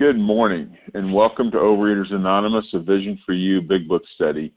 Good 0.00 0.18
morning, 0.18 0.78
and 0.94 1.12
welcome 1.12 1.50
to 1.50 1.58
Overeaters 1.58 2.10
Anonymous, 2.10 2.64
a 2.72 2.78
Vision 2.78 3.20
for 3.26 3.34
You 3.34 3.60
Big 3.60 3.86
Book 3.86 4.00
Study. 4.14 4.50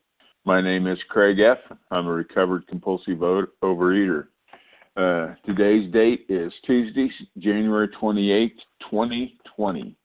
My 0.46 0.62
name 0.62 0.88
is 0.88 0.98
Craig 1.10 1.42
F. 1.42 1.58
I'm 1.92 2.08
a 2.08 2.14
recovered 2.14 2.66
compulsive 2.68 3.18
overeater. 3.62 4.28
Uh, 4.96 5.36
today's 5.46 5.92
date 5.92 6.28
is 6.30 6.54
Tuesday, 6.66 7.12
January 7.40 7.90
28, 7.90 8.56
2020. 8.90 9.98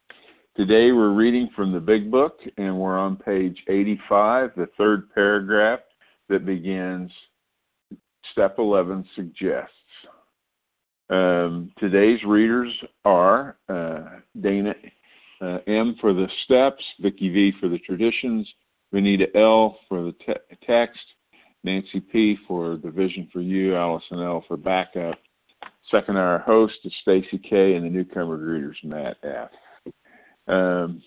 Today 0.57 0.91
we're 0.91 1.13
reading 1.13 1.49
from 1.55 1.71
the 1.71 1.79
Big 1.79 2.11
Book, 2.11 2.41
and 2.57 2.77
we're 2.77 2.99
on 2.99 3.15
page 3.15 3.63
85, 3.69 4.51
the 4.57 4.69
third 4.77 5.09
paragraph 5.15 5.79
that 6.29 6.47
begins 6.47 7.13
Step 8.33 8.57
11 8.59 9.07
suggests. 9.15 9.71
Um, 11.11 11.71
today's 11.79 12.19
readers 12.27 12.73
are 13.05 13.57
uh, 13.69 14.19
Dana 14.41 14.75
uh, 15.41 15.59
M 15.67 15.97
for 16.01 16.13
the 16.13 16.27
steps, 16.45 16.83
Vicky 17.01 17.29
V 17.29 17.53
for 17.61 17.69
the 17.69 17.79
traditions, 17.79 18.49
Vanita 18.93 19.27
L 19.35 19.79
for 19.89 20.03
the 20.03 20.13
te- 20.25 20.57
text, 20.67 21.01
Nancy 21.65 22.01
P 22.01 22.39
for 22.47 22.77
the 22.77 22.91
vision 22.91 23.29
for 23.33 23.41
you, 23.41 23.77
Allison 23.77 24.21
L 24.21 24.45
for 24.49 24.57
backup. 24.57 25.19
Second 25.91 26.17
hour 26.19 26.39
host 26.39 26.75
is 26.85 26.93
Stacy 27.03 27.39
K, 27.39 27.75
and 27.75 27.85
the 27.85 27.91
newcomer 27.91 28.39
greeters 28.39 28.83
Matt 28.85 29.17
F. 29.23 29.51
Um, 30.47 31.03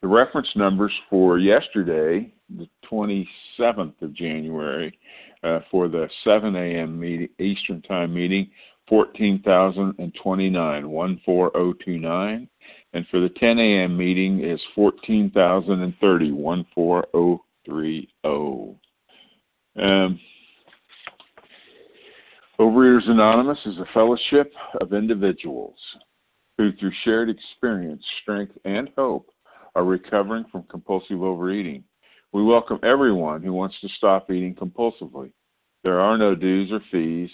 the 0.00 0.08
reference 0.08 0.48
numbers 0.56 0.92
for 1.08 1.38
yesterday, 1.38 2.32
the 2.56 2.68
27th 2.90 4.02
of 4.02 4.12
January, 4.14 4.98
uh, 5.44 5.60
for 5.70 5.88
the 5.88 6.08
7 6.24 6.54
a.m. 6.56 6.98
meeting, 6.98 7.28
Eastern 7.38 7.82
Time 7.82 8.12
meeting, 8.12 8.50
14,029, 8.88 10.82
14029. 11.24 12.48
And 12.94 13.06
for 13.10 13.20
the 13.20 13.30
10 13.30 13.58
a.m. 13.58 13.96
meeting 13.96 14.44
is 14.44 14.60
14,030, 14.74 16.30
14030. 16.74 18.08
Um, 19.74 20.20
Overeaters 22.60 23.08
Anonymous 23.08 23.58
is 23.64 23.78
a 23.78 23.86
fellowship 23.94 24.52
of 24.80 24.92
individuals 24.92 25.76
who, 26.58 26.72
through 26.72 26.92
shared 27.04 27.30
experience, 27.30 28.02
strength, 28.22 28.52
and 28.64 28.90
hope, 28.96 29.30
are 29.74 29.84
recovering 29.84 30.44
from 30.52 30.64
compulsive 30.64 31.22
overeating. 31.22 31.82
We 32.32 32.44
welcome 32.44 32.78
everyone 32.82 33.42
who 33.42 33.52
wants 33.52 33.76
to 33.80 33.88
stop 33.96 34.30
eating 34.30 34.54
compulsively. 34.54 35.32
There 35.82 35.98
are 35.98 36.18
no 36.18 36.34
dues 36.34 36.70
or 36.70 36.80
fees 36.90 37.30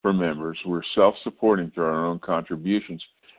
for 0.00 0.12
members. 0.12 0.58
We're 0.64 0.82
self 0.94 1.16
supporting 1.22 1.72
through 1.72 1.86
our 1.86 2.06
own 2.06 2.20
contributions, 2.20 3.02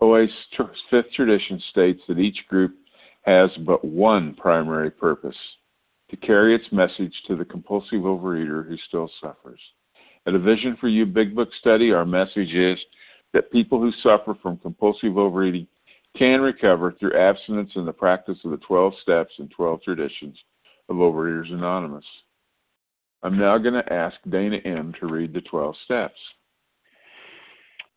OA's 0.00 0.30
fifth 0.90 1.12
tradition 1.14 1.62
states 1.70 2.02
that 2.08 2.18
each 2.18 2.46
group 2.48 2.74
has 3.22 3.50
but 3.66 3.84
one 3.84 4.34
primary 4.34 4.90
purpose 4.90 5.36
to 6.10 6.16
carry 6.16 6.54
its 6.54 6.70
message 6.70 7.14
to 7.26 7.34
the 7.34 7.44
compulsive 7.44 8.00
overeater 8.00 8.66
who 8.66 8.76
still 8.88 9.10
suffers. 9.20 9.60
At 10.26 10.34
a 10.34 10.38
Vision 10.38 10.76
for 10.80 10.88
You 10.88 11.06
Big 11.06 11.34
Book 11.34 11.48
study, 11.60 11.92
our 11.92 12.04
message 12.04 12.52
is 12.52 12.78
that 13.32 13.50
people 13.50 13.80
who 13.80 13.92
suffer 14.02 14.36
from 14.40 14.58
compulsive 14.58 15.18
overeating 15.18 15.66
can 16.16 16.40
recover 16.40 16.92
through 16.92 17.18
abstinence 17.18 17.70
and 17.74 17.86
the 17.86 17.92
practice 17.92 18.38
of 18.44 18.50
the 18.50 18.56
12 18.58 18.94
steps 19.02 19.34
and 19.38 19.50
12 19.50 19.82
traditions 19.82 20.36
of 20.88 20.96
Overeaters 20.96 21.52
Anonymous. 21.52 22.04
I'm 23.22 23.38
now 23.38 23.58
going 23.58 23.74
to 23.74 23.92
ask 23.92 24.16
Dana 24.28 24.58
M. 24.58 24.94
to 25.00 25.06
read 25.06 25.34
the 25.34 25.40
12 25.42 25.74
steps. 25.84 26.18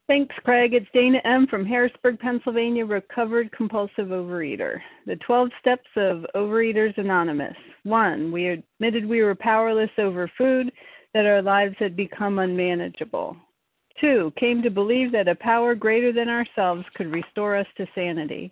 Thanks, 0.09 0.33
Craig. 0.43 0.73
It's 0.73 0.87
Dana 0.91 1.21
M. 1.23 1.45
from 1.45 1.63
Harrisburg, 1.63 2.17
Pennsylvania, 2.17 2.83
recovered 2.83 3.51
compulsive 3.51 4.07
overeater. 4.07 4.79
The 5.05 5.17
12 5.17 5.51
steps 5.59 5.87
of 5.97 6.25
Overeaters 6.33 6.97
Anonymous. 6.97 7.55
One, 7.83 8.31
we 8.31 8.47
admitted 8.47 9.05
we 9.05 9.21
were 9.21 9.35
powerless 9.35 9.91
over 9.99 10.27
food, 10.35 10.71
that 11.13 11.27
our 11.27 11.43
lives 11.43 11.75
had 11.77 11.95
become 11.95 12.39
unmanageable. 12.39 13.37
Two, 14.01 14.33
came 14.35 14.63
to 14.63 14.71
believe 14.71 15.11
that 15.11 15.27
a 15.27 15.35
power 15.35 15.75
greater 15.75 16.11
than 16.11 16.27
ourselves 16.27 16.85
could 16.95 17.11
restore 17.11 17.55
us 17.55 17.67
to 17.77 17.85
sanity. 17.93 18.51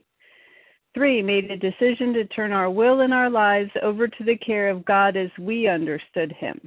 Three, 0.94 1.24
made 1.24 1.50
a 1.50 1.58
decision 1.58 2.14
to 2.14 2.26
turn 2.26 2.52
our 2.52 2.70
will 2.70 3.00
and 3.00 3.16
our 3.16 3.32
lives 3.32 3.72
over 3.82 4.08
to 4.08 4.24
the 4.24 4.38
care 4.38 4.70
of 4.70 4.86
God 4.86 5.18
as 5.18 5.32
we 5.40 5.68
understood 5.68 6.34
Him. 6.34 6.62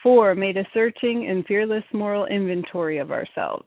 Four, 0.00 0.36
made 0.36 0.58
a 0.58 0.68
searching 0.72 1.26
and 1.26 1.44
fearless 1.46 1.84
moral 1.92 2.26
inventory 2.26 2.98
of 2.98 3.10
ourselves. 3.10 3.66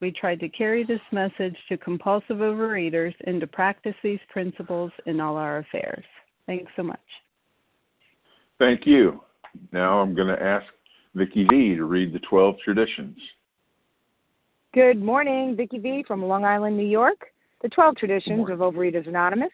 we 0.00 0.12
tried 0.12 0.40
to 0.40 0.48
carry 0.48 0.84
this 0.84 1.00
message 1.12 1.56
to 1.68 1.76
compulsive 1.76 2.36
overeaters 2.36 3.14
and 3.24 3.40
to 3.40 3.46
practice 3.46 3.94
these 4.02 4.20
principles 4.28 4.92
in 5.06 5.20
all 5.20 5.36
our 5.36 5.58
affairs. 5.58 6.04
Thanks 6.46 6.70
so 6.76 6.82
much. 6.82 7.00
Thank 8.58 8.86
you. 8.86 9.20
Now 9.72 10.00
I'm 10.00 10.14
going 10.14 10.28
to 10.28 10.42
ask 10.42 10.66
Vicki 11.14 11.46
V 11.50 11.76
to 11.76 11.84
read 11.84 12.12
the 12.12 12.20
12 12.20 12.56
traditions. 12.64 13.16
Good 14.74 15.02
morning, 15.02 15.56
Vicki 15.56 15.78
V 15.78 16.04
from 16.06 16.24
Long 16.24 16.44
Island, 16.44 16.76
New 16.76 16.86
York. 16.86 17.26
The 17.62 17.68
12 17.70 17.96
traditions 17.96 18.48
of 18.50 18.58
Overeaters 18.60 19.08
Anonymous. 19.08 19.50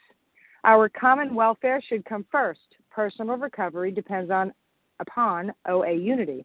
Our 0.64 0.90
common 0.90 1.34
welfare 1.34 1.80
should 1.88 2.04
come 2.04 2.26
first. 2.30 2.60
Personal 2.90 3.36
recovery 3.36 3.90
depends 3.90 4.30
on 4.30 4.52
upon 5.00 5.52
OA 5.66 5.94
unity. 5.94 6.44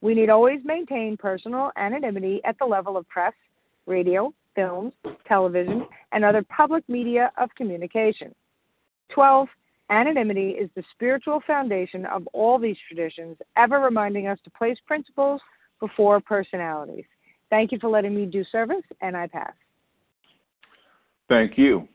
We 0.00 0.14
need 0.14 0.30
always 0.30 0.60
maintain 0.64 1.16
personal 1.16 1.72
anonymity 1.76 2.40
at 2.44 2.58
the 2.58 2.64
level 2.66 2.96
of 2.96 3.08
press, 3.08 3.34
radio, 3.86 4.32
films, 4.54 4.92
television, 5.26 5.86
and 6.12 6.24
other 6.24 6.44
public 6.44 6.88
media 6.88 7.32
of 7.36 7.48
communication. 7.56 8.34
12. 9.10 9.48
Anonymity 9.90 10.50
is 10.50 10.68
the 10.76 10.82
spiritual 10.92 11.42
foundation 11.46 12.04
of 12.06 12.26
all 12.34 12.58
these 12.58 12.76
traditions, 12.86 13.36
ever 13.56 13.80
reminding 13.80 14.26
us 14.26 14.38
to 14.44 14.50
place 14.50 14.76
principles 14.86 15.40
before 15.80 16.20
personalities. 16.20 17.06
Thank 17.50 17.72
you 17.72 17.78
for 17.78 17.88
letting 17.88 18.14
me 18.14 18.26
do 18.26 18.44
service, 18.52 18.84
and 19.00 19.16
I 19.16 19.26
pass. 19.26 19.52
Thank 21.28 21.56
you. 21.56 21.88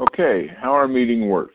Okay, 0.00 0.48
how 0.60 0.72
our 0.72 0.88
meeting 0.88 1.28
works. 1.28 1.54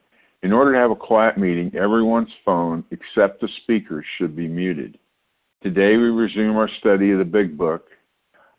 in 0.43 0.51
order 0.51 0.73
to 0.73 0.79
have 0.79 0.91
a 0.91 0.95
quiet 0.95 1.37
meeting, 1.37 1.71
everyone's 1.75 2.33
phone 2.43 2.83
except 2.91 3.41
the 3.41 3.49
speaker 3.63 4.03
should 4.17 4.35
be 4.35 4.47
muted. 4.47 4.97
Today 5.61 5.97
we 5.97 6.09
resume 6.09 6.57
our 6.57 6.69
study 6.79 7.11
of 7.11 7.19
the 7.19 7.25
Big 7.25 7.57
Book 7.57 7.87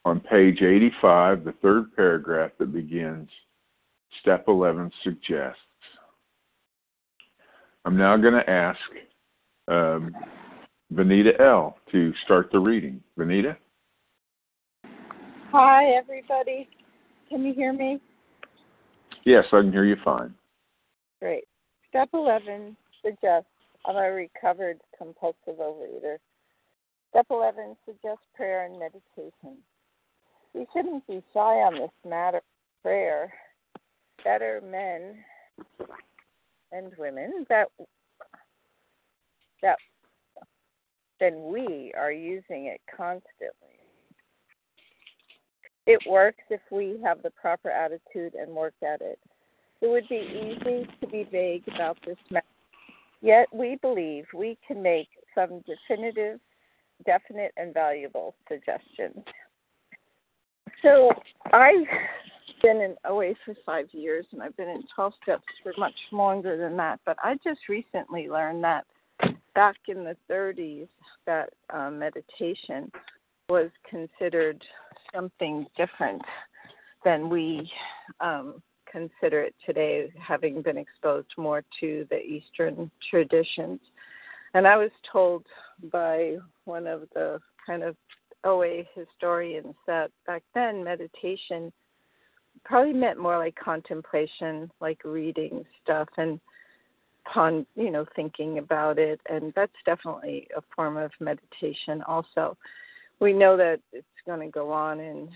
on 0.05 0.20
page 0.20 0.62
85, 0.62 1.44
the 1.44 1.52
third 1.62 1.94
paragraph 1.96 2.52
that 2.58 2.73
begins 2.73 3.29
Step 4.20 4.44
11 4.46 4.90
suggests. 5.02 5.58
I'm 7.85 7.96
now 7.96 8.17
going 8.17 8.35
to 8.35 8.49
ask 8.49 8.78
um, 9.69 10.14
Vanita 10.93 11.40
L. 11.40 11.78
to 11.90 12.12
start 12.25 12.50
the 12.52 12.58
reading. 12.58 13.02
Vanita? 13.19 13.56
Hi, 15.50 15.87
everybody. 15.96 16.69
Can 17.28 17.44
you 17.44 17.55
hear 17.55 17.73
me? 17.73 18.00
Yes, 19.25 19.44
I 19.52 19.61
can 19.61 19.73
hear 19.73 19.85
you 19.85 19.96
fine. 20.05 20.35
Great. 21.20 21.44
Step 21.92 22.08
11 22.14 22.74
suggests 23.04 23.50
I'm 23.84 23.96
a 23.96 24.10
recovered 24.10 24.80
compulsive 24.96 25.60
overeater. 25.60 26.16
Step 27.10 27.26
11 27.28 27.76
suggests 27.84 28.24
prayer 28.34 28.64
and 28.64 28.78
meditation. 28.78 29.58
We 30.54 30.66
shouldn't 30.72 31.06
be 31.06 31.22
shy 31.34 31.40
on 31.40 31.74
this 31.74 31.90
matter 32.08 32.38
of 32.38 32.42
prayer. 32.82 33.30
Better 34.24 34.62
men 34.64 35.18
and 36.72 36.92
women 36.96 37.44
that 37.50 37.68
that 39.60 39.76
then 41.20 41.52
we 41.52 41.92
are 41.94 42.10
using 42.10 42.66
it 42.66 42.80
constantly. 42.96 43.52
It 45.86 46.00
works 46.08 46.42
if 46.48 46.62
we 46.70 46.98
have 47.04 47.22
the 47.22 47.30
proper 47.30 47.68
attitude 47.68 48.34
and 48.34 48.52
work 48.52 48.74
at 48.82 49.02
it. 49.02 49.18
It 49.82 49.90
would 49.90 50.08
be 50.08 50.14
easy 50.14 50.88
to 51.00 51.06
be 51.08 51.29
vague 51.31 51.64
about 51.75 51.99
this 52.06 52.17
matter. 52.31 52.46
Yet 53.20 53.49
we 53.52 53.76
believe 53.82 54.25
we 54.32 54.56
can 54.67 54.81
make 54.81 55.08
some 55.34 55.62
definitive, 55.67 56.38
definite, 57.05 57.52
and 57.56 57.75
valuable 57.75 58.34
suggestions. 58.49 59.25
So 60.82 61.11
I've 61.52 61.87
been 62.62 62.81
in 62.81 62.94
OA 63.05 63.34
for 63.44 63.55
five 63.67 63.87
years 63.93 64.25
and 64.32 64.40
I've 64.40 64.56
been 64.56 64.69
in 64.69 64.84
12 64.94 65.12
steps 65.23 65.44
for 65.64 65.73
much 65.76 65.94
longer 66.12 66.56
than 66.56 66.76
that. 66.76 67.00
But 67.05 67.17
I 67.23 67.35
just 67.44 67.61
recently 67.69 68.28
learned 68.28 68.62
that 68.62 68.87
back 69.55 69.76
in 69.88 70.05
the 70.05 70.17
30s, 70.31 70.88
that 71.26 71.50
uh, 71.70 71.90
meditation 71.90 72.90
was 73.49 73.70
considered 73.88 74.62
something 75.12 75.67
different 75.76 76.23
than 77.05 77.28
we 77.28 77.69
um, 78.20 78.62
consider 78.92 79.40
it 79.42 79.54
today, 79.64 80.12
having 80.20 80.62
been 80.62 80.76
exposed 80.76 81.32
more 81.36 81.64
to 81.80 82.06
the 82.10 82.20
Eastern 82.20 82.90
traditions. 83.10 83.80
And 84.54 84.66
I 84.66 84.76
was 84.76 84.90
told 85.10 85.46
by 85.90 86.36
one 86.64 86.86
of 86.86 87.08
the 87.14 87.40
kind 87.66 87.82
of 87.82 87.96
OA 88.44 88.82
historians 88.94 89.75
that 89.87 90.11
back 90.26 90.42
then 90.54 90.84
meditation 90.84 91.72
probably 92.64 92.92
meant 92.92 93.18
more 93.18 93.38
like 93.38 93.54
contemplation, 93.56 94.70
like 94.80 95.00
reading 95.04 95.64
stuff 95.82 96.08
and 96.16 96.38
you 97.76 97.90
know 97.90 98.04
thinking 98.16 98.58
about 98.58 98.99
it 98.99 99.20
and 99.30 99.52
that's 99.54 99.72
definitely 99.87 100.49
a 100.56 100.61
form 100.75 100.96
of 100.96 101.11
meditation 101.20 102.02
also 102.08 102.56
we 103.20 103.32
know 103.32 103.56
that 103.56 103.78
it's 103.92 104.04
going 104.26 104.40
to 104.40 104.49
go 104.49 104.72
on 104.72 104.99
and 104.99 105.28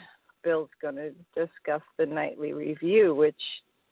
bill's 0.47 0.71
going 0.81 0.95
to 0.95 1.11
discuss 1.35 1.83
the 1.99 2.07
nightly 2.07 2.53
review 2.53 3.15
which 3.15 3.35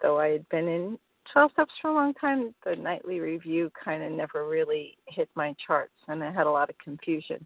though 0.00 0.20
i 0.20 0.28
had 0.28 0.48
been 0.50 0.68
in 0.68 0.98
12 1.32 1.50
steps 1.52 1.72
for 1.82 1.88
a 1.88 1.94
long 1.94 2.14
time 2.14 2.54
the 2.64 2.76
nightly 2.76 3.18
review 3.18 3.70
kind 3.84 4.04
of 4.04 4.12
never 4.12 4.46
really 4.48 4.96
hit 5.08 5.28
my 5.34 5.52
charts 5.66 5.92
and 6.06 6.22
i 6.22 6.30
had 6.30 6.46
a 6.46 6.50
lot 6.50 6.70
of 6.70 6.78
confusion 6.78 7.44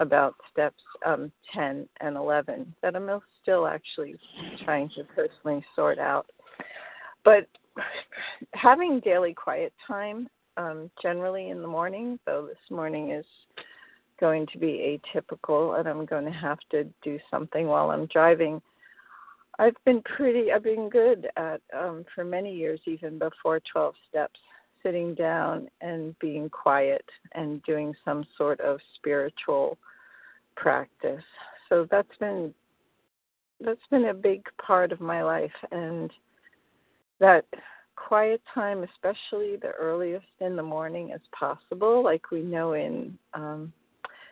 about 0.00 0.34
steps 0.50 0.82
um, 1.06 1.30
10 1.54 1.86
and 2.00 2.16
11 2.16 2.74
that 2.82 2.96
I'm 2.96 3.08
still 3.42 3.66
actually 3.66 4.16
trying 4.64 4.88
to 4.96 5.04
personally 5.14 5.64
sort 5.76 5.98
out. 5.98 6.26
But 7.22 7.46
having 8.54 9.00
daily 9.00 9.34
quiet 9.34 9.72
time 9.86 10.28
um, 10.56 10.90
generally 11.02 11.50
in 11.50 11.60
the 11.60 11.68
morning, 11.68 12.18
though 12.26 12.46
this 12.46 12.70
morning 12.70 13.10
is 13.10 13.26
going 14.20 14.46
to 14.52 14.58
be 14.58 15.00
atypical 15.14 15.78
and 15.78 15.88
I'm 15.88 16.04
going 16.04 16.26
to 16.26 16.30
have 16.30 16.58
to 16.70 16.84
do 17.02 17.18
something 17.30 17.66
while 17.66 17.90
I'm 17.90 18.06
driving. 18.06 18.60
I've 19.58 19.76
been 19.84 20.02
pretty, 20.02 20.52
I've 20.52 20.62
been 20.62 20.88
good 20.88 21.28
at, 21.36 21.60
um, 21.76 22.04
for 22.14 22.24
many 22.24 22.54
years, 22.54 22.80
even 22.86 23.18
before 23.18 23.60
12 23.72 23.94
steps, 24.08 24.38
sitting 24.82 25.14
down 25.14 25.68
and 25.80 26.18
being 26.18 26.48
quiet 26.48 27.04
and 27.34 27.62
doing 27.64 27.94
some 28.04 28.24
sort 28.38 28.60
of 28.60 28.78
spiritual 28.96 29.76
practice. 30.56 31.24
So 31.68 31.86
that's 31.90 32.08
been 32.18 32.54
that's 33.62 33.80
been 33.90 34.06
a 34.06 34.14
big 34.14 34.42
part 34.64 34.90
of 34.90 35.00
my 35.00 35.22
life 35.22 35.52
and 35.70 36.10
that 37.18 37.44
quiet 37.94 38.40
time 38.54 38.82
especially 38.94 39.56
the 39.56 39.72
earliest 39.78 40.24
in 40.40 40.56
the 40.56 40.62
morning 40.62 41.12
as 41.12 41.20
possible 41.38 42.02
like 42.02 42.30
we 42.30 42.40
know 42.40 42.72
in 42.72 43.16
um 43.34 43.70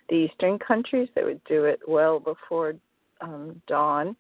the 0.09 0.17
eastern 0.17 0.59
countries 0.59 1.09
they 1.15 1.25
would 1.25 1.43
do 1.45 1.65
it 1.65 1.81
well 1.87 2.19
before 2.19 2.75
um 3.21 3.61
dawn 3.67 4.17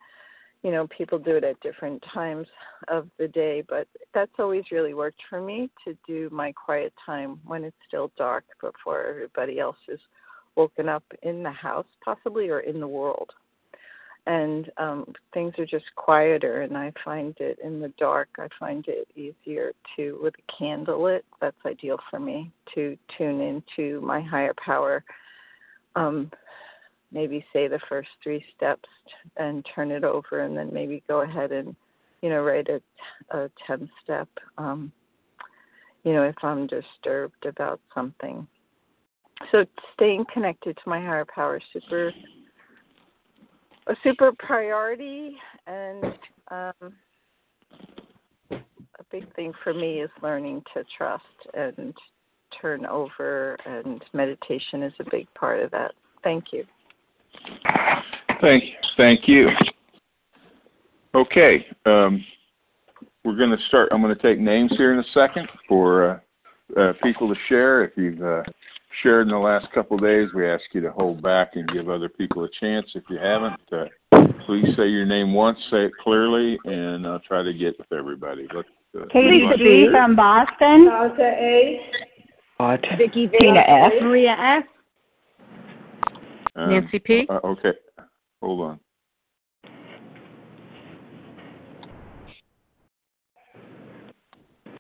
you 0.62 0.70
know 0.70 0.86
people 0.88 1.18
do 1.18 1.36
it 1.36 1.44
at 1.44 1.60
different 1.60 2.02
times 2.12 2.46
of 2.88 3.08
the 3.18 3.28
day 3.28 3.62
but 3.68 3.86
that's 4.12 4.32
always 4.38 4.64
really 4.72 4.94
worked 4.94 5.20
for 5.30 5.40
me 5.40 5.70
to 5.84 5.96
do 6.06 6.28
my 6.32 6.52
quiet 6.52 6.92
time 7.04 7.40
when 7.46 7.64
it's 7.64 7.76
still 7.86 8.10
dark 8.18 8.44
before 8.60 9.04
everybody 9.06 9.58
else 9.60 9.76
is 9.88 10.00
woken 10.58 10.88
up 10.88 11.04
in 11.22 11.42
the 11.42 11.52
house, 11.52 11.86
possibly, 12.04 12.50
or 12.50 12.60
in 12.60 12.80
the 12.80 12.88
world. 12.88 13.30
And 14.26 14.70
um, 14.76 15.14
things 15.32 15.54
are 15.56 15.64
just 15.64 15.86
quieter, 15.96 16.60
and 16.62 16.76
I 16.76 16.92
find 17.02 17.34
it 17.38 17.58
in 17.64 17.80
the 17.80 17.92
dark. 17.96 18.28
I 18.38 18.48
find 18.60 18.84
it 18.86 19.08
easier 19.16 19.72
to, 19.96 20.18
with 20.20 20.34
a 20.34 20.52
candle 20.58 21.04
lit, 21.04 21.24
that's 21.40 21.56
ideal 21.64 21.96
for 22.10 22.20
me, 22.20 22.52
to 22.74 22.98
tune 23.16 23.40
into 23.40 24.02
my 24.02 24.20
higher 24.20 24.52
power. 24.62 25.02
Um, 25.98 26.30
maybe 27.10 27.44
say 27.52 27.68
the 27.68 27.80
first 27.88 28.08
three 28.22 28.44
steps 28.56 28.88
and 29.36 29.66
turn 29.74 29.90
it 29.90 30.04
over, 30.04 30.40
and 30.40 30.56
then 30.56 30.72
maybe 30.72 31.02
go 31.08 31.22
ahead 31.22 31.52
and, 31.52 31.74
you 32.22 32.28
know, 32.28 32.42
write 32.42 32.68
a, 32.68 32.80
a 33.36 33.50
10 33.66 33.88
step. 34.04 34.28
Um, 34.58 34.92
you 36.04 36.12
know, 36.12 36.22
if 36.22 36.36
I'm 36.42 36.66
disturbed 36.66 37.46
about 37.46 37.80
something. 37.94 38.46
So 39.50 39.64
staying 39.94 40.26
connected 40.32 40.76
to 40.76 40.88
my 40.88 41.00
higher 41.00 41.24
power 41.24 41.60
super 41.72 42.12
a 43.88 43.96
super 44.02 44.32
priority 44.38 45.36
and 45.66 46.04
um, 46.50 46.92
a 48.50 49.04
big 49.10 49.34
thing 49.34 49.52
for 49.64 49.72
me 49.72 50.00
is 50.00 50.10
learning 50.22 50.62
to 50.74 50.84
trust 50.96 51.24
and 51.54 51.94
turn 52.60 52.86
over 52.86 53.56
and 53.66 54.02
meditation 54.12 54.82
is 54.82 54.92
a 55.00 55.04
big 55.10 55.32
part 55.34 55.60
of 55.60 55.70
that. 55.70 55.92
Thank 56.22 56.46
you. 56.52 56.64
Thank 58.40 58.64
thank 58.96 59.26
you. 59.26 59.48
Okay. 61.14 61.66
Um, 61.86 62.24
we're 63.24 63.36
going 63.36 63.50
to 63.50 63.64
start. 63.68 63.88
I'm 63.92 64.00
going 64.00 64.14
to 64.14 64.22
take 64.22 64.38
names 64.38 64.72
here 64.76 64.92
in 64.92 64.98
a 64.98 65.04
second 65.12 65.48
for 65.68 66.22
uh, 66.76 66.80
uh, 66.80 66.92
people 67.02 67.28
to 67.28 67.40
share. 67.48 67.84
If 67.84 67.92
you've 67.96 68.22
uh, 68.22 68.42
shared 69.02 69.26
in 69.26 69.32
the 69.32 69.38
last 69.38 69.66
couple 69.74 69.96
of 69.96 70.02
days, 70.02 70.28
we 70.34 70.48
ask 70.48 70.62
you 70.72 70.80
to 70.82 70.92
hold 70.92 71.22
back 71.22 71.50
and 71.54 71.68
give 71.72 71.88
other 71.88 72.08
people 72.08 72.44
a 72.44 72.48
chance. 72.60 72.86
If 72.94 73.04
you 73.10 73.18
haven't, 73.18 73.60
uh, 73.72 73.84
please 74.46 74.66
say 74.76 74.88
your 74.88 75.06
name 75.06 75.34
once, 75.34 75.58
say 75.70 75.86
it 75.86 75.92
clearly, 76.02 76.58
and 76.64 77.06
I'll 77.06 77.20
try 77.20 77.42
to 77.42 77.52
get 77.52 77.78
with 77.78 77.92
everybody. 77.92 78.46
Let's, 78.54 78.68
uh, 78.96 79.04
Katie 79.12 79.46
G 79.56 79.88
from 79.90 80.16
Boston. 80.16 80.88
Alta 80.90 81.22
A. 81.22 81.80
What? 82.58 82.84
Vicky 82.98 83.30
Tina 83.40 83.60
F. 83.60 83.92
Maria 84.02 84.36
F. 84.36 84.64
Um, 86.56 86.70
Nancy 86.70 86.98
P. 86.98 87.24
Uh, 87.30 87.38
okay, 87.44 87.72
hold 88.42 88.60
on. 88.62 88.80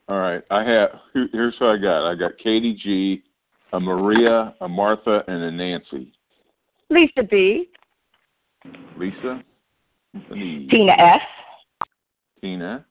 All 0.08 0.18
right, 0.18 0.42
I 0.50 0.64
have. 0.64 0.90
Here's 1.32 1.54
what 1.60 1.70
I 1.70 1.76
got. 1.76 2.10
I 2.10 2.16
got 2.16 2.32
Katie 2.42 2.74
G, 2.74 3.22
a 3.72 3.78
Maria, 3.78 4.56
a 4.60 4.68
Martha, 4.68 5.22
and 5.28 5.44
a 5.44 5.50
Nancy. 5.52 6.12
Lisa 6.90 7.22
B. 7.30 7.68
Lisa. 8.96 9.44
Tina 10.32 10.92
S. 10.98 11.20
Tina. 12.40 12.84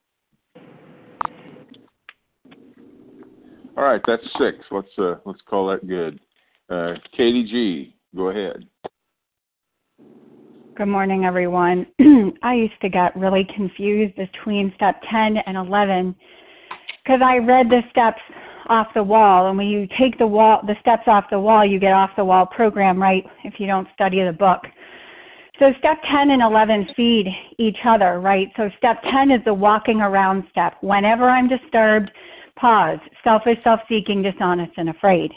All 3.77 3.83
right, 3.83 4.01
that's 4.07 4.23
six. 4.39 4.57
Let's 4.71 4.87
uh, 4.97 5.15
let's 5.25 5.39
call 5.47 5.67
that 5.67 5.87
good. 5.87 6.19
Uh, 6.67 6.93
Katie 7.15 7.43
G, 7.43 7.95
go 8.15 8.29
ahead. 8.29 8.67
Good 10.75 10.87
morning, 10.87 11.25
everyone. 11.25 11.85
I 12.41 12.55
used 12.55 12.81
to 12.81 12.89
get 12.89 13.15
really 13.15 13.47
confused 13.55 14.15
between 14.15 14.73
step 14.75 14.99
10 15.11 15.37
and 15.45 15.57
11 15.57 16.15
because 17.03 17.21
I 17.23 17.37
read 17.37 17.69
the 17.69 17.81
steps 17.91 18.19
off 18.67 18.87
the 18.95 19.03
wall, 19.03 19.47
and 19.47 19.57
when 19.57 19.67
you 19.67 19.87
take 19.99 20.17
the 20.17 20.27
wall, 20.27 20.61
the 20.65 20.75
steps 20.81 21.03
off 21.05 21.25
the 21.29 21.39
wall, 21.39 21.63
you 21.63 21.79
get 21.79 21.93
off 21.93 22.09
the 22.17 22.25
wall 22.25 22.47
program, 22.47 22.99
right? 22.99 23.23
If 23.43 23.59
you 23.59 23.67
don't 23.67 23.87
study 23.93 24.23
the 24.23 24.33
book. 24.33 24.61
So 25.59 25.71
step 25.77 25.97
10 26.11 26.31
and 26.31 26.41
11 26.41 26.89
feed 26.95 27.27
each 27.59 27.77
other, 27.87 28.19
right? 28.19 28.47
So 28.57 28.69
step 28.77 29.01
10 29.11 29.31
is 29.31 29.41
the 29.45 29.53
walking 29.53 30.01
around 30.01 30.45
step. 30.49 30.73
Whenever 30.81 31.29
I'm 31.29 31.47
disturbed, 31.47 32.11
pause. 32.57 32.99
Selfish, 33.23 33.57
self-seeking, 33.63 34.23
dishonest, 34.23 34.73
and 34.77 34.89
afraid. 34.89 35.31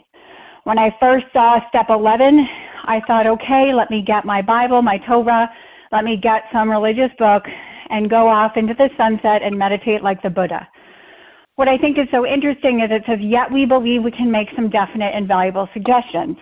When 0.64 0.78
I 0.78 0.94
first 1.00 1.26
saw 1.32 1.58
step 1.68 1.86
11, 1.88 2.46
I 2.84 3.00
thought, 3.06 3.26
okay, 3.26 3.72
let 3.74 3.90
me 3.90 4.02
get 4.06 4.24
my 4.24 4.42
Bible, 4.42 4.82
my 4.82 4.98
Torah, 4.98 5.48
let 5.92 6.04
me 6.04 6.16
get 6.16 6.42
some 6.52 6.70
religious 6.70 7.10
book, 7.18 7.44
and 7.90 8.10
go 8.10 8.28
off 8.28 8.52
into 8.56 8.74
the 8.74 8.88
sunset 8.96 9.42
and 9.42 9.58
meditate 9.58 10.02
like 10.02 10.22
the 10.22 10.30
Buddha 10.30 10.68
what 11.60 11.68
I 11.68 11.76
think 11.76 11.98
is 11.98 12.06
so 12.10 12.24
interesting 12.24 12.80
is 12.80 12.90
it 12.90 13.02
says, 13.06 13.18
yet 13.20 13.52
we 13.52 13.66
believe 13.66 14.02
we 14.02 14.10
can 14.10 14.30
make 14.30 14.48
some 14.56 14.70
definite 14.70 15.12
and 15.14 15.28
valuable 15.28 15.68
suggestions. 15.74 16.38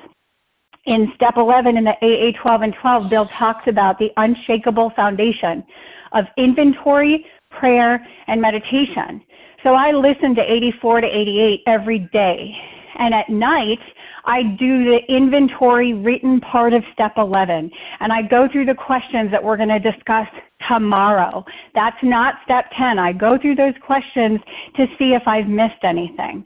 In 0.86 1.10
step 1.16 1.34
11 1.36 1.76
in 1.76 1.82
the 1.82 1.98
AA 2.00 2.40
12 2.40 2.62
and 2.62 2.74
12, 2.80 3.10
Bill 3.10 3.28
talks 3.36 3.64
about 3.66 3.98
the 3.98 4.10
unshakable 4.16 4.92
foundation 4.94 5.64
of 6.12 6.24
inventory, 6.36 7.26
prayer, 7.50 8.06
and 8.28 8.40
meditation. 8.40 9.20
So 9.62 9.74
I 9.74 9.90
listen 9.90 10.34
to 10.36 10.42
84 10.42 11.00
to 11.02 11.06
88 11.06 11.62
every 11.66 11.98
day. 12.12 12.52
And 12.98 13.14
at 13.14 13.28
night, 13.28 13.78
I 14.24 14.42
do 14.42 14.84
the 14.84 14.98
inventory 15.08 15.94
written 15.94 16.40
part 16.40 16.74
of 16.74 16.82
step 16.92 17.12
11 17.16 17.70
and 18.00 18.12
I 18.12 18.22
go 18.22 18.46
through 18.50 18.66
the 18.66 18.74
questions 18.74 19.30
that 19.30 19.42
we're 19.42 19.56
going 19.56 19.68
to 19.70 19.78
discuss 19.78 20.26
tomorrow. 20.68 21.44
That's 21.74 21.96
not 22.02 22.34
step 22.44 22.66
10. 22.76 22.98
I 22.98 23.12
go 23.12 23.38
through 23.40 23.54
those 23.56 23.74
questions 23.84 24.38
to 24.76 24.86
see 24.98 25.14
if 25.14 25.22
I've 25.26 25.48
missed 25.48 25.82
anything. 25.82 26.44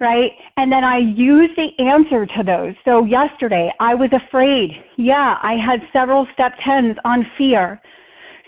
Right? 0.00 0.30
And 0.56 0.72
then 0.72 0.82
I 0.82 0.98
use 0.98 1.50
the 1.56 1.84
answer 1.84 2.24
to 2.24 2.42
those. 2.42 2.74
So 2.86 3.04
yesterday 3.04 3.70
I 3.80 3.94
was 3.94 4.10
afraid. 4.12 4.70
Yeah, 4.96 5.36
I 5.42 5.54
had 5.54 5.80
several 5.92 6.26
step 6.32 6.52
10s 6.66 6.96
on 7.04 7.26
fear. 7.36 7.80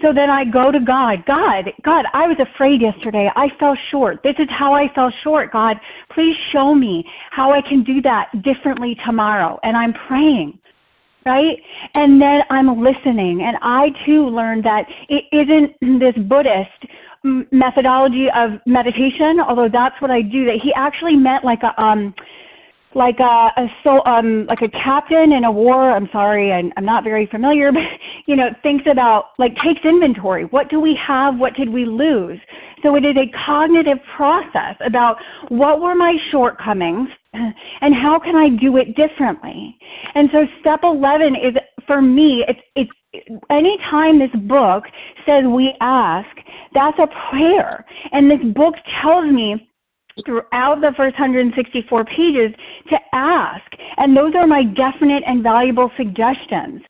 So 0.01 0.13
then 0.13 0.31
I 0.31 0.45
go 0.45 0.71
to 0.71 0.81
God. 0.81 1.25
God, 1.27 1.71
God, 1.85 2.05
I 2.13 2.27
was 2.27 2.37
afraid 2.41 2.81
yesterday. 2.81 3.31
I 3.37 3.49
fell 3.59 3.77
short. 3.91 4.21
This 4.23 4.35
is 4.39 4.49
how 4.51 4.75
I 4.75 4.87
fell 4.95 5.13
short. 5.23 5.53
God, 5.53 5.77
please 6.15 6.35
show 6.53 6.75
me 6.75 7.05
how 7.31 7.53
I 7.53 7.61
can 7.61 7.85
do 7.85 8.01
that 8.03 8.31
differently 8.43 8.97
tomorrow. 9.05 9.59
And 9.63 9.77
I'm 9.77 9.93
praying, 10.09 10.59
right? 11.27 11.57
And 11.95 12.21
then 12.21 12.41
I'm 12.51 12.83
listening. 12.83 13.43
And 13.43 13.57
I 13.63 13.89
too 14.07 14.29
learned 14.29 14.65
that 14.65 14.87
it 15.09 15.25
isn't 15.33 16.01
this 16.01 16.15
Buddhist 16.29 16.87
methodology 17.53 18.27
of 18.35 18.59
meditation, 18.67 19.39
although 19.47 19.69
that's 19.73 19.95
what 20.01 20.11
I 20.11 20.23
do, 20.23 20.45
that 20.47 20.59
he 20.63 20.73
actually 20.75 21.15
meant 21.15 21.45
like 21.45 21.61
a, 21.63 21.81
um, 21.81 22.15
like 22.95 23.19
a, 23.21 23.51
a 23.57 23.67
so 23.85 24.05
um 24.05 24.47
like 24.47 24.63
a 24.63 24.69
captain 24.69 25.33
in 25.33 25.45
a 25.45 25.53
war 25.53 25.91
i'm 25.93 26.09
sorry 26.13 26.53
I'm, 26.53 26.73
I'm 26.77 26.85
not 26.85 27.05
very 27.05 27.27
familiar 27.27 27.73
but 27.73 27.83
you 28.27 28.37
know 28.37 28.49
thinks 28.63 28.85
about 28.91 29.27
like 29.39 29.53
takes 29.65 29.85
inventory. 29.85 30.45
What 30.45 30.71
do 30.71 30.81
we 30.81 30.99
have? 31.07 31.39
What 31.39 31.55
did 31.55 31.69
we 31.69 31.85
lose? 31.85 32.39
So 32.83 32.97
it 32.97 33.05
is 33.05 33.17
a 33.17 33.31
cognitive 33.47 33.99
process 34.17 34.77
about 34.85 35.17
what 35.49 35.81
were 35.81 35.95
my 35.95 36.17
shortcomings 36.31 37.09
and 37.33 37.95
how 37.95 38.19
can 38.23 38.37
i 38.37 38.49
do 38.49 38.77
it 38.77 38.97
differently? 38.97 39.77
And 40.15 40.29
so 40.33 40.47
step 40.61 40.81
11 40.83 41.37
is 41.37 41.55
for 41.87 42.01
me 42.03 42.45
it's 42.49 42.61
it's 42.77 42.91
anytime 43.51 44.19
this 44.19 44.35
book 44.49 44.85
says 45.27 45.45
we 45.47 45.75
ask 45.81 46.29
that's 46.75 46.99
a 46.99 47.07
prayer. 47.31 47.85
And 48.13 48.31
this 48.31 48.41
book 48.55 48.75
tells 49.03 49.31
me 49.31 49.69
throughout 50.25 50.81
the 50.81 50.93
first 50.97 51.19
164 51.19 52.05
pages 52.05 52.55
to 52.91 52.97
ask. 53.13 53.65
And 53.97 54.17
those 54.17 54.35
are 54.35 54.47
my 54.47 54.63
definite 54.65 55.23
and 55.27 55.43
valuable 55.43 55.91
suggestions. 55.97 56.83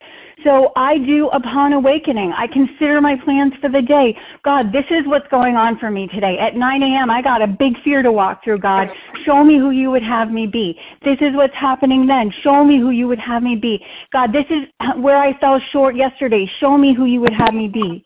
So 0.44 0.72
I 0.76 0.98
do 0.98 1.28
upon 1.28 1.72
awakening. 1.72 2.32
I 2.36 2.46
consider 2.46 3.00
my 3.00 3.16
plans 3.24 3.52
for 3.60 3.68
the 3.68 3.82
day. 3.82 4.16
God, 4.44 4.72
this 4.72 4.84
is 4.90 5.06
what's 5.06 5.26
going 5.28 5.56
on 5.56 5.78
for 5.78 5.90
me 5.90 6.08
today. 6.08 6.36
At 6.40 6.56
9 6.56 6.82
a.m., 6.82 7.10
I 7.10 7.22
got 7.22 7.42
a 7.42 7.46
big 7.46 7.74
fear 7.84 8.02
to 8.02 8.10
walk 8.10 8.42
through. 8.42 8.58
God, 8.58 8.88
show 9.24 9.44
me 9.44 9.58
who 9.58 9.70
you 9.70 9.90
would 9.90 10.02
have 10.02 10.30
me 10.30 10.46
be. 10.46 10.74
This 11.04 11.18
is 11.20 11.34
what's 11.34 11.54
happening 11.54 12.06
then. 12.06 12.32
Show 12.42 12.64
me 12.64 12.78
who 12.78 12.90
you 12.90 13.06
would 13.08 13.20
have 13.20 13.42
me 13.42 13.56
be. 13.56 13.78
God, 14.12 14.30
this 14.32 14.46
is 14.50 14.66
where 15.00 15.18
I 15.18 15.38
fell 15.38 15.60
short 15.72 15.96
yesterday. 15.96 16.50
Show 16.60 16.76
me 16.76 16.94
who 16.96 17.04
you 17.04 17.20
would 17.20 17.34
have 17.36 17.54
me 17.54 17.68
be. 17.68 18.04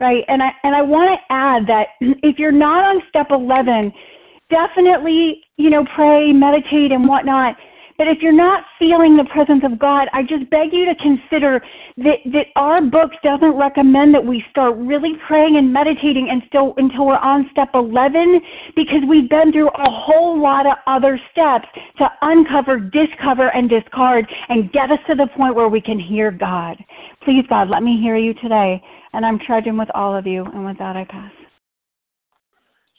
Right? 0.00 0.24
And 0.28 0.42
I 0.42 0.50
and 0.62 0.76
I 0.76 0.82
want 0.82 1.10
to 1.10 1.34
add 1.34 1.66
that 1.66 1.88
if 2.22 2.38
you're 2.38 2.52
not 2.52 2.84
on 2.84 3.02
step 3.08 3.28
11, 3.30 3.92
definitely, 4.50 5.42
you 5.56 5.70
know, 5.70 5.84
pray, 5.94 6.32
meditate, 6.32 6.92
and 6.92 7.08
whatnot. 7.08 7.56
But 7.98 8.06
if 8.06 8.18
you're 8.22 8.30
not 8.30 8.62
feeling 8.78 9.16
the 9.16 9.24
presence 9.24 9.64
of 9.64 9.76
God, 9.76 10.06
I 10.12 10.22
just 10.22 10.48
beg 10.50 10.72
you 10.72 10.84
to 10.84 10.94
consider 10.94 11.60
that, 11.96 12.18
that 12.26 12.46
our 12.54 12.80
book 12.80 13.10
doesn't 13.24 13.56
recommend 13.56 14.14
that 14.14 14.24
we 14.24 14.44
start 14.52 14.76
really 14.76 15.14
praying 15.26 15.56
and 15.56 15.72
meditating 15.72 16.28
and 16.30 16.40
still, 16.46 16.74
until 16.76 17.06
we're 17.06 17.16
on 17.16 17.48
step 17.50 17.70
11 17.74 18.40
because 18.76 19.02
we've 19.08 19.28
been 19.28 19.50
through 19.50 19.70
a 19.70 19.90
whole 19.90 20.40
lot 20.40 20.64
of 20.64 20.74
other 20.86 21.18
steps 21.32 21.66
to 21.98 22.08
uncover, 22.22 22.78
discover, 22.78 23.48
and 23.48 23.68
discard 23.68 24.30
and 24.48 24.70
get 24.70 24.92
us 24.92 25.00
to 25.08 25.16
the 25.16 25.26
point 25.36 25.56
where 25.56 25.68
we 25.68 25.80
can 25.80 25.98
hear 25.98 26.30
God. 26.30 26.76
Please, 27.24 27.44
God, 27.48 27.68
let 27.68 27.82
me 27.82 28.00
hear 28.00 28.16
you 28.16 28.32
today. 28.34 28.80
And 29.12 29.26
I'm 29.26 29.40
trudging 29.40 29.76
with 29.76 29.88
all 29.92 30.14
of 30.14 30.24
you. 30.24 30.44
And 30.44 30.64
with 30.64 30.78
that, 30.78 30.94
I 30.94 31.04
pass. 31.04 31.32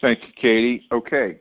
Thank 0.01 0.19
you, 0.21 0.33
Katie. 0.41 0.87
Okay, 0.93 1.39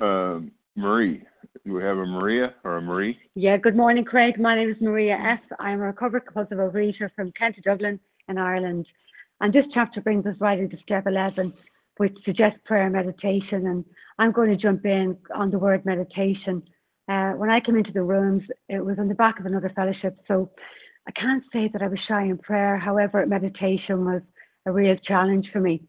um, 0.00 0.52
Marie, 0.76 1.22
Do 1.64 1.72
we 1.72 1.82
have 1.82 1.98
a 1.98 2.06
Maria 2.06 2.54
or 2.62 2.76
a 2.76 2.82
Marie? 2.82 3.18
Yeah, 3.34 3.56
good 3.56 3.74
morning, 3.74 4.04
Craig. 4.04 4.38
My 4.38 4.54
name 4.54 4.70
is 4.70 4.76
Maria 4.80 5.14
S. 5.16 5.40
I'm 5.58 5.80
a 5.80 5.86
recovered 5.86 6.20
compulsive 6.20 6.58
overeater 6.58 7.10
from 7.16 7.32
County 7.32 7.62
Dublin 7.64 7.98
in 8.28 8.38
Ireland. 8.38 8.86
And 9.40 9.52
this 9.52 9.64
chapter 9.74 10.00
brings 10.00 10.24
us 10.24 10.36
right 10.38 10.58
into 10.58 10.76
step 10.84 11.08
11, 11.08 11.52
which 11.96 12.16
suggests 12.24 12.60
prayer 12.64 12.84
and 12.84 12.92
meditation. 12.92 13.66
And 13.66 13.84
I'm 14.20 14.30
going 14.30 14.50
to 14.50 14.56
jump 14.56 14.86
in 14.86 15.16
on 15.34 15.50
the 15.50 15.58
word 15.58 15.84
meditation. 15.84 16.62
Uh, 17.08 17.32
when 17.32 17.50
I 17.50 17.58
came 17.58 17.76
into 17.76 17.92
the 17.92 18.02
rooms, 18.02 18.44
it 18.68 18.84
was 18.84 19.00
on 19.00 19.08
the 19.08 19.14
back 19.14 19.40
of 19.40 19.46
another 19.46 19.72
fellowship. 19.74 20.16
So 20.28 20.52
I 21.08 21.10
can't 21.10 21.42
say 21.52 21.68
that 21.72 21.82
I 21.82 21.88
was 21.88 21.98
shy 22.06 22.22
in 22.22 22.38
prayer. 22.38 22.78
However, 22.78 23.26
meditation 23.26 24.04
was 24.04 24.22
a 24.64 24.70
real 24.70 24.96
challenge 25.04 25.48
for 25.52 25.60
me. 25.60 25.82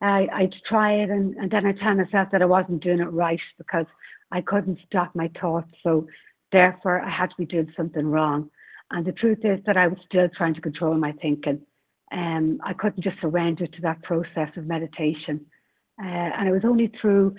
I, 0.00 0.28
I'd 0.32 0.54
try 0.68 0.94
it 0.94 1.10
and, 1.10 1.34
and 1.36 1.50
then 1.50 1.66
I 1.66 1.72
tell 1.72 1.94
myself 1.94 2.28
that 2.32 2.42
I 2.42 2.46
wasn't 2.46 2.82
doing 2.82 3.00
it 3.00 3.04
right 3.04 3.40
because 3.58 3.86
I 4.30 4.40
couldn't 4.40 4.78
stop 4.86 5.14
my 5.14 5.30
thoughts. 5.40 5.70
So 5.82 6.06
therefore, 6.52 7.00
I 7.00 7.10
had 7.10 7.30
to 7.30 7.36
be 7.38 7.46
doing 7.46 7.72
something 7.76 8.06
wrong. 8.06 8.50
And 8.90 9.06
the 9.06 9.12
truth 9.12 9.38
is 9.44 9.60
that 9.66 9.76
I 9.76 9.86
was 9.86 9.98
still 10.06 10.28
trying 10.36 10.54
to 10.54 10.60
control 10.60 10.94
my 10.94 11.12
thinking. 11.12 11.60
Um, 12.12 12.60
I 12.64 12.74
couldn't 12.74 13.02
just 13.02 13.20
surrender 13.20 13.66
to 13.66 13.80
that 13.82 14.02
process 14.02 14.50
of 14.56 14.66
meditation. 14.66 15.46
Uh, 16.02 16.06
and 16.06 16.48
it 16.48 16.52
was 16.52 16.64
only 16.64 16.92
through 17.00 17.34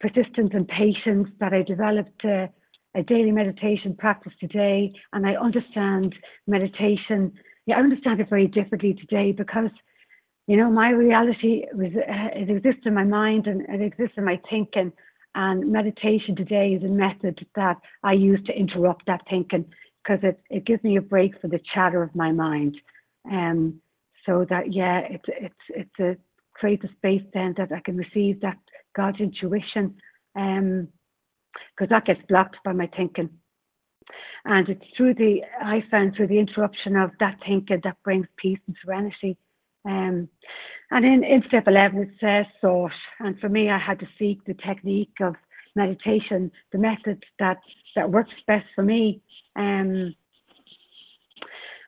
persistence 0.00 0.50
and 0.54 0.66
patience 0.66 1.28
that 1.38 1.52
I 1.52 1.62
developed 1.62 2.24
uh, 2.24 2.46
a 2.94 3.02
daily 3.02 3.30
meditation 3.30 3.94
practice 3.96 4.32
today. 4.40 4.92
And 5.12 5.26
I 5.26 5.34
understand 5.34 6.14
meditation. 6.46 7.32
Yeah, 7.66 7.76
I 7.76 7.80
understand 7.80 8.20
it 8.20 8.30
very 8.30 8.46
differently 8.46 8.94
today 8.94 9.32
because, 9.32 9.70
you 10.50 10.56
know, 10.56 10.68
my 10.68 10.90
reality 10.90 11.62
was 11.72 11.92
uh, 11.94 12.28
it 12.34 12.50
exists 12.50 12.80
in 12.84 12.92
my 12.92 13.04
mind 13.04 13.46
and 13.46 13.60
it 13.68 13.80
exists 13.80 14.14
in 14.16 14.24
my 14.24 14.40
thinking. 14.50 14.92
And 15.36 15.70
meditation 15.70 16.34
today 16.34 16.70
is 16.72 16.82
a 16.82 16.88
method 16.88 17.46
that 17.54 17.76
I 18.02 18.14
use 18.14 18.40
to 18.46 18.52
interrupt 18.52 19.06
that 19.06 19.20
thinking 19.30 19.64
because 20.02 20.18
it, 20.24 20.40
it 20.50 20.64
gives 20.64 20.82
me 20.82 20.96
a 20.96 21.02
break 21.02 21.40
for 21.40 21.46
the 21.46 21.60
chatter 21.72 22.02
of 22.02 22.12
my 22.16 22.32
mind. 22.32 22.76
Um, 23.30 23.80
so 24.26 24.44
that 24.50 24.72
yeah, 24.72 25.02
it's 25.08 25.24
it's 25.28 25.64
it's 25.68 26.00
a 26.00 26.16
create 26.54 26.82
a 26.82 26.88
space 26.96 27.22
then 27.32 27.54
that 27.56 27.70
I 27.70 27.78
can 27.78 27.96
receive 27.96 28.40
that 28.40 28.58
God's 28.96 29.20
intuition, 29.20 29.94
um, 30.34 30.88
because 31.76 31.90
that 31.90 32.06
gets 32.06 32.22
blocked 32.28 32.56
by 32.64 32.72
my 32.72 32.90
thinking. 32.96 33.30
And 34.44 34.68
it's 34.68 34.96
through 34.96 35.14
the 35.14 35.42
I 35.62 35.84
found 35.92 36.16
through 36.16 36.26
the 36.26 36.40
interruption 36.40 36.96
of 36.96 37.12
that 37.20 37.38
thinking 37.46 37.82
that 37.84 38.02
brings 38.02 38.26
peace 38.36 38.58
and 38.66 38.74
serenity. 38.84 39.38
Um, 39.84 40.28
and 40.90 41.04
in, 41.04 41.24
in 41.24 41.42
step 41.46 41.68
11, 41.68 42.00
it 42.00 42.10
says 42.20 42.46
thought. 42.60 42.92
And 43.20 43.38
for 43.38 43.48
me, 43.48 43.70
I 43.70 43.78
had 43.78 44.00
to 44.00 44.08
seek 44.18 44.44
the 44.44 44.54
technique 44.54 45.14
of 45.20 45.34
meditation, 45.76 46.50
the 46.72 46.78
method 46.78 47.22
that, 47.38 47.58
that 47.94 48.10
works 48.10 48.32
best 48.46 48.66
for 48.74 48.82
me. 48.82 49.20
Um, 49.56 50.14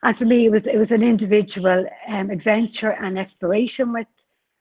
and 0.02 0.16
for 0.16 0.24
me, 0.24 0.46
it 0.46 0.50
was 0.50 0.62
it 0.64 0.78
was 0.78 0.90
an 0.90 1.02
individual 1.02 1.86
um, 2.08 2.30
adventure 2.30 2.90
and 2.90 3.18
exploration 3.18 3.92
with 3.92 4.08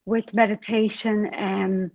with 0.06 0.26
meditation, 0.34 1.30
um, 1.38 1.92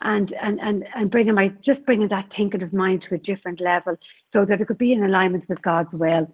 and 0.00 0.34
and 0.42 0.60
and 0.60 0.84
and 0.96 1.10
bringing 1.10 1.34
my 1.34 1.52
just 1.64 1.84
bringing 1.86 2.08
that 2.08 2.28
thinking 2.36 2.62
of 2.62 2.72
mind 2.72 3.04
to 3.08 3.14
a 3.14 3.18
different 3.18 3.60
level, 3.60 3.96
so 4.32 4.44
that 4.44 4.60
it 4.60 4.66
could 4.66 4.78
be 4.78 4.92
in 4.92 5.04
alignment 5.04 5.48
with 5.48 5.62
God's 5.62 5.92
will. 5.92 6.26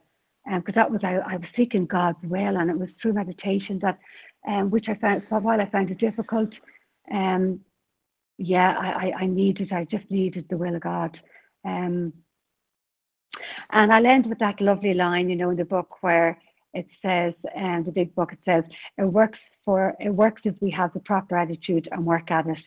Because 0.46 0.74
um, 0.76 0.76
that 0.76 0.90
was 0.90 1.00
I, 1.02 1.16
I 1.16 1.36
was 1.36 1.48
seeking 1.56 1.86
God's 1.86 2.18
will, 2.22 2.56
and 2.56 2.70
it 2.70 2.78
was 2.78 2.88
through 3.02 3.14
meditation 3.14 3.80
that, 3.82 3.98
um, 4.46 4.70
which 4.70 4.88
I 4.88 4.94
found 4.94 5.24
for 5.28 5.38
a 5.38 5.40
while 5.40 5.60
I 5.60 5.68
found 5.68 5.90
it 5.90 5.98
difficult. 5.98 6.50
Um, 7.12 7.60
yeah, 8.38 8.76
I, 8.78 8.86
I, 8.86 9.12
I 9.22 9.26
needed 9.26 9.72
I 9.72 9.84
just 9.84 10.10
needed 10.10 10.46
the 10.48 10.56
will 10.56 10.74
of 10.74 10.82
God. 10.82 11.18
Um, 11.64 12.12
and 13.70 13.92
I'll 13.92 14.06
end 14.06 14.26
with 14.26 14.38
that 14.38 14.60
lovely 14.60 14.94
line, 14.94 15.28
you 15.28 15.36
know, 15.36 15.50
in 15.50 15.56
the 15.56 15.64
book 15.64 16.02
where 16.02 16.38
it 16.74 16.86
says, 17.02 17.34
and 17.54 17.78
um, 17.78 17.84
the 17.84 17.92
big 17.92 18.14
book, 18.14 18.32
it 18.32 18.38
says, 18.44 18.64
it 18.99 19.04
works 19.04 19.38
for, 19.64 19.94
it 19.99 20.10
works 20.10 20.42
if 20.44 20.54
we 20.60 20.71
have 20.71 20.92
the 20.92 21.00
proper 21.00 21.36
attitude 21.36 21.88
and 21.90 22.04
work 22.04 22.30
at 22.30 22.47
it. 22.47 22.58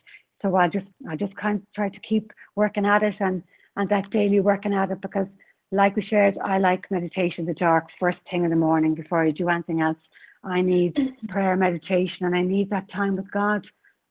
So 0.42 0.56
I 0.56 0.68
just, 0.68 0.86
I 1.08 1.16
just 1.16 1.34
kind 1.36 1.58
of 1.58 1.62
try 1.74 1.88
to 1.88 2.00
keep 2.00 2.32
working 2.56 2.86
at 2.86 3.02
it 3.02 3.14
and, 3.20 3.42
and 3.76 3.88
that 3.88 4.10
daily 4.10 4.40
working 4.40 4.74
at 4.74 4.90
it 4.90 5.00
because 5.00 5.26
like 5.72 5.96
we 5.96 6.04
shared, 6.04 6.36
I 6.38 6.58
like 6.58 6.90
meditation 6.90 7.40
in 7.40 7.46
the 7.46 7.54
dark 7.54 7.86
first 7.98 8.18
thing 8.30 8.44
in 8.44 8.50
the 8.50 8.56
morning 8.56 8.94
before 8.94 9.22
I 9.22 9.30
do 9.30 9.48
anything 9.48 9.80
else. 9.80 9.96
I 10.42 10.60
need 10.62 10.96
prayer, 11.28 11.56
meditation, 11.56 12.26
and 12.26 12.34
I 12.34 12.42
need 12.42 12.70
that 12.70 12.90
time 12.92 13.16
with 13.16 13.30
God. 13.30 13.66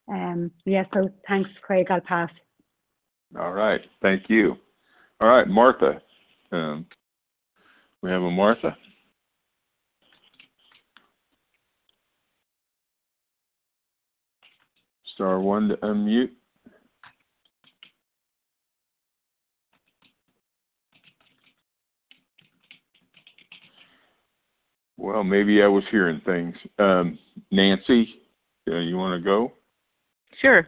Um, 0.08 0.52
yeah, 0.66 0.84
so 0.94 1.10
thanks, 1.28 1.50
Craig. 1.62 1.88
I'll 1.90 2.02
pass. 2.02 2.30
All 3.38 3.54
right. 3.54 3.82
Thank 4.02 4.24
you. 4.30 4.56
All 5.20 5.28
right, 5.28 5.48
Martha. 5.48 6.02
Um, 6.52 6.86
we 8.02 8.10
have 8.10 8.22
a 8.22 8.32
Martha. 8.32 8.76
Star 15.14 15.40
one 15.40 15.68
to 15.68 15.76
unmute. 15.78 16.32
Well, 25.20 25.26
maybe 25.26 25.62
I 25.62 25.68
was 25.68 25.84
hearing 25.92 26.22
things. 26.26 26.56
Um, 26.78 27.20
Nancy, 27.52 28.08
uh, 28.72 28.78
you 28.78 28.96
want 28.96 29.20
to 29.20 29.22
go? 29.22 29.52
Sure. 30.42 30.66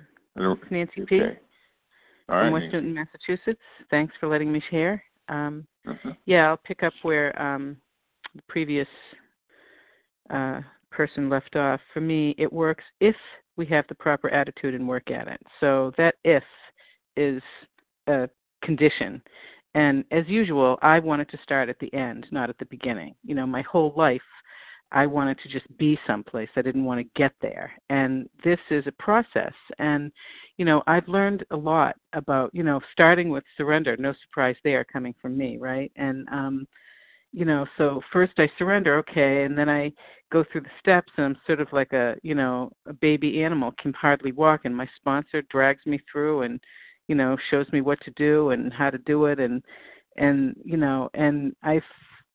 Nancy 0.70 1.06
P. 1.08 1.22
All 1.22 2.36
right, 2.36 2.48
from 2.48 2.52
West 2.52 2.66
Newton, 2.74 2.94
Massachusetts. 2.94 3.62
Thanks 3.90 4.14
for 4.20 4.28
letting 4.28 4.52
me 4.52 4.62
share. 4.70 5.02
Um, 5.30 5.66
uh-huh. 5.88 6.12
Yeah, 6.26 6.50
I'll 6.50 6.58
pick 6.58 6.84
up 6.84 6.92
where 7.04 7.42
um, 7.42 7.78
the 8.36 8.42
previous 8.50 8.90
uh, 10.30 10.60
person 10.90 11.30
left 11.30 11.56
off. 11.56 11.80
For 11.94 12.02
me, 12.02 12.36
it 12.38 12.52
works 12.52 12.84
if 13.00 13.16
we 13.56 13.66
have 13.68 13.86
the 13.88 13.96
proper 13.96 14.30
attitude 14.32 14.76
and 14.76 14.86
work 14.86 15.12
at 15.12 15.30
it. 15.30 15.40
So 15.62 15.94
that 15.98 16.16
if 16.26 16.44
is 17.16 17.42
a 18.08 18.28
condition. 18.66 19.22
And 19.76 20.04
as 20.12 20.26
usual, 20.28 20.78
I 20.82 21.00
wanted 21.00 21.30
to 21.30 21.40
start 21.42 21.70
at 21.70 21.80
the 21.80 21.94
end, 21.94 22.28
not 22.32 22.50
at 22.50 22.58
the 22.58 22.66
beginning. 22.66 23.16
You 23.24 23.36
know, 23.36 23.48
my 23.48 23.62
whole 23.62 23.94
life, 23.96 24.20
I 24.92 25.06
wanted 25.06 25.40
to 25.40 25.50
just 25.50 25.66
be 25.78 25.98
someplace. 26.06 26.50
I 26.56 26.62
didn't 26.62 26.86
want 26.86 27.00
to 27.00 27.20
get 27.20 27.32
there. 27.42 27.72
And 27.90 28.30
this 28.44 28.60
is 28.70 28.86
a 28.88 28.92
process. 28.94 29.54
And 29.80 30.12
you 30.58 30.66
know, 30.66 30.84
I've 30.88 31.08
learned 31.08 31.46
a 31.52 31.58
lot 31.58 31.96
about, 32.14 32.52
you 32.54 32.64
know, 32.64 32.80
starting 32.92 33.30
with 33.30 33.44
surrender, 33.58 33.98
no 33.98 34.14
surprise 34.22 34.56
there 34.64 34.84
coming 34.84 35.16
from 35.22 35.38
me, 35.38 35.58
right? 35.58 35.92
And 35.96 36.28
um, 36.30 36.68
you 37.34 37.46
know, 37.46 37.66
so 37.78 38.02
first 38.12 38.34
I 38.38 38.50
surrender, 38.58 38.98
okay, 38.98 39.44
and 39.44 39.58
then 39.58 39.70
I 39.70 39.94
go 40.32 40.44
through 40.52 40.62
the 40.62 40.70
steps 40.80 41.12
and 41.18 41.26
I'm 41.26 41.38
sort 41.46 41.62
of 41.62 41.68
like 41.72 41.94
a, 41.94 42.16
you 42.24 42.36
know, 42.36 42.72
a 42.88 42.94
baby 42.94 43.44
animal, 43.44 43.74
can 43.82 43.94
hardly 43.94 44.34
walk 44.34 44.62
and 44.66 44.76
my 44.76 44.88
sponsor 44.98 45.42
drags 45.44 45.86
me 45.86 46.00
through 46.12 46.42
and, 46.42 46.60
you 47.08 47.16
know, 47.16 47.38
shows 47.50 47.68
me 47.72 47.82
what 47.82 48.00
to 48.02 48.12
do 48.12 48.50
and 48.50 48.74
how 48.74 48.90
to 48.90 48.98
do 49.00 49.26
it 49.26 49.40
and 49.40 49.64
and 50.18 50.56
you 50.66 50.76
know, 50.78 51.10
and 51.14 51.56
I 51.64 51.82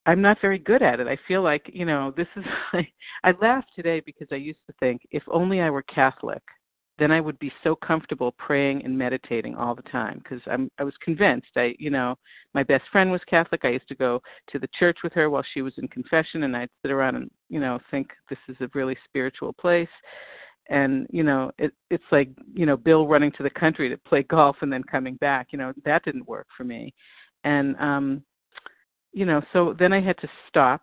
I'm 0.06 0.22
not 0.22 0.38
very 0.40 0.58
good 0.58 0.82
at 0.82 1.00
it. 1.00 1.08
I 1.08 1.18
feel 1.26 1.42
like, 1.42 1.68
you 1.72 1.84
know, 1.84 2.14
this 2.16 2.28
is 2.36 2.44
I, 2.72 2.88
I 3.24 3.32
laugh 3.40 3.64
today 3.74 4.00
because 4.04 4.28
I 4.30 4.36
used 4.36 4.64
to 4.68 4.74
think 4.80 5.02
if 5.10 5.22
only 5.28 5.60
I 5.60 5.70
were 5.70 5.82
Catholic, 5.82 6.42
then 6.98 7.10
I 7.10 7.20
would 7.20 7.38
be 7.38 7.52
so 7.62 7.74
comfortable 7.74 8.32
praying 8.38 8.84
and 8.84 8.96
meditating 8.96 9.54
all 9.54 9.74
the 9.74 9.82
time 9.82 10.22
because 10.22 10.40
I'm 10.50 10.70
I 10.78 10.84
was 10.84 10.94
convinced. 11.04 11.48
I 11.56 11.74
you 11.78 11.90
know 11.90 12.16
my 12.54 12.62
best 12.62 12.84
friend 12.90 13.10
was 13.12 13.20
Catholic. 13.28 13.64
I 13.64 13.70
used 13.70 13.88
to 13.88 13.94
go 13.94 14.22
to 14.50 14.58
the 14.58 14.68
church 14.78 14.98
with 15.04 15.12
her 15.12 15.28
while 15.28 15.44
she 15.52 15.60
was 15.60 15.74
in 15.76 15.88
confession 15.88 16.44
and 16.44 16.56
I'd 16.56 16.70
sit 16.80 16.90
around 16.90 17.16
and 17.16 17.30
you 17.50 17.60
know 17.60 17.78
think 17.90 18.08
this 18.30 18.38
is 18.48 18.56
a 18.60 18.70
really 18.74 18.96
spiritual 19.04 19.52
place. 19.52 19.88
And 20.70 21.06
you 21.10 21.22
know 21.22 21.50
it 21.58 21.72
it's 21.90 22.10
like 22.10 22.30
you 22.54 22.64
know 22.64 22.78
Bill 22.78 23.06
running 23.06 23.32
to 23.32 23.42
the 23.42 23.50
country 23.50 23.90
to 23.90 23.98
play 23.98 24.22
golf 24.30 24.56
and 24.62 24.72
then 24.72 24.82
coming 24.84 25.16
back 25.16 25.48
you 25.50 25.58
know 25.58 25.74
that 25.84 26.02
didn't 26.04 26.26
work 26.26 26.46
for 26.56 26.64
me. 26.64 26.94
And 27.44 27.76
um 27.76 28.22
you 29.12 29.24
know 29.24 29.42
so 29.52 29.74
then 29.78 29.92
I 29.92 30.00
had 30.00 30.18
to 30.18 30.28
stop 30.48 30.82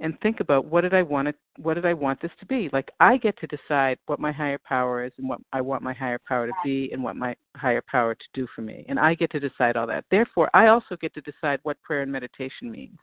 and 0.00 0.18
think 0.20 0.40
about 0.40 0.64
what 0.64 0.82
did 0.82 0.94
I 0.94 1.02
want 1.02 1.28
it 1.28 1.36
what 1.56 1.74
did 1.74 1.84
I 1.84 1.94
want 1.94 2.22
this 2.22 2.30
to 2.40 2.46
be? 2.46 2.70
Like 2.72 2.90
I 3.00 3.16
get 3.16 3.36
to 3.38 3.46
decide 3.46 3.98
what 4.06 4.20
my 4.20 4.30
higher 4.30 4.58
power 4.64 5.04
is 5.04 5.12
and 5.18 5.28
what 5.28 5.40
I 5.52 5.60
want 5.60 5.82
my 5.82 5.92
higher 5.92 6.20
power 6.26 6.46
to 6.46 6.52
be 6.64 6.90
and 6.92 7.02
what 7.02 7.16
my 7.16 7.34
higher 7.56 7.82
power 7.88 8.14
to 8.14 8.24
do 8.32 8.46
for 8.54 8.62
me. 8.62 8.84
And 8.88 8.98
I 8.98 9.14
get 9.14 9.30
to 9.32 9.40
decide 9.40 9.76
all 9.76 9.86
that. 9.88 10.04
Therefore, 10.10 10.50
I 10.54 10.68
also 10.68 10.96
get 11.00 11.14
to 11.14 11.20
decide 11.22 11.58
what 11.62 11.82
prayer 11.82 12.02
and 12.02 12.12
meditation 12.12 12.70
means. 12.70 12.98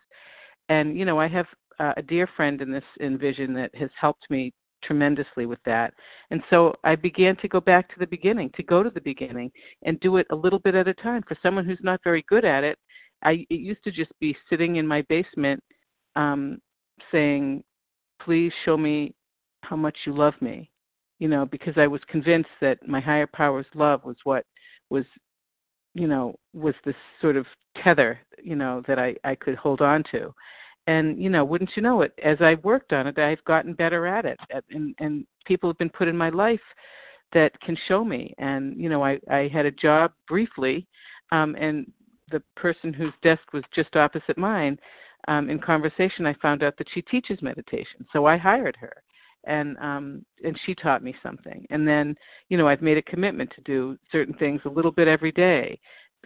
And 0.69 0.97
you 0.97 1.05
know, 1.05 1.19
I 1.19 1.27
have 1.27 1.47
uh, 1.79 1.93
a 1.97 2.01
dear 2.01 2.27
friend 2.35 2.61
in 2.61 2.71
this 2.71 2.83
in 2.99 3.17
vision 3.17 3.53
that 3.55 3.75
has 3.75 3.89
helped 3.99 4.29
me 4.29 4.53
tremendously 4.83 5.45
with 5.45 5.59
that. 5.65 5.93
And 6.31 6.41
so 6.49 6.75
I 6.83 6.95
began 6.95 7.35
to 7.37 7.47
go 7.47 7.59
back 7.59 7.89
to 7.89 7.99
the 7.99 8.07
beginning, 8.07 8.51
to 8.55 8.63
go 8.63 8.83
to 8.83 8.89
the 8.89 9.01
beginning 9.01 9.51
and 9.83 9.99
do 9.99 10.17
it 10.17 10.27
a 10.29 10.35
little 10.35 10.59
bit 10.59 10.75
at 10.75 10.87
a 10.87 10.93
time. 10.93 11.23
For 11.27 11.37
someone 11.41 11.65
who's 11.65 11.79
not 11.81 12.01
very 12.03 12.23
good 12.29 12.45
at 12.45 12.63
it, 12.63 12.77
I 13.23 13.45
it 13.49 13.59
used 13.59 13.83
to 13.83 13.91
just 13.91 14.11
be 14.19 14.35
sitting 14.49 14.77
in 14.77 14.87
my 14.87 15.01
basement 15.03 15.61
um 16.15 16.59
saying, 17.11 17.63
please 18.21 18.51
show 18.63 18.77
me 18.77 19.13
how 19.63 19.75
much 19.75 19.97
you 20.05 20.15
love 20.15 20.33
me, 20.41 20.69
you 21.19 21.27
know, 21.27 21.45
because 21.45 21.73
I 21.77 21.87
was 21.87 22.01
convinced 22.07 22.49
that 22.61 22.87
my 22.87 22.99
higher 22.99 23.27
power's 23.27 23.65
love 23.75 24.03
was 24.05 24.17
what 24.23 24.45
was 24.89 25.05
you 25.93 26.07
know, 26.07 26.35
was 26.53 26.75
this 26.83 26.95
sort 27.21 27.37
of 27.37 27.45
tether, 27.81 28.19
you 28.43 28.55
know, 28.55 28.83
that 28.87 28.99
I 28.99 29.15
I 29.23 29.35
could 29.35 29.55
hold 29.55 29.81
on 29.81 30.03
to. 30.11 30.33
And 30.87 31.21
you 31.21 31.29
know, 31.29 31.43
wouldn't 31.43 31.71
you 31.75 31.81
know 31.81 32.01
it? 32.01 32.13
As 32.23 32.37
I've 32.41 32.63
worked 32.63 32.93
on 32.93 33.07
it, 33.07 33.17
I've 33.17 33.43
gotten 33.45 33.73
better 33.73 34.05
at 34.05 34.25
it, 34.25 34.37
and 34.69 34.93
and 34.99 35.25
people 35.45 35.69
have 35.69 35.77
been 35.77 35.89
put 35.89 36.07
in 36.07 36.17
my 36.17 36.29
life 36.29 36.59
that 37.33 37.59
can 37.61 37.77
show 37.87 38.03
me. 38.05 38.33
And 38.37 38.79
you 38.79 38.89
know, 38.89 39.03
I 39.03 39.19
I 39.31 39.49
had 39.51 39.65
a 39.65 39.71
job 39.71 40.11
briefly, 40.27 40.85
um, 41.31 41.55
and 41.59 41.91
the 42.31 42.41
person 42.55 42.93
whose 42.93 43.13
desk 43.23 43.53
was 43.53 43.63
just 43.73 43.95
opposite 43.95 44.37
mine. 44.37 44.77
Um, 45.27 45.49
in 45.49 45.59
conversation, 45.59 46.25
I 46.25 46.35
found 46.41 46.63
out 46.63 46.77
that 46.77 46.87
she 46.93 47.01
teaches 47.03 47.41
meditation, 47.41 48.05
so 48.13 48.25
I 48.25 48.37
hired 48.37 48.75
her 48.79 49.01
and 49.45 49.77
um 49.77 50.25
and 50.43 50.59
she 50.65 50.75
taught 50.75 51.03
me 51.03 51.15
something 51.23 51.65
and 51.69 51.87
then 51.87 52.15
you 52.49 52.57
know 52.57 52.67
i've 52.67 52.81
made 52.81 52.97
a 52.97 53.01
commitment 53.03 53.51
to 53.55 53.61
do 53.61 53.97
certain 54.11 54.33
things 54.35 54.61
a 54.65 54.69
little 54.69 54.91
bit 54.91 55.07
every 55.07 55.31
day 55.31 55.79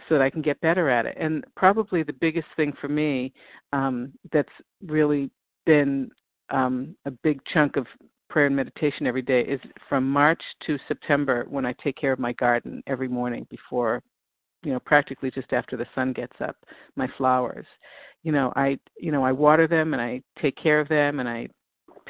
so 0.08 0.14
that 0.14 0.22
i 0.22 0.30
can 0.30 0.42
get 0.42 0.60
better 0.60 0.88
at 0.88 1.06
it 1.06 1.16
and 1.18 1.44
probably 1.56 2.02
the 2.02 2.12
biggest 2.14 2.46
thing 2.56 2.72
for 2.80 2.88
me 2.88 3.32
um 3.72 4.12
that's 4.32 4.48
really 4.86 5.30
been 5.66 6.10
um 6.50 6.94
a 7.04 7.10
big 7.10 7.40
chunk 7.52 7.76
of 7.76 7.86
prayer 8.28 8.46
and 8.46 8.56
meditation 8.56 9.06
every 9.06 9.22
day 9.22 9.42
is 9.42 9.60
from 9.88 10.08
march 10.10 10.42
to 10.64 10.78
september 10.88 11.46
when 11.48 11.66
i 11.66 11.74
take 11.82 11.96
care 11.96 12.12
of 12.12 12.18
my 12.18 12.32
garden 12.34 12.82
every 12.86 13.08
morning 13.08 13.46
before 13.50 14.02
you 14.62 14.72
know 14.72 14.80
practically 14.80 15.30
just 15.30 15.52
after 15.52 15.76
the 15.76 15.86
sun 15.94 16.12
gets 16.12 16.36
up 16.40 16.56
my 16.96 17.08
flowers 17.16 17.66
you 18.22 18.32
know 18.32 18.52
i 18.56 18.78
you 18.98 19.10
know 19.10 19.24
i 19.24 19.32
water 19.32 19.66
them 19.66 19.94
and 19.94 20.02
i 20.02 20.20
take 20.40 20.56
care 20.56 20.80
of 20.80 20.88
them 20.88 21.20
and 21.20 21.28
i 21.28 21.48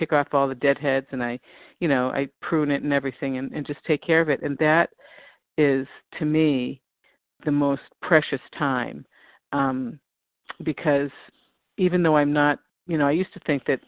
pick 0.01 0.13
off 0.15 0.29
all 0.33 0.49
the 0.49 0.55
dead 0.55 0.79
heads 0.79 1.07
and 1.13 1.23
I, 1.23 1.39
you 1.79 1.87
know, 1.87 2.09
I 2.09 2.27
prune 2.41 2.71
it 2.71 2.83
and 2.83 2.93
everything 2.93 3.37
and, 3.37 3.53
and 3.53 3.67
just 3.67 3.85
take 3.85 4.03
care 4.03 4.23
of 4.23 4.31
it. 4.31 4.43
And 4.43 4.57
that 4.59 4.89
is 5.59 5.87
to 6.19 6.25
me 6.25 6.81
the 7.45 7.53
most 7.53 7.83
precious 8.01 8.41
time. 8.59 9.05
Um, 9.53 10.01
because 10.65 11.11
even 11.77 12.03
though 12.03 12.17
I'm 12.17 12.33
not, 12.33 12.59
you 12.87 12.97
know, 12.97 13.07
I 13.07 13.13
used 13.13 13.33
to 13.35 13.41
think 13.41 13.65
that 13.67 13.81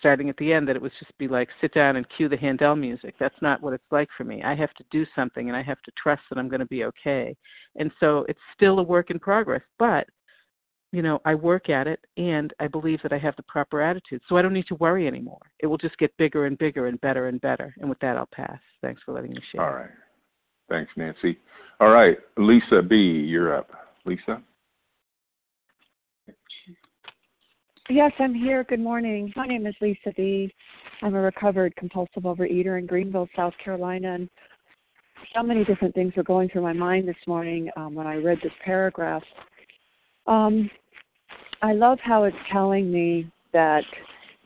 starting 0.00 0.28
at 0.28 0.36
the 0.38 0.52
end 0.52 0.66
that 0.66 0.76
it 0.76 0.82
was 0.82 0.92
just 0.98 1.16
be 1.18 1.28
like 1.28 1.48
sit 1.60 1.72
down 1.72 1.96
and 1.96 2.06
cue 2.16 2.28
the 2.28 2.36
Handel 2.36 2.74
music. 2.74 3.14
That's 3.20 3.40
not 3.40 3.62
what 3.62 3.72
it's 3.72 3.92
like 3.92 4.08
for 4.16 4.24
me. 4.24 4.42
I 4.42 4.56
have 4.56 4.74
to 4.74 4.84
do 4.90 5.06
something 5.14 5.48
and 5.48 5.56
I 5.56 5.62
have 5.62 5.80
to 5.82 5.92
trust 6.02 6.22
that 6.28 6.38
I'm 6.38 6.48
going 6.48 6.60
to 6.60 6.66
be 6.66 6.84
okay. 6.84 7.36
And 7.76 7.92
so 8.00 8.26
it's 8.28 8.40
still 8.56 8.80
a 8.80 8.82
work 8.82 9.10
in 9.10 9.18
progress, 9.18 9.62
but 9.78 10.06
you 10.92 11.02
know, 11.02 11.20
I 11.24 11.36
work 11.36 11.70
at 11.70 11.86
it 11.86 12.00
and 12.16 12.52
I 12.58 12.66
believe 12.66 13.00
that 13.02 13.12
I 13.12 13.18
have 13.18 13.36
the 13.36 13.44
proper 13.44 13.80
attitude. 13.80 14.22
So 14.28 14.36
I 14.36 14.42
don't 14.42 14.52
need 14.52 14.66
to 14.68 14.74
worry 14.76 15.06
anymore. 15.06 15.40
It 15.60 15.66
will 15.68 15.78
just 15.78 15.96
get 15.98 16.16
bigger 16.16 16.46
and 16.46 16.58
bigger 16.58 16.88
and 16.88 17.00
better 17.00 17.28
and 17.28 17.40
better. 17.40 17.74
And 17.78 17.88
with 17.88 18.00
that, 18.00 18.16
I'll 18.16 18.28
pass. 18.34 18.58
Thanks 18.82 19.00
for 19.04 19.14
letting 19.14 19.30
me 19.30 19.40
share. 19.52 19.62
All 19.62 19.72
right. 19.72 19.90
Thanks, 20.68 20.90
Nancy. 20.96 21.38
All 21.78 21.90
right. 21.90 22.18
Lisa 22.36 22.82
B., 22.82 22.96
you're 22.96 23.56
up. 23.56 23.70
Lisa? 24.04 24.42
Yes, 27.90 28.12
I'm 28.20 28.32
here. 28.32 28.62
Good 28.62 28.78
morning. 28.78 29.32
My 29.34 29.48
name 29.48 29.66
is 29.66 29.74
Lisa 29.80 30.12
B. 30.16 30.54
I'm 31.02 31.16
a 31.16 31.20
recovered 31.20 31.74
compulsive 31.74 32.22
overeater 32.22 32.78
in 32.78 32.86
Greenville, 32.86 33.28
South 33.34 33.52
Carolina. 33.62 34.14
And 34.14 34.28
so 35.34 35.42
many 35.42 35.64
different 35.64 35.96
things 35.96 36.14
were 36.16 36.22
going 36.22 36.48
through 36.50 36.62
my 36.62 36.72
mind 36.72 37.08
this 37.08 37.16
morning 37.26 37.68
um, 37.76 37.96
when 37.96 38.06
I 38.06 38.14
read 38.14 38.38
this 38.44 38.52
paragraph. 38.64 39.24
Um, 40.28 40.70
I 41.62 41.72
love 41.72 41.98
how 42.00 42.22
it's 42.22 42.36
telling 42.52 42.92
me 42.92 43.28
that 43.52 43.82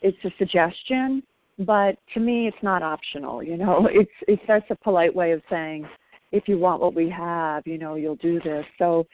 it's 0.01 0.17
a 0.25 0.31
suggestion, 0.39 1.23
but 1.59 1.99
to 2.15 2.21
me 2.21 2.49
it's 2.49 2.63
not 2.63 2.83
optional. 2.83 3.43
You 3.43 3.59
know, 3.59 3.89
it's 3.93 4.11
it's 4.27 4.43
that's 4.49 4.65
a 4.71 4.77
polite 4.77 5.15
way 5.15 5.33
of 5.33 5.43
saying 5.51 5.87
if 6.33 6.49
you 6.49 6.59
want 6.59 6.81
what 6.81 6.95
we 6.95 7.11
have, 7.11 7.67
you 7.67 7.77
know, 7.77 7.97
you'll 7.97 8.17
do 8.17 8.41
this. 8.41 8.65
So 8.79 9.07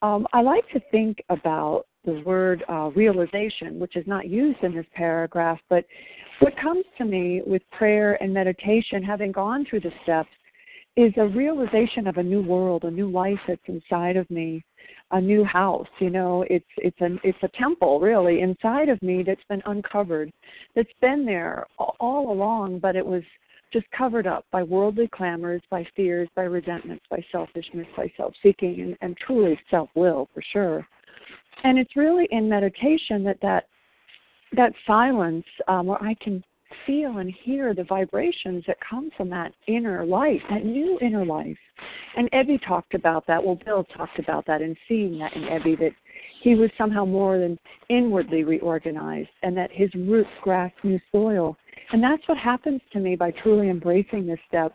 um, 0.00 0.26
I 0.32 0.40
like 0.40 0.66
to 0.70 0.80
think 0.90 1.18
about 1.28 1.84
the 2.04 2.22
word 2.24 2.64
uh, 2.68 2.90
realization, 2.94 3.78
which 3.78 3.96
is 3.96 4.06
not 4.06 4.28
used 4.28 4.62
in 4.62 4.74
this 4.74 4.86
paragraph, 4.94 5.58
but 5.68 5.84
what 6.40 6.54
comes 6.60 6.84
to 6.98 7.04
me 7.04 7.42
with 7.46 7.62
prayer 7.70 8.22
and 8.22 8.32
meditation, 8.32 9.02
having 9.02 9.32
gone 9.32 9.64
through 9.68 9.80
the 9.80 9.92
steps, 10.02 10.28
is 10.96 11.12
a 11.16 11.26
realization 11.28 12.06
of 12.06 12.18
a 12.18 12.22
new 12.22 12.42
world, 12.42 12.84
a 12.84 12.90
new 12.90 13.10
life 13.10 13.38
that's 13.48 13.60
inside 13.66 14.16
of 14.16 14.30
me 14.30 14.64
a 15.12 15.20
new 15.20 15.44
house 15.44 15.86
you 16.00 16.10
know 16.10 16.44
it's 16.48 16.64
it's 16.78 16.96
an 17.00 17.18
it's 17.22 17.38
a 17.42 17.48
temple 17.58 18.00
really 18.00 18.40
inside 18.40 18.88
of 18.88 19.00
me 19.02 19.22
that's 19.22 19.44
been 19.48 19.62
uncovered 19.66 20.32
that's 20.74 20.88
been 21.00 21.24
there 21.24 21.66
all 21.78 22.32
along 22.32 22.78
but 22.78 22.96
it 22.96 23.04
was 23.04 23.22
just 23.72 23.86
covered 23.96 24.26
up 24.26 24.44
by 24.50 24.62
worldly 24.62 25.08
clamors 25.08 25.62
by 25.70 25.86
fears 25.94 26.28
by 26.34 26.42
resentments 26.42 27.04
by 27.10 27.24
selfishness 27.30 27.86
by 27.96 28.10
self-seeking 28.16 28.80
and, 28.80 28.96
and 29.02 29.16
truly 29.16 29.58
self-will 29.70 30.28
for 30.32 30.42
sure 30.52 30.86
and 31.62 31.78
it's 31.78 31.96
really 31.96 32.26
in 32.30 32.48
meditation 32.48 33.22
that 33.24 33.40
that 33.40 33.68
that 34.56 34.72
silence 34.86 35.44
um, 35.68 35.86
where 35.86 36.02
i 36.02 36.14
can 36.14 36.42
feel 36.86 37.18
and 37.18 37.32
hear 37.42 37.74
the 37.74 37.84
vibrations 37.84 38.64
that 38.66 38.76
come 38.88 39.10
from 39.16 39.30
that 39.30 39.52
inner 39.66 40.04
life, 40.04 40.40
that 40.50 40.64
new 40.64 40.98
inner 41.00 41.24
life. 41.24 41.56
And 42.16 42.30
Ebby 42.32 42.60
talked 42.66 42.94
about 42.94 43.26
that. 43.26 43.42
Well, 43.42 43.58
Bill 43.64 43.84
talked 43.96 44.18
about 44.18 44.46
that 44.46 44.62
and 44.62 44.76
seeing 44.88 45.18
that 45.18 45.34
in 45.34 45.42
Ebby 45.42 45.78
that 45.78 45.92
he 46.42 46.54
was 46.54 46.70
somehow 46.76 47.04
more 47.04 47.38
than 47.38 47.58
inwardly 47.88 48.44
reorganized 48.44 49.30
and 49.42 49.56
that 49.56 49.70
his 49.72 49.90
roots 49.94 50.30
grasp 50.42 50.74
new 50.82 51.00
soil. 51.10 51.56
And 51.92 52.02
that's 52.02 52.26
what 52.26 52.38
happens 52.38 52.80
to 52.92 53.00
me 53.00 53.16
by 53.16 53.30
truly 53.30 53.70
embracing 53.70 54.26
this 54.26 54.38
step. 54.48 54.74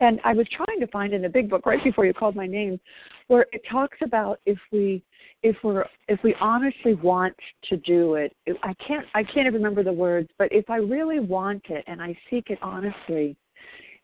And 0.00 0.20
I 0.24 0.32
was 0.32 0.46
trying 0.48 0.80
to 0.80 0.86
find 0.88 1.12
in 1.12 1.24
a 1.24 1.28
big 1.28 1.48
book 1.48 1.66
right 1.66 1.82
before 1.82 2.04
you 2.04 2.12
called 2.12 2.34
my 2.34 2.46
name 2.46 2.80
where 3.28 3.46
it 3.52 3.62
talks 3.70 3.96
about 4.02 4.40
if 4.44 4.58
we 4.72 5.02
if 5.44 5.56
we're 5.62 5.84
if 6.08 6.18
we 6.24 6.34
honestly 6.40 6.94
want 6.94 7.36
to 7.68 7.76
do 7.76 8.14
it 8.14 8.34
i 8.64 8.74
can't 8.74 9.06
i 9.14 9.22
can't 9.22 9.46
even 9.46 9.54
remember 9.54 9.84
the 9.84 9.92
words 9.92 10.28
but 10.38 10.48
if 10.50 10.68
i 10.70 10.76
really 10.76 11.20
want 11.20 11.62
it 11.68 11.84
and 11.86 12.02
i 12.02 12.16
seek 12.30 12.50
it 12.50 12.58
honestly 12.62 13.36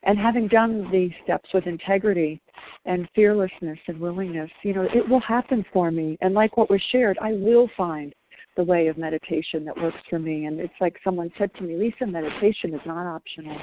and 0.03 0.19
having 0.19 0.47
done 0.49 0.91
these 0.93 1.11
steps 1.25 1.49
with 1.53 1.67
integrity 1.67 2.41
and 2.85 3.09
fearlessness 3.15 3.79
and 3.89 3.99
willingness 3.99 4.51
you 4.63 4.75
know 4.75 4.87
it 4.95 5.09
will 5.09 5.21
happen 5.21 5.65
for 5.73 5.91
me. 5.91 6.17
And 6.21 6.35
like 6.35 6.57
what 6.57 6.71
was 6.71 6.83
shared 6.93 7.19
i 7.21 7.33
will 7.33 7.69
find 7.77 8.15
the 8.57 8.65
way 8.65 8.89
of 8.89 8.99
meditation 8.99 9.65
that 9.65 9.77
works 9.81 9.97
for 10.11 10.19
me. 10.19 10.47
And 10.47 10.59
it's 10.59 10.75
like 10.81 10.97
someone 11.05 11.31
said 11.39 11.55
to 11.55 11.63
me 11.63 11.77
lisa 11.77 12.07
meditation 12.07 12.75
is 12.75 12.81
not 12.85 13.07
optional. 13.07 13.57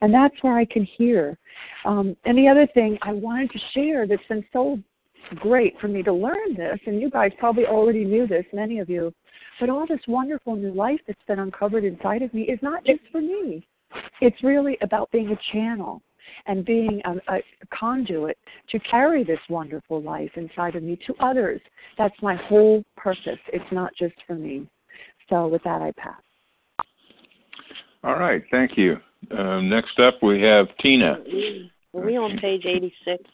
And 0.00 0.14
that's 0.14 0.36
where 0.42 0.56
i 0.56 0.64
can 0.64 0.84
hear. 0.96 1.36
Um, 1.84 2.16
and 2.24 2.38
the 2.38 2.48
other 2.48 2.66
thing 2.72 2.98
i 3.02 3.12
wanted 3.12 3.50
to 3.50 3.58
share 3.74 4.06
that's 4.06 4.26
been 4.28 4.44
so 4.52 4.78
great 5.36 5.78
for 5.80 5.88
me 5.88 6.02
to 6.02 6.12
learn 6.12 6.54
this, 6.56 6.78
and 6.86 7.00
you 7.00 7.10
guys 7.10 7.32
probably 7.38 7.66
already 7.66 8.04
knew 8.04 8.26
this, 8.26 8.44
many 8.52 8.78
of 8.78 8.88
you, 8.88 9.12
but 9.60 9.70
all 9.70 9.86
this 9.86 10.00
wonderful 10.06 10.56
new 10.56 10.72
life 10.72 11.00
that's 11.06 11.22
been 11.26 11.38
uncovered 11.38 11.84
inside 11.84 12.22
of 12.22 12.32
me 12.32 12.42
is 12.42 12.58
not 12.62 12.84
just 12.84 13.00
for 13.10 13.20
me. 13.20 13.66
It's 14.20 14.42
really 14.42 14.76
about 14.82 15.10
being 15.10 15.30
a 15.30 15.38
channel 15.52 16.02
and 16.46 16.64
being 16.64 17.00
a, 17.04 17.34
a 17.34 17.40
conduit 17.72 18.36
to 18.70 18.78
carry 18.80 19.24
this 19.24 19.38
wonderful 19.48 20.02
life 20.02 20.30
inside 20.36 20.76
of 20.76 20.82
me 20.82 20.98
to 21.06 21.14
others. 21.20 21.60
That's 21.96 22.14
my 22.22 22.36
whole 22.36 22.84
purpose. 22.96 23.38
It's 23.52 23.72
not 23.72 23.92
just 23.98 24.14
for 24.26 24.34
me. 24.34 24.68
So, 25.28 25.48
with 25.48 25.62
that, 25.64 25.82
I 25.82 25.92
pass. 25.92 26.20
All 28.04 28.18
right, 28.18 28.42
thank 28.50 28.76
you. 28.76 28.96
Um, 29.36 29.68
next 29.68 29.98
up, 29.98 30.22
we 30.22 30.40
have 30.42 30.68
Tina. 30.80 31.18
Are 31.94 32.00
we 32.00 32.16
on 32.16 32.38
page 32.38 32.64
86? 32.64 33.24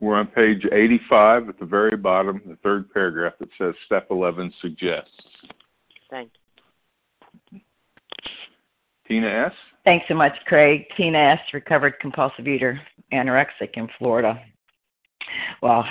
We're 0.00 0.16
on 0.16 0.26
page 0.26 0.66
85 0.70 1.48
at 1.48 1.58
the 1.58 1.64
very 1.64 1.96
bottom, 1.96 2.40
the 2.46 2.56
third 2.56 2.92
paragraph 2.92 3.34
that 3.40 3.48
says 3.58 3.74
Step 3.86 4.08
11 4.10 4.52
suggests. 4.60 5.10
Thank 6.10 6.30
you. 7.50 7.60
Tina 9.06 9.28
S. 9.46 9.52
Thanks 9.84 10.06
so 10.08 10.14
much, 10.14 10.32
Craig. 10.46 10.86
Tina 10.96 11.18
S., 11.18 11.38
recovered 11.52 11.98
compulsive 12.00 12.48
eater, 12.48 12.80
anorexic 13.12 13.74
in 13.74 13.88
Florida. 13.98 14.40
Well, 15.62 15.84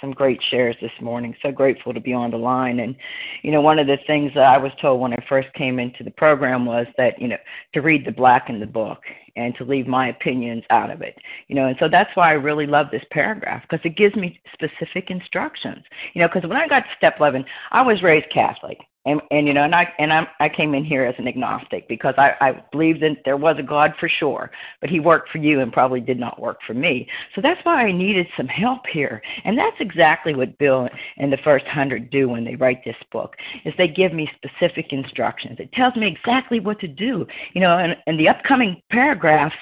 some 0.00 0.12
great 0.12 0.40
shares 0.50 0.76
this 0.80 0.92
morning. 1.00 1.34
So 1.42 1.50
grateful 1.50 1.94
to 1.94 2.00
be 2.00 2.12
on 2.12 2.30
the 2.30 2.36
line. 2.36 2.80
And, 2.80 2.96
you 3.42 3.50
know, 3.50 3.60
one 3.60 3.78
of 3.78 3.86
the 3.86 3.98
things 4.06 4.32
that 4.34 4.44
I 4.44 4.58
was 4.58 4.72
told 4.80 5.00
when 5.00 5.12
I 5.12 5.24
first 5.28 5.52
came 5.54 5.78
into 5.78 6.04
the 6.04 6.10
program 6.10 6.66
was 6.66 6.86
that, 6.96 7.20
you 7.20 7.28
know, 7.28 7.38
to 7.74 7.80
read 7.80 8.04
the 8.06 8.12
black 8.12 8.48
in 8.48 8.60
the 8.60 8.66
book 8.66 9.00
and 9.36 9.54
to 9.56 9.64
leave 9.64 9.86
my 9.86 10.08
opinions 10.08 10.62
out 10.70 10.90
of 10.90 11.02
it. 11.02 11.16
You 11.48 11.56
know, 11.56 11.66
and 11.66 11.76
so 11.80 11.88
that's 11.88 12.14
why 12.14 12.30
I 12.30 12.34
really 12.34 12.66
love 12.66 12.88
this 12.90 13.04
paragraph 13.10 13.62
because 13.62 13.84
it 13.84 13.96
gives 13.96 14.14
me 14.16 14.40
specific 14.52 15.10
instructions. 15.10 15.84
You 16.14 16.22
know, 16.22 16.28
because 16.28 16.48
when 16.48 16.58
I 16.58 16.68
got 16.68 16.80
to 16.80 16.96
step 16.96 17.16
11, 17.18 17.44
I 17.70 17.82
was 17.82 18.02
raised 18.02 18.30
Catholic 18.32 18.78
and 19.04 19.20
and 19.30 19.46
you 19.46 19.54
know 19.54 19.64
and 19.64 19.74
i 19.74 19.86
and 19.98 20.12
i 20.12 20.26
i 20.40 20.48
came 20.48 20.74
in 20.74 20.84
here 20.84 21.04
as 21.04 21.14
an 21.18 21.26
agnostic 21.26 21.88
because 21.88 22.14
i 22.18 22.32
i 22.40 22.62
believed 22.70 23.02
that 23.02 23.16
there 23.24 23.36
was 23.36 23.56
a 23.58 23.62
god 23.62 23.92
for 23.98 24.08
sure 24.08 24.50
but 24.80 24.90
he 24.90 25.00
worked 25.00 25.28
for 25.30 25.38
you 25.38 25.60
and 25.60 25.72
probably 25.72 26.00
did 26.00 26.18
not 26.18 26.40
work 26.40 26.58
for 26.66 26.74
me. 26.74 27.06
So 27.34 27.40
that's 27.40 27.60
why 27.64 27.86
i 27.86 27.92
needed 27.92 28.26
some 28.36 28.48
help 28.48 28.82
here. 28.92 29.22
And 29.44 29.56
that's 29.58 29.76
exactly 29.80 30.34
what 30.34 30.58
bill 30.58 30.88
and 31.16 31.32
the 31.32 31.38
first 31.38 31.66
hundred 31.66 32.10
do 32.10 32.28
when 32.28 32.44
they 32.44 32.56
write 32.56 32.84
this 32.84 32.96
book 33.10 33.34
is 33.64 33.72
they 33.78 33.88
give 33.88 34.12
me 34.12 34.30
specific 34.36 34.92
instructions. 34.92 35.58
It 35.58 35.72
tells 35.72 35.96
me 35.96 36.06
exactly 36.06 36.60
what 36.60 36.80
to 36.80 36.88
do 36.88 37.26
you 37.54 37.60
know 37.60 37.78
and 37.78 37.96
in 38.06 38.16
the 38.16 38.28
upcoming 38.28 38.82
paragraphs 38.90 39.56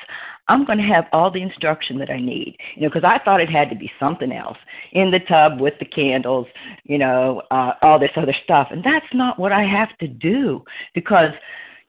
I'm 0.50 0.64
going 0.64 0.78
to 0.78 0.84
have 0.84 1.06
all 1.12 1.30
the 1.30 1.42
instruction 1.42 1.98
that 2.00 2.10
I 2.10 2.18
need, 2.18 2.56
you 2.74 2.82
know, 2.82 2.88
because 2.88 3.04
I 3.04 3.22
thought 3.24 3.40
it 3.40 3.48
had 3.48 3.70
to 3.70 3.76
be 3.76 3.90
something 4.00 4.32
else 4.32 4.58
in 4.90 5.12
the 5.12 5.20
tub 5.20 5.60
with 5.60 5.74
the 5.78 5.84
candles, 5.84 6.48
you 6.84 6.98
know, 6.98 7.42
uh, 7.52 7.74
all 7.82 8.00
this 8.00 8.10
other 8.16 8.34
stuff. 8.42 8.66
And 8.72 8.82
that's 8.82 9.06
not 9.14 9.38
what 9.38 9.52
I 9.52 9.62
have 9.62 9.96
to 9.98 10.08
do 10.08 10.64
because, 10.92 11.30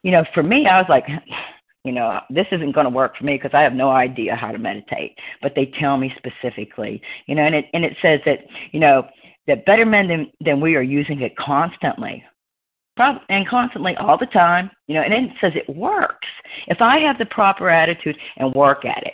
you 0.04 0.12
know, 0.12 0.24
for 0.36 0.44
me, 0.44 0.68
I 0.68 0.80
was 0.80 0.86
like, 0.90 1.06
you 1.84 1.92
know, 1.92 2.20
this 2.30 2.46
isn't 2.52 2.74
going 2.76 2.86
to 2.86 2.92
work 2.92 3.18
for 3.18 3.24
me 3.24 3.34
because 3.34 3.56
I 3.56 3.62
have 3.62 3.74
no 3.74 3.90
idea 3.90 4.36
how 4.36 4.52
to 4.52 4.60
meditate. 4.60 5.18
But 5.42 5.54
they 5.56 5.74
tell 5.80 5.98
me 5.98 6.14
specifically, 6.16 7.02
you 7.26 7.34
know, 7.34 7.42
and 7.42 7.56
it 7.56 7.66
and 7.74 7.84
it 7.84 7.98
says 8.00 8.20
that, 8.28 8.46
you 8.72 8.80
know, 8.80 9.08
that 9.48 9.66
better 9.66 9.88
men 9.88 10.08
than 10.08 10.32
than 10.40 10.62
we 10.62 10.76
are 10.76 10.84
using 10.84 11.22
it 11.22 11.36
constantly 11.36 12.24
and 12.98 13.48
constantly 13.48 13.96
all 13.98 14.18
the 14.18 14.26
time, 14.28 14.70
you 14.88 14.96
know, 14.96 15.02
and 15.02 15.14
it 15.14 15.32
says 15.40 15.54
it 15.56 15.76
works. 15.76 16.28
If 16.68 16.82
I 16.82 17.00
have 17.00 17.18
the 17.18 17.26
proper 17.26 17.70
attitude 17.70 18.18
and 18.38 18.54
work 18.54 18.86
at 18.86 19.04
it, 19.04 19.14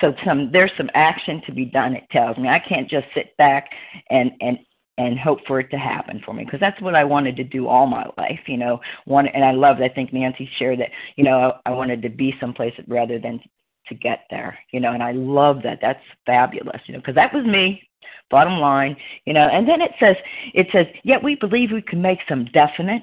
so 0.00 0.14
some 0.24 0.50
there's 0.52 0.70
some 0.76 0.90
action 0.94 1.42
to 1.46 1.52
be 1.52 1.64
done. 1.64 1.94
It 1.94 2.04
tells 2.10 2.36
me 2.38 2.48
I 2.48 2.60
can't 2.60 2.88
just 2.88 3.06
sit 3.14 3.36
back 3.36 3.68
and 4.10 4.30
and 4.40 4.58
and 4.96 5.18
hope 5.18 5.38
for 5.46 5.60
it 5.60 5.70
to 5.70 5.78
happen 5.78 6.20
for 6.24 6.34
me 6.34 6.44
because 6.44 6.60
that's 6.60 6.80
what 6.80 6.96
I 6.96 7.04
wanted 7.04 7.36
to 7.36 7.44
do 7.44 7.68
all 7.68 7.86
my 7.86 8.04
life, 8.16 8.40
you 8.46 8.56
know. 8.56 8.80
One 9.04 9.28
and 9.28 9.44
I 9.44 9.52
love 9.52 9.80
I 9.80 9.88
think 9.88 10.12
Nancy 10.12 10.48
shared 10.58 10.80
that, 10.80 10.90
you 11.16 11.24
know, 11.24 11.60
I, 11.64 11.70
I 11.70 11.74
wanted 11.74 12.02
to 12.02 12.08
be 12.08 12.34
someplace 12.40 12.74
rather 12.86 13.18
than 13.18 13.40
to 13.88 13.94
get 13.94 14.24
there, 14.30 14.58
you 14.72 14.80
know, 14.80 14.92
and 14.92 15.02
I 15.02 15.12
love 15.12 15.62
that. 15.62 15.78
That's 15.80 16.02
fabulous, 16.26 16.80
you 16.86 16.94
know, 16.94 17.00
because 17.00 17.14
that 17.14 17.32
was 17.32 17.44
me 17.44 17.87
bottom 18.30 18.58
line, 18.58 18.96
you 19.24 19.32
know, 19.32 19.48
and 19.48 19.68
then 19.68 19.80
it 19.80 19.92
says, 19.98 20.16
it 20.54 20.68
says, 20.72 20.86
yet 21.02 21.22
we 21.22 21.34
believe 21.34 21.70
we 21.72 21.82
can 21.82 22.02
make 22.02 22.18
some 22.28 22.44
definite, 22.46 23.02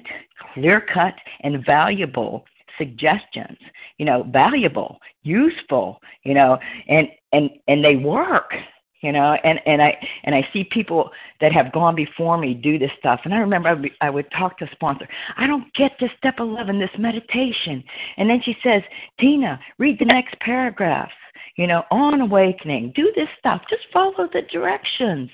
clear 0.52 0.80
cut, 0.80 1.14
and 1.40 1.64
valuable 1.64 2.44
suggestions, 2.78 3.58
you 3.98 4.04
know, 4.04 4.22
valuable, 4.30 5.00
useful, 5.22 6.00
you 6.24 6.34
know, 6.34 6.58
and, 6.88 7.08
and, 7.32 7.50
and 7.68 7.84
they 7.84 7.96
work, 7.96 8.54
you 9.06 9.12
know, 9.12 9.34
and, 9.44 9.60
and 9.66 9.80
I, 9.80 9.96
and 10.24 10.34
I 10.34 10.44
see 10.52 10.64
people 10.64 11.12
that 11.40 11.52
have 11.52 11.70
gone 11.70 11.94
before 11.94 12.36
me 12.38 12.54
do 12.54 12.76
this 12.76 12.90
stuff. 12.98 13.20
And 13.24 13.32
I 13.32 13.36
remember 13.36 13.68
I 13.68 13.74
would, 13.74 13.90
I 14.00 14.10
would 14.10 14.28
talk 14.32 14.58
to 14.58 14.64
a 14.64 14.70
sponsor. 14.72 15.06
I 15.36 15.46
don't 15.46 15.72
get 15.74 15.96
to 16.00 16.08
step 16.18 16.40
11, 16.40 16.80
this 16.80 16.90
meditation. 16.98 17.84
And 18.16 18.28
then 18.28 18.42
she 18.44 18.56
says, 18.64 18.82
Tina, 19.20 19.60
read 19.78 20.00
the 20.00 20.06
next 20.06 20.36
paragraph 20.40 21.10
you 21.58 21.66
know, 21.66 21.84
on 21.90 22.20
awakening, 22.20 22.92
do 22.94 23.10
this 23.16 23.28
stuff, 23.38 23.62
just 23.70 23.84
follow 23.90 24.28
the 24.30 24.42
directions. 24.52 25.30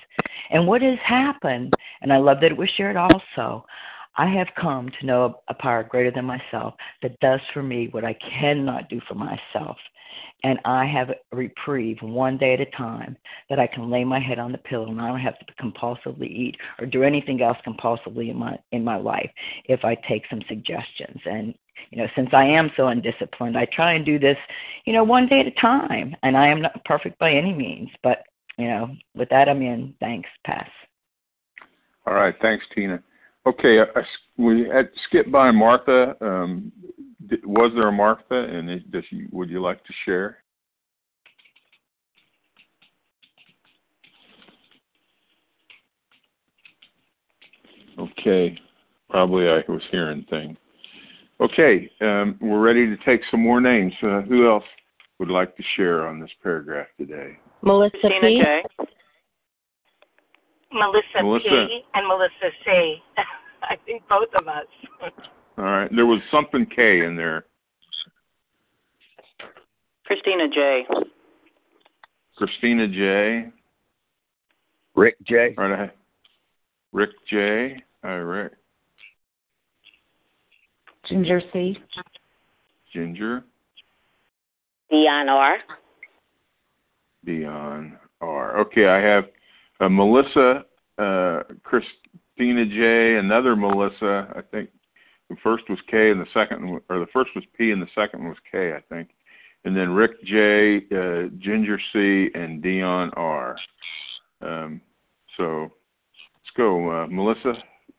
And 0.51 0.65
what 0.65 0.81
has 0.81 0.97
happened, 1.03 1.73
and 2.01 2.13
I 2.13 2.17
love 2.17 2.37
that 2.39 2.51
it 2.51 2.57
was 2.57 2.69
shared 2.77 2.95
also, 2.95 3.65
I 4.15 4.27
have 4.27 4.47
come 4.59 4.91
to 4.99 5.05
know 5.05 5.41
a 5.47 5.53
power 5.53 5.83
greater 5.83 6.11
than 6.11 6.25
myself 6.25 6.75
that 7.01 7.19
does 7.19 7.39
for 7.53 7.63
me 7.63 7.87
what 7.91 8.05
I 8.05 8.15
cannot 8.39 8.89
do 8.89 9.01
for 9.07 9.15
myself. 9.15 9.77
And 10.43 10.59
I 10.65 10.85
have 10.85 11.09
a 11.09 11.35
reprieve 11.35 11.97
one 12.01 12.37
day 12.37 12.53
at 12.53 12.61
a 12.61 12.65
time 12.77 13.17
that 13.49 13.59
I 13.59 13.67
can 13.67 13.89
lay 13.89 14.03
my 14.03 14.19
head 14.19 14.39
on 14.39 14.51
the 14.51 14.57
pillow 14.59 14.89
and 14.89 15.01
I 15.01 15.07
don't 15.07 15.19
have 15.19 15.39
to 15.39 15.53
compulsively 15.61 16.29
eat 16.29 16.57
or 16.79 16.85
do 16.85 17.01
anything 17.01 17.41
else 17.41 17.57
compulsively 17.65 18.29
in 18.29 18.37
my 18.37 18.57
in 18.71 18.83
my 18.83 18.97
life 18.97 19.31
if 19.65 19.83
I 19.83 19.95
take 20.07 20.23
some 20.29 20.41
suggestions. 20.47 21.19
And 21.25 21.55
you 21.89 21.97
know, 21.97 22.07
since 22.15 22.29
I 22.33 22.45
am 22.45 22.71
so 22.77 22.87
undisciplined, 22.87 23.57
I 23.57 23.65
try 23.73 23.93
and 23.93 24.05
do 24.05 24.19
this, 24.19 24.37
you 24.85 24.93
know, 24.93 25.03
one 25.03 25.27
day 25.27 25.39
at 25.39 25.47
a 25.47 25.51
time. 25.51 26.15
And 26.23 26.37
I 26.37 26.47
am 26.47 26.61
not 26.61 26.83
perfect 26.85 27.17
by 27.19 27.31
any 27.31 27.53
means, 27.53 27.89
but 28.03 28.23
you 28.57 28.67
know, 28.67 28.95
with 29.15 29.29
that 29.29 29.49
I'm 29.49 29.61
in. 29.61 29.95
Thanks. 29.99 30.29
Pass. 30.45 30.69
All 32.05 32.13
right. 32.13 32.35
Thanks, 32.41 32.65
Tina. 32.75 33.01
Okay, 33.45 33.79
I, 33.81 34.01
we 34.37 34.67
had 34.73 34.89
skipped 35.07 35.31
by 35.31 35.51
Martha. 35.51 36.15
Um, 36.21 36.71
was 37.45 37.71
there 37.75 37.89
a 37.89 37.91
Martha, 37.91 38.35
and 38.35 38.91
does 38.91 39.03
she, 39.09 39.25
would 39.31 39.49
you 39.49 39.61
like 39.61 39.83
to 39.83 39.93
share? 40.05 40.37
Okay, 47.99 48.57
probably 49.09 49.47
I 49.47 49.61
was 49.69 49.81
hearing 49.91 50.25
things. 50.29 50.57
Okay, 51.41 51.89
um, 52.01 52.37
we're 52.41 52.61
ready 52.61 52.85
to 52.85 52.97
take 53.05 53.21
some 53.29 53.41
more 53.41 53.59
names. 53.59 53.93
Uh, 54.01 54.21
who 54.21 54.49
else 54.49 54.63
would 55.19 55.29
like 55.29 55.55
to 55.57 55.63
share 55.75 56.07
on 56.07 56.19
this 56.19 56.29
paragraph 56.41 56.87
today? 56.97 57.37
Melissa 57.61 57.97
P. 58.21 58.41
J. 58.41 58.63
Melissa, 60.73 61.23
Melissa 61.23 61.67
P. 61.67 61.81
and 61.93 62.07
Melissa 62.07 62.49
C. 62.65 62.95
I 63.63 63.75
think 63.85 64.03
both 64.09 64.29
of 64.35 64.47
us. 64.47 64.65
All 65.57 65.63
right, 65.63 65.89
there 65.95 66.05
was 66.05 66.19
something 66.31 66.65
K 66.65 67.05
in 67.05 67.15
there. 67.15 67.45
Christina 70.05 70.47
J. 70.49 70.85
Christina 72.37 72.87
J. 72.87 73.45
Rick 74.95 75.15
J. 75.25 75.55
All 75.57 75.69
right, 75.69 75.91
Rick 76.91 77.11
J. 77.29 77.81
All 78.03 78.23
right. 78.23 78.51
Ginger 81.07 81.41
C. 81.51 81.77
Ginger. 82.93 83.43
Dion 84.89 85.29
R. 85.29 85.57
Dion 87.25 87.97
R. 88.21 88.59
Okay, 88.59 88.87
I 88.87 88.99
have 88.99 89.25
uh, 89.83 89.89
Melissa, 89.89 90.65
uh, 90.97 91.43
Christina 91.63 92.65
J. 92.65 93.17
Another 93.17 93.55
Melissa. 93.55 94.27
I 94.35 94.41
think 94.51 94.69
the 95.29 95.35
first 95.43 95.63
was 95.69 95.79
K, 95.89 96.11
and 96.11 96.21
the 96.21 96.27
second, 96.33 96.81
or 96.89 96.99
the 96.99 97.07
first 97.13 97.31
was 97.35 97.43
P, 97.57 97.71
and 97.71 97.81
the 97.81 97.87
second 97.95 98.23
was 98.27 98.37
K. 98.51 98.73
I 98.73 98.81
think, 98.93 99.09
and 99.65 99.75
then 99.75 99.91
Rick 99.91 100.23
J, 100.23 100.77
uh, 100.91 101.29
Ginger 101.39 101.79
C, 101.91 102.29
and 102.33 102.61
Dion 102.61 103.11
R. 103.15 103.55
Um, 104.41 104.81
so 105.37 105.63
let's 105.63 106.55
go, 106.55 107.03
uh, 107.03 107.07
Melissa. 107.07 107.53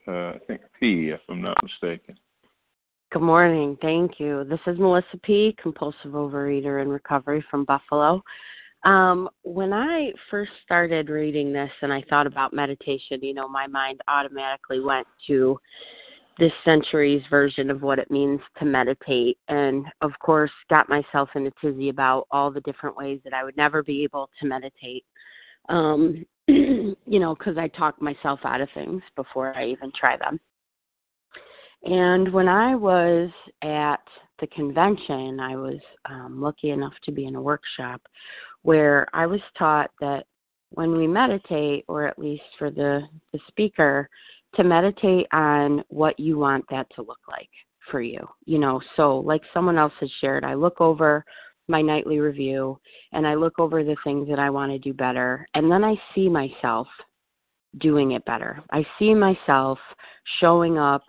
Uh, 0.06 0.12
I 0.34 0.38
think 0.46 0.60
P, 0.78 1.08
if 1.08 1.20
I'm 1.28 1.40
not 1.40 1.56
mistaken. 1.62 2.18
Good 3.10 3.22
morning. 3.22 3.78
Thank 3.80 4.18
you. 4.18 4.44
This 4.44 4.60
is 4.66 4.78
Melissa 4.78 5.16
P., 5.22 5.56
compulsive 5.62 6.12
overeater 6.12 6.82
in 6.82 6.88
recovery 6.88 7.44
from 7.50 7.64
Buffalo. 7.64 8.22
Um, 8.84 9.30
when 9.42 9.72
I 9.72 10.12
first 10.30 10.52
started 10.62 11.08
reading 11.08 11.52
this 11.52 11.70
and 11.80 11.92
I 11.92 12.02
thought 12.10 12.26
about 12.26 12.52
meditation, 12.52 13.20
you 13.22 13.32
know, 13.32 13.48
my 13.48 13.66
mind 13.66 14.00
automatically 14.08 14.80
went 14.80 15.06
to 15.26 15.58
this 16.38 16.52
century's 16.64 17.22
version 17.30 17.70
of 17.70 17.82
what 17.82 17.98
it 17.98 18.10
means 18.10 18.40
to 18.58 18.64
meditate. 18.64 19.38
And 19.48 19.86
of 20.02 20.12
course, 20.18 20.50
got 20.68 20.88
myself 20.88 21.30
in 21.34 21.46
a 21.46 21.50
tizzy 21.62 21.88
about 21.88 22.26
all 22.30 22.50
the 22.50 22.60
different 22.62 22.96
ways 22.96 23.20
that 23.24 23.32
I 23.32 23.44
would 23.44 23.56
never 23.56 23.82
be 23.82 24.02
able 24.04 24.28
to 24.40 24.46
meditate. 24.46 25.04
Um, 25.68 26.26
you 26.46 26.96
know, 27.06 27.34
because 27.34 27.56
I 27.56 27.68
talk 27.68 28.02
myself 28.02 28.40
out 28.44 28.60
of 28.60 28.68
things 28.74 29.02
before 29.16 29.56
I 29.56 29.66
even 29.66 29.92
try 29.98 30.16
them. 30.18 30.38
And 31.84 32.32
when 32.32 32.48
I 32.48 32.74
was 32.74 33.30
at 33.62 34.00
the 34.40 34.46
convention, 34.48 35.38
I 35.38 35.56
was 35.56 35.78
um, 36.06 36.40
lucky 36.40 36.70
enough 36.70 36.94
to 37.04 37.12
be 37.12 37.26
in 37.26 37.36
a 37.36 37.42
workshop 37.42 38.02
where 38.64 39.06
I 39.12 39.26
was 39.26 39.40
taught 39.56 39.90
that 40.00 40.24
when 40.70 40.96
we 40.96 41.06
meditate, 41.06 41.84
or 41.86 42.06
at 42.06 42.18
least 42.18 42.42
for 42.58 42.70
the, 42.70 43.02
the 43.32 43.38
speaker, 43.46 44.08
to 44.56 44.64
meditate 44.64 45.26
on 45.32 45.84
what 45.88 46.18
you 46.18 46.38
want 46.38 46.64
that 46.70 46.86
to 46.96 47.02
look 47.02 47.20
like 47.28 47.50
for 47.90 48.00
you. 48.00 48.26
You 48.46 48.58
know, 48.58 48.80
so 48.96 49.18
like 49.18 49.42
someone 49.52 49.78
else 49.78 49.92
has 50.00 50.10
shared, 50.20 50.44
I 50.44 50.54
look 50.54 50.80
over 50.80 51.24
my 51.68 51.82
nightly 51.82 52.18
review 52.18 52.78
and 53.12 53.26
I 53.26 53.34
look 53.34 53.58
over 53.58 53.84
the 53.84 53.96
things 54.02 54.28
that 54.28 54.38
I 54.38 54.50
want 54.50 54.72
to 54.72 54.78
do 54.78 54.92
better, 54.92 55.46
and 55.54 55.70
then 55.70 55.84
I 55.84 55.94
see 56.14 56.28
myself 56.28 56.88
doing 57.78 58.12
it 58.12 58.24
better. 58.24 58.62
I 58.70 58.84
see 58.98 59.14
myself 59.14 59.78
showing 60.40 60.78
up 60.78 61.02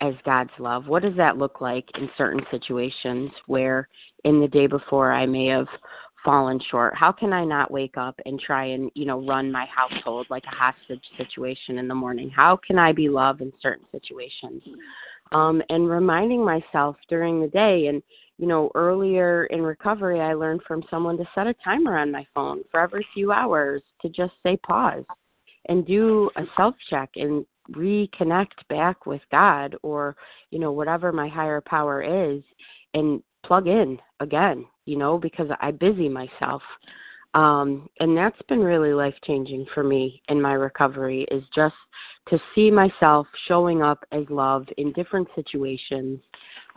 as 0.00 0.14
God's 0.24 0.50
love? 0.58 0.86
What 0.86 1.02
does 1.02 1.16
that 1.16 1.38
look 1.38 1.60
like 1.60 1.84
in 1.96 2.08
certain 2.16 2.44
situations 2.50 3.30
where 3.46 3.88
in 4.24 4.40
the 4.40 4.48
day 4.48 4.66
before 4.66 5.12
I 5.12 5.26
may 5.26 5.46
have 5.46 5.66
fallen 6.24 6.60
short? 6.70 6.94
How 6.96 7.12
can 7.12 7.32
I 7.32 7.44
not 7.44 7.70
wake 7.70 7.96
up 7.96 8.18
and 8.26 8.40
try 8.40 8.66
and, 8.66 8.90
you 8.94 9.04
know, 9.04 9.24
run 9.24 9.52
my 9.52 9.66
household 9.66 10.26
like 10.30 10.44
a 10.44 10.54
hostage 10.54 11.04
situation 11.16 11.78
in 11.78 11.88
the 11.88 11.94
morning? 11.94 12.30
How 12.30 12.58
can 12.66 12.78
I 12.78 12.92
be 12.92 13.08
love 13.08 13.40
in 13.40 13.52
certain 13.60 13.86
situations? 13.92 14.62
Um, 15.32 15.62
and 15.68 15.88
reminding 15.88 16.44
myself 16.44 16.96
during 17.08 17.40
the 17.40 17.48
day 17.48 17.86
and 17.88 18.02
you 18.38 18.46
know, 18.48 18.70
earlier 18.74 19.44
in 19.46 19.62
recovery, 19.62 20.20
I 20.20 20.34
learned 20.34 20.62
from 20.66 20.82
someone 20.90 21.16
to 21.18 21.24
set 21.34 21.46
a 21.46 21.54
timer 21.64 21.98
on 21.98 22.10
my 22.10 22.26
phone 22.34 22.62
for 22.70 22.80
every 22.80 23.06
few 23.14 23.30
hours 23.30 23.82
to 24.02 24.08
just 24.08 24.32
say 24.42 24.56
pause 24.56 25.04
and 25.68 25.86
do 25.86 26.30
a 26.36 26.42
self 26.56 26.74
check 26.90 27.10
and 27.16 27.46
reconnect 27.70 28.66
back 28.68 29.06
with 29.06 29.22
God 29.30 29.76
or, 29.82 30.16
you 30.50 30.58
know, 30.58 30.72
whatever 30.72 31.12
my 31.12 31.28
higher 31.28 31.60
power 31.60 32.02
is 32.02 32.42
and 32.92 33.22
plug 33.46 33.68
in 33.68 33.98
again, 34.20 34.66
you 34.86 34.96
know, 34.96 35.18
because 35.18 35.48
I 35.60 35.70
busy 35.70 36.08
myself. 36.08 36.62
Um, 37.34 37.88
and 37.98 38.16
that's 38.16 38.40
been 38.48 38.60
really 38.60 38.92
life 38.92 39.14
changing 39.26 39.66
for 39.74 39.82
me 39.82 40.22
in 40.28 40.40
my 40.40 40.52
recovery 40.52 41.26
is 41.30 41.42
just 41.54 41.74
to 42.28 42.38
see 42.54 42.70
myself 42.70 43.26
showing 43.48 43.82
up 43.82 44.04
as 44.12 44.24
love 44.30 44.66
in 44.78 44.92
different 44.92 45.28
situations. 45.34 46.20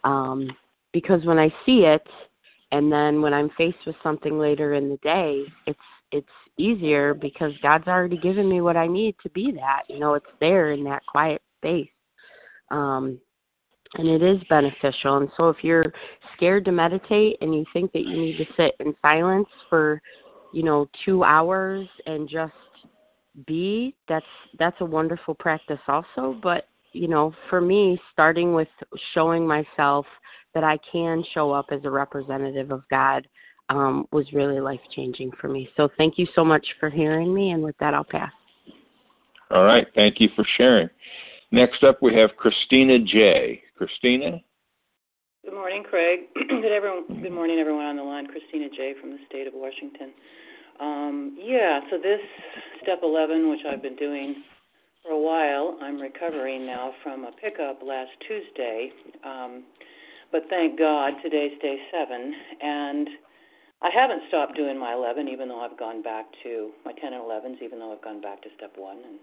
Um, 0.04 0.50
because 0.94 1.24
when 1.26 1.38
I 1.38 1.50
see 1.66 1.82
it, 1.82 2.06
and 2.72 2.92
then 2.92 3.22
when 3.22 3.34
I'm 3.34 3.50
faced 3.58 3.86
with 3.86 3.96
something 4.04 4.40
later 4.40 4.74
in 4.74 4.90
the 4.90 4.98
day, 4.98 5.44
it's 5.66 5.80
it's 6.12 6.28
easier 6.58 7.14
because 7.14 7.52
God's 7.62 7.88
already 7.88 8.18
given 8.18 8.50
me 8.50 8.62
what 8.62 8.78
I 8.78 8.88
need 8.88 9.16
to 9.24 9.30
be 9.30 9.52
that. 9.52 9.84
You 9.90 10.00
know, 10.00 10.16
it's 10.16 10.26
there 10.40 10.72
in 10.72 10.84
that 10.86 11.06
quiet 11.06 11.42
space. 11.60 11.90
Um 12.72 13.20
and 13.96 14.08
it 14.08 14.22
is 14.22 14.42
beneficial. 14.50 15.18
And 15.18 15.30
so 15.38 15.50
if 15.50 15.58
you're 15.62 15.92
scared 16.36 16.66
to 16.66 16.72
meditate 16.72 17.38
and 17.42 17.54
you 17.54 17.66
think 17.74 17.92
that 17.94 18.06
you 18.06 18.18
need 18.18 18.38
to 18.38 18.46
sit 18.56 18.76
in 18.80 18.96
silence 19.02 19.48
for, 19.70 20.02
you 20.52 20.64
know, 20.64 20.88
2 21.06 21.24
hours 21.24 21.88
and 22.06 22.30
just 22.30 22.54
be, 23.46 23.96
that's 24.08 24.26
that's 24.58 24.78
a 24.82 24.86
wonderful 24.86 25.36
practice 25.36 25.80
also, 25.88 26.40
but 26.42 26.68
you 26.94 27.08
know, 27.08 27.34
for 27.50 27.62
me 27.62 28.00
starting 28.12 28.54
with 28.54 28.70
showing 29.14 29.46
myself 29.46 30.06
that 30.54 30.64
I 30.64 30.80
can 30.92 31.24
show 31.34 31.52
up 31.52 31.68
as 31.72 31.82
a 31.84 31.92
representative 31.92 32.72
of 32.72 32.84
God 32.90 33.28
um, 33.70 34.08
was 34.12 34.26
really 34.34 34.60
life 34.60 34.80
changing 34.96 35.32
for 35.40 35.48
me. 35.50 35.70
So 35.78 35.90
thank 35.98 36.18
you 36.18 36.26
so 36.34 36.44
much 36.44 36.66
for 36.80 36.90
hearing 36.90 37.34
me, 37.34 37.52
and 37.52 37.62
with 37.62 37.78
that, 37.80 37.94
I'll 37.94 38.04
pass. 38.04 38.32
All 39.52 39.64
right, 39.64 39.88
thank 39.94 40.20
you 40.20 40.30
for 40.36 40.46
sharing. 40.58 40.90
Next 41.52 41.84
up, 41.84 42.02
we 42.02 42.16
have 42.16 42.32
Christina 42.38 43.00
J. 43.00 43.62
Christina. 43.78 44.42
Good 45.46 45.54
morning, 45.54 45.84
Craig. 45.88 46.22
good 46.50 46.72
everyone. 46.72 47.22
Good 47.22 47.32
morning, 47.32 47.60
everyone 47.60 47.86
on 47.86 47.96
the 47.96 48.04
line. 48.04 48.28
Christina 48.28 48.68
J. 48.70 48.96
from 49.00 49.12
the 49.12 49.20
state 49.30 49.48
of 49.48 49.54
Washington. 49.54 50.12
Um, 50.80 51.38
yeah, 51.40 51.80
so 51.90 51.98
this 51.98 52.20
step 52.84 53.00
11, 53.02 53.50
which 53.50 53.62
I've 53.70 53.82
been 53.82 53.96
doing 53.96 54.44
for 55.04 55.12
a 55.14 55.20
while, 55.20 55.78
I'm 55.82 56.00
recovering 56.02 56.66
now 56.66 56.94
from 57.04 57.24
a 57.24 57.32
pickup 57.32 57.82
last 57.84 58.12
Tuesday. 58.28 58.92
Um, 59.24 59.64
but 60.32 60.44
thank 60.50 60.78
God 60.78 61.14
today's 61.24 61.58
day 61.62 61.78
seven, 61.92 62.34
and 62.62 63.08
I 63.82 63.90
haven't 63.94 64.24
stopped 64.28 64.56
doing 64.56 64.78
my 64.78 64.94
11, 64.94 65.30
even 65.30 65.48
though 65.48 65.62
I've 65.62 65.80
gone 65.80 66.02
back 66.02 66.26
to 66.44 66.72
my 66.84 66.92
10 66.92 67.14
and 67.14 67.24
11s, 67.24 67.62
even 67.64 67.80
though 67.80 67.94
I've 67.94 68.04
gone 68.04 68.22
back 68.22 68.42
to 68.42 68.50
step 68.58 68.74
one, 68.76 68.98
and 68.98 69.20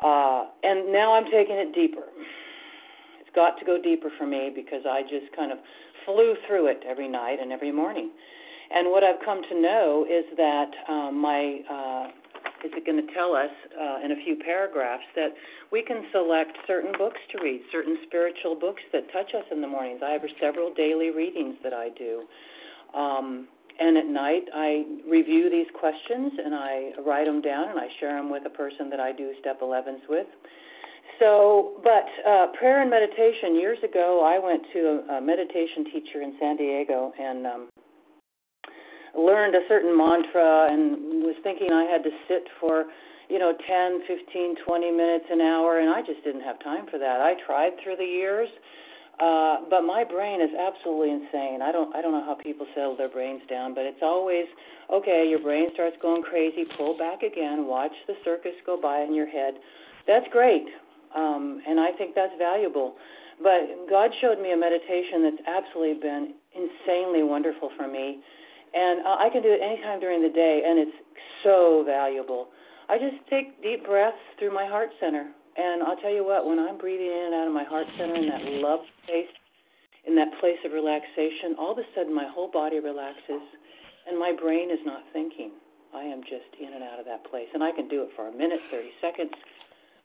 uh, 0.00 0.46
and 0.62 0.92
now 0.92 1.14
I'm 1.14 1.24
taking 1.24 1.56
it 1.56 1.74
deeper. 1.74 2.06
It's 3.28 3.34
got 3.34 3.58
to 3.58 3.64
go 3.66 3.76
deeper 3.76 4.08
for 4.16 4.26
me 4.26 4.50
because 4.54 4.88
I 4.88 5.02
just 5.02 5.28
kind 5.36 5.52
of 5.52 5.58
flew 6.06 6.32
through 6.48 6.68
it 6.68 6.80
every 6.88 7.08
night 7.08 7.36
and 7.40 7.52
every 7.52 7.70
morning. 7.70 8.08
And 8.70 8.90
what 8.90 9.04
I've 9.04 9.20
come 9.22 9.42
to 9.52 9.60
know 9.60 10.06
is 10.08 10.24
that 10.36 10.70
um, 10.88 11.20
my 11.20 11.60
uh, 11.68 12.08
is 12.64 12.72
it 12.72 12.86
going 12.86 13.04
to 13.04 13.12
tell 13.12 13.36
us 13.36 13.52
uh, 13.76 14.04
in 14.04 14.12
a 14.12 14.18
few 14.24 14.36
paragraphs 14.42 15.04
that 15.14 15.36
we 15.70 15.82
can 15.82 16.04
select 16.10 16.56
certain 16.66 16.92
books 16.96 17.20
to 17.32 17.42
read, 17.42 17.60
certain 17.70 17.98
spiritual 18.06 18.56
books 18.58 18.80
that 18.92 19.12
touch 19.12 19.36
us 19.36 19.44
in 19.52 19.60
the 19.60 19.68
mornings. 19.68 20.00
I 20.04 20.12
have 20.12 20.22
several 20.40 20.72
daily 20.72 21.10
readings 21.10 21.56
that 21.62 21.74
I 21.74 21.90
do. 21.90 22.24
Um, 22.96 23.48
and 23.78 23.96
at 23.96 24.06
night, 24.06 24.44
I 24.54 24.84
review 25.06 25.50
these 25.50 25.68
questions 25.78 26.32
and 26.42 26.54
I 26.54 26.90
write 27.06 27.26
them 27.26 27.40
down 27.40 27.68
and 27.68 27.78
I 27.78 27.86
share 28.00 28.16
them 28.16 28.30
with 28.30 28.42
a 28.46 28.50
person 28.50 28.90
that 28.90 29.00
I 29.00 29.12
do 29.12 29.32
step 29.40 29.60
11s 29.60 30.08
with. 30.08 30.26
So, 31.18 31.80
but 31.82 32.06
uh, 32.26 32.46
prayer 32.58 32.80
and 32.80 32.90
meditation, 32.90 33.58
years 33.58 33.78
ago, 33.82 34.22
I 34.22 34.38
went 34.38 34.62
to 34.72 34.78
a, 34.78 35.18
a 35.18 35.20
meditation 35.20 35.84
teacher 35.92 36.22
in 36.22 36.36
San 36.38 36.56
Diego 36.56 37.12
and 37.18 37.46
um, 37.46 37.68
learned 39.18 39.54
a 39.54 39.66
certain 39.68 39.96
mantra 39.96 40.68
and 40.70 41.24
was 41.26 41.34
thinking 41.42 41.72
I 41.72 41.90
had 41.90 42.04
to 42.04 42.10
sit 42.28 42.46
for, 42.60 42.86
you 43.28 43.38
know, 43.38 43.52
10, 43.52 44.00
15, 44.06 44.56
20 44.64 44.90
minutes 44.92 45.24
an 45.30 45.40
hour 45.40 45.80
and 45.80 45.90
I 45.90 46.02
just 46.02 46.22
didn't 46.22 46.42
have 46.42 46.62
time 46.62 46.86
for 46.90 46.98
that. 46.98 47.20
I 47.20 47.34
tried 47.46 47.72
through 47.82 47.96
the 47.96 48.06
years, 48.06 48.48
uh 49.18 49.66
but 49.68 49.82
my 49.82 50.04
brain 50.04 50.40
is 50.40 50.50
absolutely 50.54 51.10
insane. 51.10 51.58
I 51.62 51.72
don't 51.72 51.94
I 51.96 52.00
don't 52.00 52.12
know 52.12 52.24
how 52.24 52.36
people 52.38 52.66
settle 52.74 52.96
their 52.96 53.08
brains 53.10 53.42
down, 53.50 53.74
but 53.74 53.84
it's 53.84 54.02
always 54.02 54.46
okay, 54.92 55.26
your 55.28 55.40
brain 55.40 55.68
starts 55.74 55.96
going 56.00 56.22
crazy, 56.22 56.64
pull 56.76 56.96
back 56.96 57.22
again, 57.22 57.66
watch 57.66 57.92
the 58.06 58.14
circus 58.24 58.54
go 58.64 58.80
by 58.80 59.02
in 59.02 59.14
your 59.14 59.26
head. 59.26 59.54
That's 60.06 60.26
great. 60.30 60.64
Um 61.14 61.62
and 61.66 61.80
I 61.80 61.92
think 61.96 62.14
that's 62.14 62.34
valuable. 62.38 62.96
But 63.38 63.88
God 63.88 64.10
showed 64.20 64.42
me 64.42 64.52
a 64.52 64.58
meditation 64.58 65.22
that's 65.22 65.42
absolutely 65.46 66.02
been 66.02 66.34
insanely 66.54 67.22
wonderful 67.22 67.70
for 67.76 67.86
me 67.86 68.20
and 68.74 69.04
uh, 69.06 69.16
I 69.16 69.28
can 69.32 69.42
do 69.42 69.48
it 69.52 69.60
anytime 69.64 70.00
during 70.00 70.20
the 70.22 70.32
day, 70.32 70.62
and 70.64 70.78
it's 70.78 70.98
so 71.44 71.84
valuable. 71.86 72.48
I 72.88 72.98
just 72.98 73.16
take 73.28 73.60
deep 73.62 73.84
breaths 73.84 74.20
through 74.38 74.52
my 74.52 74.66
heart 74.66 74.90
center, 75.00 75.28
and 75.56 75.82
I'll 75.82 75.96
tell 75.96 76.12
you 76.12 76.24
what, 76.24 76.46
when 76.46 76.58
I'm 76.58 76.76
breathing 76.76 77.08
in 77.08 77.32
and 77.32 77.34
out 77.34 77.48
of 77.48 77.54
my 77.54 77.64
heart 77.64 77.86
center 77.96 78.16
in 78.16 78.28
that 78.28 78.44
love 78.60 78.80
space, 79.04 79.32
in 80.06 80.14
that 80.16 80.32
place 80.40 80.60
of 80.64 80.72
relaxation, 80.72 81.56
all 81.58 81.72
of 81.72 81.78
a 81.78 81.86
sudden 81.94 82.14
my 82.14 82.28
whole 82.28 82.50
body 82.50 82.80
relaxes, 82.80 83.44
and 84.08 84.18
my 84.18 84.32
brain 84.32 84.70
is 84.70 84.80
not 84.84 85.04
thinking. 85.12 85.52
I 85.94 86.04
am 86.04 86.20
just 86.20 86.48
in 86.60 86.72
and 86.72 86.84
out 86.84 87.00
of 87.00 87.06
that 87.08 87.24
place, 87.28 87.48
and 87.52 87.64
I 87.64 87.72
can 87.72 87.88
do 87.88 88.04
it 88.04 88.12
for 88.16 88.28
a 88.28 88.32
minute, 88.32 88.60
30 88.70 88.88
seconds. 89.00 89.32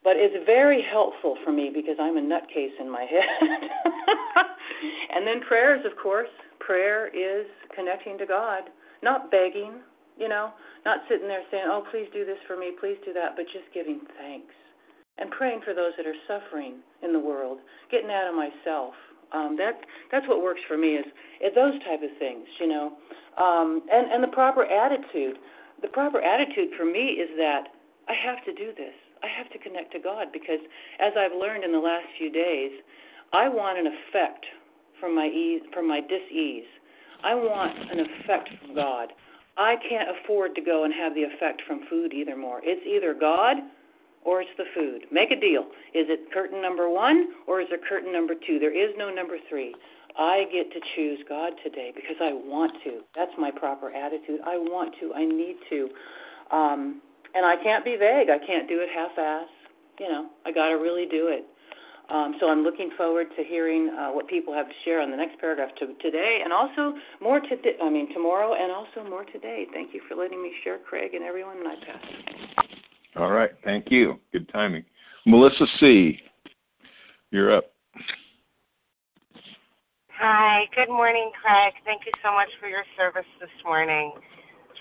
But 0.03 0.17
it's 0.17 0.35
very 0.45 0.83
helpful 0.83 1.37
for 1.43 1.51
me 1.51 1.71
because 1.73 1.95
I'm 1.99 2.17
a 2.17 2.21
nutcase 2.21 2.75
in 2.79 2.91
my 2.91 3.05
head. 3.07 3.23
and 5.15 5.25
then 5.25 5.39
prayers, 5.47 5.85
of 5.85 5.97
course. 6.01 6.29
Prayer 6.59 7.07
is 7.07 7.47
connecting 7.75 8.17
to 8.17 8.25
God, 8.25 8.63
not 9.01 9.31
begging, 9.31 9.79
you 10.17 10.29
know, 10.29 10.51
not 10.85 10.99
sitting 11.09 11.27
there 11.27 11.43
saying, 11.51 11.65
"Oh, 11.67 11.83
please 11.91 12.07
do 12.13 12.25
this 12.25 12.37
for 12.47 12.55
me, 12.55 12.71
please 12.79 12.97
do 13.03 13.13
that," 13.13 13.35
but 13.35 13.45
just 13.51 13.67
giving 13.73 13.99
thanks 14.17 14.53
and 15.17 15.29
praying 15.31 15.61
for 15.63 15.73
those 15.73 15.93
that 15.97 16.07
are 16.07 16.17
suffering 16.27 16.75
in 17.01 17.13
the 17.13 17.19
world, 17.19 17.59
getting 17.91 18.09
out 18.09 18.27
of 18.27 18.35
myself. 18.35 18.93
Um, 19.31 19.57
that 19.57 19.81
that's 20.11 20.27
what 20.27 20.41
works 20.43 20.61
for 20.67 20.77
me 20.77 20.95
is, 20.95 21.05
is 21.41 21.53
those 21.55 21.73
type 21.83 22.03
of 22.03 22.13
things, 22.19 22.45
you 22.59 22.67
know, 22.67 22.93
um, 23.37 23.81
and 23.91 24.11
and 24.11 24.23
the 24.23 24.33
proper 24.33 24.63
attitude. 24.65 25.37
The 25.81 25.87
proper 25.89 26.21
attitude 26.21 26.69
for 26.77 26.85
me 26.85 27.17
is 27.19 27.29
that 27.37 27.73
I 28.07 28.13
have 28.13 28.43
to 28.45 28.53
do 28.53 28.71
this. 28.77 28.93
I 29.23 29.27
have 29.37 29.49
to 29.51 29.59
connect 29.59 29.91
to 29.93 29.99
God 29.99 30.27
because, 30.33 30.59
as 30.99 31.13
I've 31.17 31.31
learned 31.31 31.63
in 31.63 31.71
the 31.71 31.79
last 31.79 32.05
few 32.17 32.31
days, 32.31 32.71
I 33.31 33.47
want 33.47 33.79
an 33.79 33.87
effect 33.87 34.45
from 34.99 35.15
my 35.15 35.27
ease, 35.27 35.61
from 35.73 35.87
my 35.87 36.01
dis-ease. 36.01 36.67
I 37.23 37.33
want 37.35 37.71
an 37.89 37.99
effect 37.99 38.49
from 38.59 38.75
God. 38.75 39.09
I 39.57 39.75
can't 39.87 40.09
afford 40.11 40.55
to 40.55 40.61
go 40.61 40.83
and 40.83 40.93
have 40.93 41.15
the 41.15 41.23
effect 41.23 41.61
from 41.65 41.81
food 41.89 42.13
either 42.13 42.35
more. 42.35 42.59
It's 42.63 42.85
either 42.85 43.13
God 43.17 43.57
or 44.25 44.41
it's 44.41 44.51
the 44.57 44.65
food. 44.75 45.05
Make 45.11 45.31
a 45.31 45.39
deal. 45.39 45.63
Is 45.93 46.07
it 46.09 46.31
curtain 46.33 46.61
number 46.61 46.89
one 46.89 47.29
or 47.47 47.61
is 47.61 47.67
it 47.71 47.81
curtain 47.87 48.11
number 48.11 48.33
two? 48.35 48.59
There 48.59 48.75
is 48.75 48.93
no 48.97 49.13
number 49.13 49.37
three. 49.49 49.73
I 50.17 50.45
get 50.51 50.71
to 50.73 50.79
choose 50.95 51.19
God 51.27 51.53
today 51.63 51.91
because 51.95 52.17
I 52.21 52.33
want 52.33 52.73
to. 52.83 53.01
That's 53.15 53.31
my 53.39 53.51
proper 53.51 53.89
attitude. 53.89 54.41
I 54.45 54.57
want 54.57 54.93
to. 55.01 55.13
I 55.13 55.25
need 55.25 55.55
to. 55.69 55.89
Um, 56.55 57.01
and 57.33 57.45
I 57.45 57.55
can't 57.61 57.83
be 57.83 57.95
vague. 57.97 58.29
I 58.29 58.39
can't 58.45 58.67
do 58.67 58.79
it 58.79 58.89
half-ass. 58.93 59.47
You 59.99 60.09
know, 60.09 60.29
I 60.45 60.51
got 60.51 60.69
to 60.69 60.75
really 60.75 61.05
do 61.05 61.27
it. 61.27 61.45
Um, 62.09 62.35
so 62.39 62.47
I'm 62.49 62.63
looking 62.63 62.91
forward 62.97 63.27
to 63.37 63.43
hearing 63.43 63.89
uh, 63.89 64.09
what 64.09 64.27
people 64.27 64.53
have 64.53 64.67
to 64.67 64.73
share 64.83 65.01
on 65.01 65.09
the 65.09 65.17
next 65.17 65.39
paragraph 65.39 65.69
to, 65.79 65.87
today, 66.01 66.39
and 66.43 66.51
also 66.51 66.97
more 67.21 67.39
today. 67.39 67.77
I 67.81 67.89
mean 67.89 68.13
tomorrow, 68.13 68.55
and 68.59 68.71
also 68.71 69.09
more 69.09 69.23
today. 69.23 69.65
Thank 69.73 69.93
you 69.93 70.01
for 70.07 70.15
letting 70.15 70.41
me 70.41 70.51
share, 70.63 70.79
Craig, 70.79 71.13
and 71.13 71.23
everyone. 71.23 71.57
And 71.57 71.67
I 71.67 71.75
pass. 71.75 72.65
All 73.15 73.31
right, 73.31 73.51
thank 73.63 73.85
you. 73.89 74.15
Good 74.33 74.49
timing, 74.51 74.83
Melissa 75.25 75.65
C. 75.79 76.19
You're 77.31 77.55
up. 77.55 77.65
Hi, 80.19 80.65
good 80.75 80.91
morning, 80.91 81.31
Craig. 81.41 81.73
Thank 81.85 82.01
you 82.05 82.11
so 82.23 82.31
much 82.33 82.49
for 82.59 82.67
your 82.67 82.83
service 82.97 83.27
this 83.39 83.49
morning. 83.65 84.11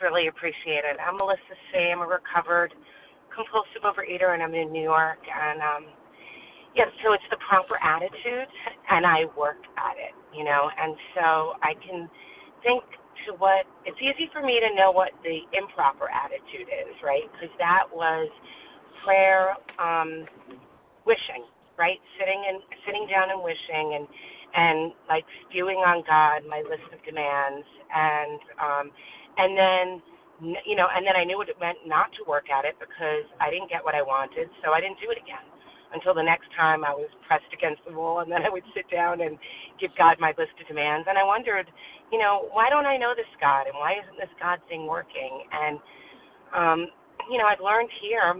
Really 0.03 0.29
appreciated. 0.29 0.99
I'm 0.99 1.17
Melissa 1.17 1.55
C. 1.73 1.79
I'm 1.95 2.03
a 2.03 2.09
recovered 2.09 2.75
compulsive 3.31 3.87
overeater, 3.87 4.35
and 4.35 4.43
I'm 4.43 4.55
in 4.55 4.73
New 4.73 4.83
York, 4.83 5.23
and 5.23 5.63
um, 5.63 5.85
yeah, 6.77 6.87
so 7.05 7.13
it's 7.15 7.25
the 7.31 7.39
proper 7.49 7.79
attitude, 7.83 8.49
and 8.91 9.07
I 9.07 9.27
work 9.39 9.61
at 9.79 9.97
it, 9.99 10.15
you 10.37 10.45
know, 10.45 10.69
and 10.71 10.97
so 11.15 11.55
I 11.63 11.75
can 11.81 12.11
think 12.65 12.85
to 13.27 13.35
what 13.39 13.67
it's 13.87 13.99
easy 14.03 14.29
for 14.33 14.43
me 14.43 14.61
to 14.61 14.71
know 14.77 14.93
what 14.93 15.11
the 15.25 15.47
improper 15.57 16.11
attitude 16.11 16.69
is, 16.69 16.95
right? 17.05 17.27
Because 17.33 17.55
that 17.59 17.87
was 17.93 18.31
prayer, 19.05 19.55
um, 19.81 20.27
wishing, 21.07 21.45
right? 21.79 21.99
Sitting 22.19 22.41
and 22.49 22.63
sitting 22.87 23.07
down 23.11 23.31
and 23.31 23.43
wishing, 23.43 23.99
and 24.01 24.07
and 24.57 24.93
like 25.09 25.25
spewing 25.49 25.79
on 25.85 26.03
God 26.09 26.43
my 26.49 26.63
list 26.67 26.87
of 26.93 27.01
demands, 27.05 27.67
and 27.95 28.41
um, 28.59 28.87
and 29.39 29.53
then 29.59 29.87
you 30.67 30.77
know, 30.77 30.89
and 30.91 31.07
then 31.07 31.15
I 31.17 31.25
knew 31.25 31.39
what 31.39 31.49
it 31.49 31.61
meant 31.61 31.79
not 31.87 32.11
to 32.19 32.27
work 32.27 32.51
at 32.51 32.67
it 32.67 32.75
because 32.83 33.25
I 33.39 33.51
didn't 33.51 33.71
get 33.71 33.85
what 33.85 33.95
I 33.95 34.03
wanted, 34.03 34.51
so 34.65 34.75
I 34.75 34.81
didn't 34.83 34.99
do 34.99 35.09
it 35.15 35.19
again 35.21 35.45
until 35.95 36.15
the 36.15 36.25
next 36.25 36.51
time 36.59 36.83
I 36.85 36.93
was 36.97 37.09
pressed 37.29 37.49
against 37.55 37.81
the 37.87 37.95
wall, 37.95 38.21
and 38.21 38.33
then 38.33 38.43
I 38.47 38.51
would 38.51 38.67
sit 38.75 38.91
down 38.91 39.23
and 39.23 39.39
give 39.81 39.93
God 39.97 40.19
my 40.21 40.35
list 40.37 40.57
of 40.61 40.67
demands. 40.69 41.07
And 41.09 41.17
I 41.19 41.25
wondered, 41.25 41.71
you 42.13 42.19
know, 42.19 42.51
why 42.53 42.71
don't 42.71 42.87
I 42.91 42.99
know 42.99 43.15
this 43.17 43.31
God, 43.41 43.71
and 43.71 43.77
why 43.79 44.01
isn't 44.03 44.19
this 44.19 44.33
God 44.43 44.59
thing 44.69 44.87
working? 44.91 45.47
And 45.53 45.79
um, 46.55 46.81
you 47.31 47.39
know, 47.39 47.47
I've 47.47 47.63
learned 47.65 47.91
here 48.03 48.37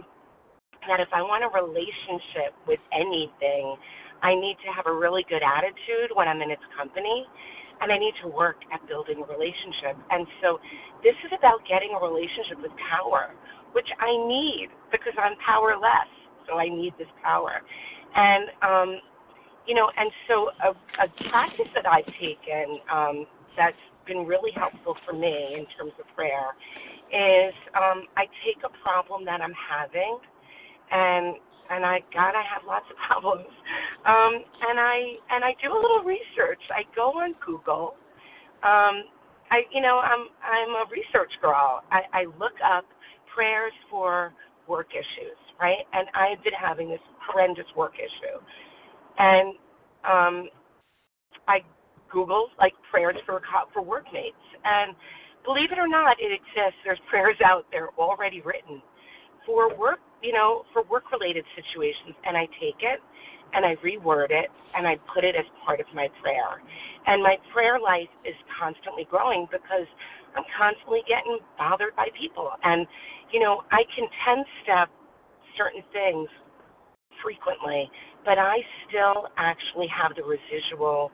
that 0.87 1.01
if 1.01 1.09
I 1.13 1.21
want 1.23 1.43
a 1.47 1.51
relationship 1.51 2.53
with 2.67 2.79
anything, 2.93 3.75
I 4.23 4.35
need 4.35 4.57
to 4.65 4.69
have 4.75 4.85
a 4.87 4.93
really 4.93 5.25
good 5.29 5.41
attitude 5.43 6.13
when 6.15 6.27
I'm 6.29 6.41
in 6.41 6.51
its 6.51 6.63
company. 6.77 7.25
And 7.81 7.91
I 7.91 7.97
need 7.97 8.13
to 8.23 8.29
work 8.29 8.57
at 8.73 8.85
building 8.87 9.23
a 9.23 9.27
relationship. 9.27 9.97
And 10.11 10.27
so 10.41 10.59
this 11.03 11.15
is 11.25 11.31
about 11.37 11.61
getting 11.69 11.95
a 11.95 12.01
relationship 12.01 12.61
with 12.61 12.71
power, 12.89 13.33
which 13.73 13.89
I 13.99 14.11
need 14.27 14.69
because 14.91 15.13
I'm 15.17 15.37
powerless. 15.45 16.09
So 16.49 16.57
I 16.59 16.69
need 16.69 16.93
this 16.99 17.09
power. 17.23 17.61
And, 18.15 18.45
um, 18.61 18.89
you 19.67 19.75
know, 19.75 19.89
and 19.97 20.11
so 20.27 20.49
a, 20.65 20.71
a 21.05 21.07
practice 21.29 21.69
that 21.75 21.85
I've 21.87 22.07
taken 22.19 22.79
um, 22.91 23.27
that's 23.57 23.79
been 24.07 24.25
really 24.27 24.51
helpful 24.55 24.95
for 25.05 25.13
me 25.13 25.55
in 25.57 25.65
terms 25.77 25.93
of 25.99 26.05
prayer 26.15 26.53
is 27.13 27.53
um, 27.77 28.07
I 28.17 28.25
take 28.45 28.63
a 28.65 28.71
problem 28.83 29.25
that 29.25 29.41
I'm 29.41 29.55
having 29.55 30.19
and 30.91 31.35
and 31.71 31.85
I 31.85 32.01
God 32.13 32.35
I 32.35 32.43
have 32.53 32.63
lots 32.67 32.85
of 32.91 32.97
problems. 33.07 33.47
Um, 34.07 34.33
and 34.69 34.79
I 34.79 34.95
and 35.31 35.43
I 35.43 35.53
do 35.63 35.73
a 35.73 35.79
little 35.79 36.03
research. 36.05 36.61
I 36.71 36.83
go 36.95 37.11
on 37.19 37.35
Google. 37.45 37.95
Um, 38.63 39.07
I 39.51 39.63
you 39.73 39.81
know 39.81 39.99
I'm 39.99 40.27
I'm 40.43 40.69
a 40.75 40.85
research 40.91 41.31
girl. 41.41 41.83
I, 41.91 42.01
I 42.13 42.25
look 42.39 42.55
up 42.63 42.85
prayers 43.35 43.73
for 43.91 44.33
work 44.67 44.89
issues, 44.93 45.37
right? 45.61 45.85
And 45.93 46.07
I've 46.15 46.43
been 46.43 46.53
having 46.59 46.89
this 46.89 47.01
horrendous 47.31 47.67
work 47.77 47.95
issue, 47.95 48.39
and 49.19 49.55
um, 50.05 50.49
I 51.47 51.59
Google 52.11 52.49
like 52.59 52.73
prayers 52.91 53.17
for 53.25 53.41
for 53.73 53.81
workmates, 53.83 54.37
and 54.65 54.95
believe 55.45 55.71
it 55.71 55.79
or 55.79 55.87
not, 55.89 56.17
it 56.19 56.31
exists. 56.33 56.79
There's 56.85 57.01
prayers 57.09 57.37
out 57.45 57.65
there 57.71 57.89
already 57.99 58.41
written 58.41 58.81
for 59.45 59.75
work 59.77 59.99
you 60.23 60.33
know, 60.33 60.63
for 60.73 60.83
work 60.89 61.11
related 61.11 61.45
situations 61.55 62.15
and 62.25 62.37
I 62.37 62.47
take 62.59 62.81
it 62.81 63.01
and 63.53 63.65
I 63.65 63.75
reword 63.85 64.31
it 64.31 64.49
and 64.75 64.87
I 64.87 64.97
put 65.13 65.23
it 65.23 65.35
as 65.35 65.45
part 65.65 65.79
of 65.79 65.87
my 65.95 66.09
prayer. 66.21 66.61
And 67.07 67.23
my 67.23 67.37
prayer 67.53 67.79
life 67.79 68.11
is 68.25 68.35
constantly 68.59 69.07
growing 69.09 69.47
because 69.51 69.87
I'm 70.35 70.45
constantly 70.57 71.01
getting 71.07 71.39
bothered 71.57 71.95
by 71.95 72.09
people. 72.19 72.51
And, 72.63 72.87
you 73.31 73.39
know, 73.39 73.63
I 73.71 73.83
can 73.95 74.07
10 74.25 74.45
step 74.63 74.89
certain 75.57 75.83
things 75.93 76.29
frequently, 77.23 77.89
but 78.25 78.37
I 78.39 78.59
still 78.87 79.29
actually 79.37 79.87
have 79.89 80.15
the 80.15 80.23
residual 80.25 81.11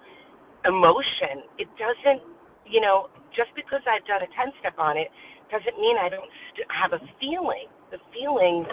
emotion. 0.65 1.45
It 1.59 1.69
doesn't, 1.79 2.23
you 2.67 2.81
know, 2.81 3.09
just 3.35 3.53
because 3.55 3.81
I've 3.87 4.05
done 4.07 4.23
a 4.25 4.31
10 4.35 4.53
step 4.59 4.75
on 4.79 4.97
it 4.97 5.09
doesn't 5.51 5.77
mean 5.79 5.97
I 5.97 6.09
don't 6.09 6.29
st- 6.53 6.69
have 6.71 6.93
a 6.93 7.01
feeling 7.21 7.69
the 7.91 7.97
feeling 8.13 8.65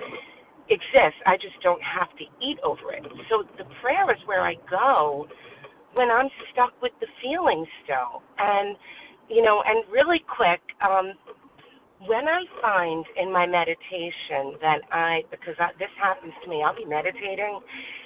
exists. 0.70 1.20
I 1.26 1.36
just 1.36 1.60
don't 1.62 1.82
have 1.82 2.10
to 2.18 2.24
eat 2.42 2.58
over 2.64 2.92
it. 2.92 3.02
So 3.30 3.44
the 3.58 3.64
prayer 3.82 4.10
is 4.12 4.20
where 4.26 4.42
I 4.42 4.54
go 4.70 5.26
when 5.94 6.10
I'm 6.10 6.28
stuck 6.52 6.72
with 6.82 6.92
the 7.00 7.06
feeling 7.22 7.66
still. 7.84 8.22
And, 8.38 8.76
you 9.28 9.42
know, 9.42 9.62
and 9.66 9.84
really 9.92 10.22
quick, 10.28 10.60
um, 10.82 11.12
when 12.06 12.28
I 12.28 12.44
find 12.60 13.04
in 13.16 13.32
my 13.32 13.46
meditation 13.46 14.58
that 14.60 14.80
I, 14.92 15.22
because 15.30 15.54
I, 15.58 15.72
this 15.78 15.92
happens 16.00 16.34
to 16.44 16.50
me, 16.50 16.62
I'll 16.66 16.76
be 16.76 16.84
meditating 16.84 17.60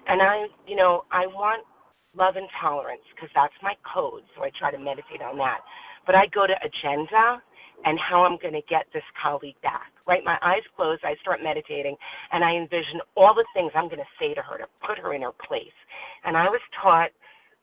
and 0.07 0.23
I, 0.23 0.47
you 0.67 0.77
know, 0.77 1.05
I 1.11 1.27
want 1.27 1.67
love 2.15 2.37
and 2.37 2.49
tolerance 2.61 3.03
because 3.15 3.31
that's 3.35 3.55
my 3.63 3.75
code. 3.83 4.23
So 4.37 4.45
I 4.45 4.51
try 4.59 4.71
to 4.71 4.79
meditate 4.79 5.23
on 5.23 5.39
that. 5.39 5.61
But 6.07 6.15
I 6.15 6.27
go 6.35 6.47
to 6.47 6.55
agenda 6.55 7.43
and 7.85 7.99
how 7.99 8.25
I'm 8.25 8.39
going 8.39 8.55
to 8.55 8.67
get 8.69 8.87
this 8.93 9.07
colleague 9.23 9.61
back. 9.63 9.93
Right? 10.07 10.23
My 10.25 10.39
eyes 10.43 10.67
closed, 10.77 11.03
I 11.05 11.15
start 11.23 11.41
meditating, 11.43 11.97
and 12.33 12.45
I 12.45 12.53
envision 12.53 13.01
all 13.17 13.35
the 13.35 13.47
things 13.55 13.73
I'm 13.75 13.87
going 13.87 14.03
to 14.03 14.15
say 14.19 14.35
to 14.35 14.43
her 14.43 14.59
to 14.59 14.67
put 14.87 14.99
her 14.99 15.15
in 15.15 15.23
her 15.23 15.33
place. 15.47 15.77
And 16.25 16.37
I 16.37 16.51
was 16.51 16.61
taught 16.83 17.11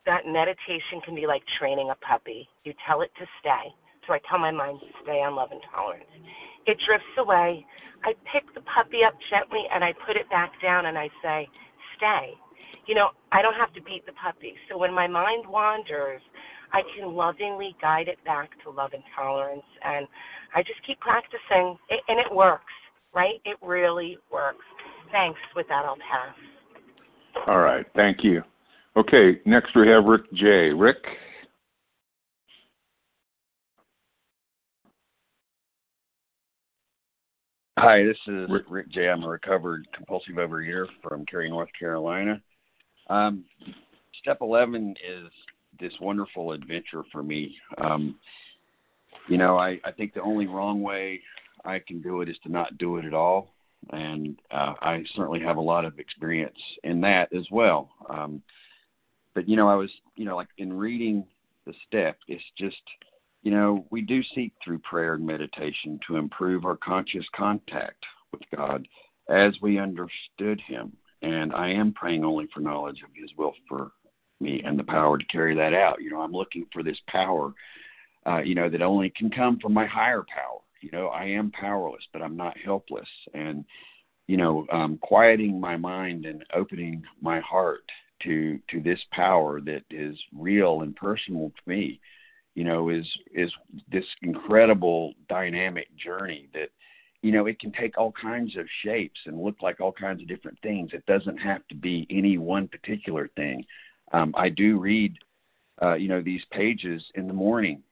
that 0.05 0.23
meditation 0.25 1.03
can 1.03 1.13
be 1.13 1.27
like 1.27 1.43
training 1.59 1.91
a 1.91 1.97
puppy. 1.99 2.47
You 2.63 2.73
tell 2.87 3.01
it 3.01 3.11
to 3.19 3.25
stay. 3.43 3.67
So 4.07 4.13
I 4.13 4.19
tell 4.29 4.39
my 4.39 4.51
mind 4.51 4.79
to 4.79 4.87
stay 5.03 5.19
on 5.19 5.35
love 5.35 5.51
and 5.51 5.59
tolerance. 5.69 6.07
It 6.65 6.77
drifts 6.87 7.11
away. 7.19 7.65
I 8.07 8.15
pick 8.31 8.47
the 8.55 8.63
puppy 8.63 9.03
up 9.03 9.13
gently 9.29 9.67
and 9.67 9.83
I 9.83 9.91
put 10.07 10.15
it 10.15 10.29
back 10.29 10.55
down 10.63 10.85
and 10.85 10.97
I 10.97 11.09
say, 11.21 11.47
stay. 11.99 12.31
You 12.87 12.95
know, 12.95 13.11
I 13.35 13.41
don't 13.41 13.59
have 13.59 13.73
to 13.75 13.81
beat 13.83 14.05
the 14.05 14.15
puppy. 14.15 14.55
So 14.71 14.77
when 14.77 14.93
my 14.93 15.07
mind 15.07 15.43
wanders, 15.45 16.21
I 16.73 16.81
can 16.95 17.13
lovingly 17.13 17.75
guide 17.81 18.07
it 18.07 18.17
back 18.25 18.49
to 18.63 18.69
love 18.69 18.91
and 18.93 19.03
tolerance. 19.15 19.63
And 19.83 20.07
I 20.55 20.61
just 20.61 20.85
keep 20.85 20.99
practicing, 20.99 21.77
and 22.07 22.19
it 22.19 22.33
works, 22.33 22.63
right? 23.13 23.41
It 23.45 23.57
really 23.61 24.17
works. 24.31 24.65
Thanks. 25.11 25.39
With 25.55 25.67
that, 25.69 25.85
I'll 25.85 25.95
pass. 25.95 26.35
All 27.47 27.59
right. 27.59 27.85
Thank 27.95 28.23
you. 28.23 28.41
Okay. 28.95 29.39
Next, 29.45 29.75
we 29.75 29.87
have 29.87 30.05
Rick 30.05 30.31
J. 30.33 30.71
Rick? 30.73 30.97
Hi, 37.79 38.03
this 38.03 38.17
is 38.25 38.49
Rick, 38.49 38.65
Rick 38.71 38.89
J. 38.89 39.07
I'm 39.07 39.23
a 39.23 39.27
recovered 39.27 39.87
compulsive 39.95 40.33
overeater 40.33 40.87
from 41.03 41.27
Cary, 41.27 41.47
North 41.47 41.69
Carolina. 41.79 42.41
Um, 43.07 43.45
step 44.19 44.39
11 44.41 44.95
is 45.07 45.29
this 45.79 45.93
wonderful 46.01 46.51
adventure 46.51 47.03
for 47.11 47.23
me. 47.23 47.55
Um, 47.77 48.15
you 49.27 49.37
know, 49.37 49.57
I, 49.57 49.79
I 49.83 49.91
think 49.91 50.13
the 50.13 50.21
only 50.21 50.47
wrong 50.47 50.81
way 50.81 51.21
I 51.65 51.79
can 51.79 52.01
do 52.01 52.21
it 52.21 52.29
is 52.29 52.37
to 52.43 52.51
not 52.51 52.77
do 52.77 52.97
it 52.97 53.05
at 53.05 53.13
all. 53.13 53.53
And 53.91 54.37
uh, 54.51 54.73
I 54.81 55.03
certainly 55.15 55.39
have 55.41 55.57
a 55.57 55.61
lot 55.61 55.85
of 55.85 55.99
experience 55.99 56.57
in 56.83 57.01
that 57.01 57.33
as 57.33 57.45
well. 57.51 57.89
Um, 58.09 58.41
but, 59.33 59.47
you 59.47 59.55
know, 59.55 59.69
I 59.69 59.75
was, 59.75 59.89
you 60.15 60.25
know, 60.25 60.35
like 60.35 60.47
in 60.57 60.73
reading 60.73 61.25
the 61.65 61.73
step, 61.87 62.17
it's 62.27 62.43
just, 62.57 62.81
you 63.43 63.51
know, 63.51 63.85
we 63.91 64.01
do 64.01 64.21
seek 64.33 64.51
through 64.63 64.79
prayer 64.79 65.13
and 65.13 65.25
meditation 65.25 65.99
to 66.07 66.15
improve 66.15 66.65
our 66.65 66.77
conscious 66.77 67.25
contact 67.35 68.03
with 68.31 68.41
God 68.55 68.87
as 69.29 69.53
we 69.61 69.79
understood 69.79 70.59
Him. 70.67 70.93
And 71.21 71.53
I 71.53 71.69
am 71.69 71.93
praying 71.93 72.23
only 72.23 72.47
for 72.53 72.61
knowledge 72.61 73.01
of 73.03 73.09
His 73.15 73.29
will 73.37 73.53
for 73.67 73.91
me 74.39 74.61
and 74.65 74.77
the 74.77 74.83
power 74.83 75.17
to 75.17 75.25
carry 75.25 75.55
that 75.55 75.73
out. 75.73 76.01
You 76.01 76.09
know, 76.09 76.21
I'm 76.21 76.31
looking 76.31 76.65
for 76.71 76.83
this 76.83 76.97
power, 77.07 77.53
uh, 78.25 78.39
you 78.39 78.55
know, 78.55 78.69
that 78.69 78.81
only 78.81 79.09
can 79.09 79.29
come 79.29 79.59
from 79.59 79.73
my 79.73 79.85
higher 79.85 80.23
power. 80.27 80.59
You 80.81 80.91
know, 80.91 81.07
I 81.07 81.25
am 81.25 81.51
powerless, 81.51 82.03
but 82.13 82.21
I'm 82.21 82.37
not 82.37 82.57
helpless. 82.57 83.07
And, 83.33 83.65
you 84.27 84.37
know, 84.37 84.67
um, 84.71 84.99
quieting 85.01 85.59
my 85.59 85.77
mind 85.77 86.25
and 86.25 86.43
opening 86.53 87.03
my 87.21 87.39
heart 87.39 87.83
to 88.23 88.59
to 88.69 88.81
this 88.81 88.99
power 89.11 89.61
that 89.61 89.83
is 89.91 90.17
real 90.35 90.81
and 90.81 90.95
personal 90.95 91.49
to 91.49 91.69
me, 91.69 91.99
you 92.55 92.63
know, 92.63 92.89
is 92.89 93.07
is 93.33 93.51
this 93.91 94.05
incredible 94.21 95.13
dynamic 95.29 95.87
journey 95.97 96.49
that 96.53 96.69
you 97.23 97.31
know, 97.31 97.47
it 97.47 97.59
can 97.59 97.71
take 97.71 97.97
all 97.97 98.11
kinds 98.11 98.55
of 98.57 98.67
shapes 98.83 99.19
and 99.25 99.41
look 99.41 99.55
like 99.61 99.81
all 99.81 99.91
kinds 99.91 100.21
of 100.21 100.27
different 100.27 100.57
things. 100.61 100.91
It 100.93 101.05
doesn't 101.07 101.37
have 101.37 101.67
to 101.69 101.75
be 101.75 102.05
any 102.11 102.37
one 102.37 102.67
particular 102.67 103.27
thing 103.35 103.65
um, 104.11 104.33
I 104.37 104.49
do 104.49 104.79
read, 104.79 105.17
uh, 105.81 105.95
you 105.95 106.07
know, 106.07 106.21
these 106.21 106.41
pages 106.51 107.03
in 107.15 107.27
the 107.27 107.33
morning 107.33 107.83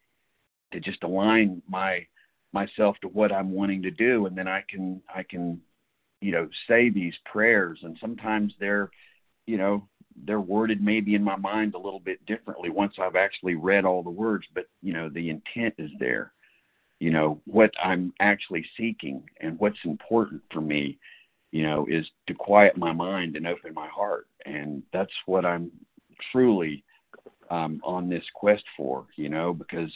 to 0.71 0.79
just 0.79 1.03
align 1.03 1.61
my 1.67 2.05
myself 2.53 2.95
to 3.01 3.07
what 3.09 3.33
I'm 3.33 3.51
wanting 3.51 3.81
to 3.83 3.91
do, 3.91 4.25
and 4.25 4.37
then 4.37 4.47
I 4.47 4.63
can 4.69 5.01
I 5.13 5.23
can, 5.23 5.61
you 6.21 6.31
know, 6.31 6.47
say 6.67 6.89
these 6.89 7.13
prayers, 7.25 7.79
and 7.83 7.97
sometimes 7.99 8.53
they're, 8.59 8.89
you 9.45 9.57
know, 9.57 9.87
they're 10.25 10.39
worded 10.39 10.81
maybe 10.81 11.15
in 11.15 11.23
my 11.23 11.35
mind 11.35 11.75
a 11.75 11.79
little 11.79 11.99
bit 11.99 12.25
differently 12.25 12.69
once 12.69 12.93
I've 12.99 13.17
actually 13.17 13.55
read 13.55 13.85
all 13.85 14.03
the 14.03 14.09
words, 14.09 14.45
but 14.53 14.67
you 14.81 14.93
know, 14.93 15.09
the 15.09 15.29
intent 15.29 15.75
is 15.77 15.91
there. 15.99 16.31
You 16.99 17.11
know, 17.11 17.41
what 17.45 17.71
I'm 17.83 18.13
actually 18.21 18.65
seeking 18.77 19.21
and 19.41 19.59
what's 19.59 19.77
important 19.83 20.41
for 20.51 20.61
me, 20.61 20.97
you 21.51 21.63
know, 21.63 21.85
is 21.89 22.05
to 22.27 22.33
quiet 22.33 22.77
my 22.77 22.93
mind 22.93 23.35
and 23.35 23.45
open 23.45 23.73
my 23.73 23.87
heart. 23.87 24.27
And 24.45 24.81
that's 24.93 25.11
what 25.25 25.45
I'm 25.45 25.71
truly 26.31 26.83
um, 27.49 27.81
on 27.83 28.09
this 28.09 28.23
quest 28.33 28.63
for, 28.75 29.05
you 29.15 29.29
know, 29.29 29.53
because 29.53 29.91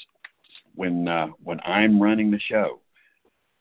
when 0.76 1.08
uh, 1.08 1.28
when 1.44 1.60
I'm 1.62 2.02
running 2.02 2.32
the 2.32 2.40
show, 2.40 2.80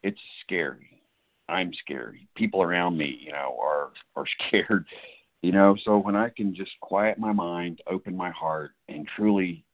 it's 0.03 0.21
scary. 0.43 1.03
I'm 1.49 1.73
scary. 1.83 2.29
People 2.37 2.63
around 2.63 2.97
me, 2.97 3.19
you 3.21 3.33
know, 3.33 3.59
are 3.61 3.91
are 4.17 4.27
scared, 4.49 4.85
you 5.43 5.53
know. 5.53 5.77
So 5.85 5.99
when 5.99 6.17
I 6.17 6.29
can 6.29 6.55
just 6.55 6.73
quiet 6.81 7.19
my 7.19 7.33
mind, 7.33 7.81
open 7.87 8.17
my 8.17 8.31
heart, 8.31 8.73
and 8.89 9.09
truly 9.17 9.65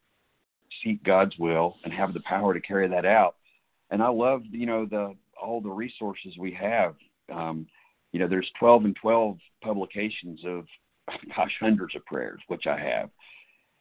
seek 0.82 1.02
God's 1.04 1.36
will 1.38 1.76
and 1.84 1.92
have 1.92 2.14
the 2.14 2.20
power 2.20 2.54
to 2.54 2.60
carry 2.60 2.88
that 2.88 3.04
out, 3.04 3.36
and 3.90 4.02
I 4.02 4.08
love, 4.08 4.42
you 4.50 4.66
know, 4.66 4.86
the 4.86 5.14
all 5.40 5.60
the 5.60 5.70
resources 5.70 6.36
we 6.38 6.52
have. 6.52 6.94
Um, 7.32 7.66
you 8.12 8.20
know, 8.20 8.28
there's 8.28 8.48
12 8.60 8.84
and 8.84 8.96
12 8.96 9.38
publications 9.60 10.40
of 10.46 10.66
gosh, 11.36 11.52
hundreds 11.60 11.94
of 11.96 12.04
prayers, 12.06 12.40
which 12.48 12.66
I 12.66 12.78
have. 12.78 13.10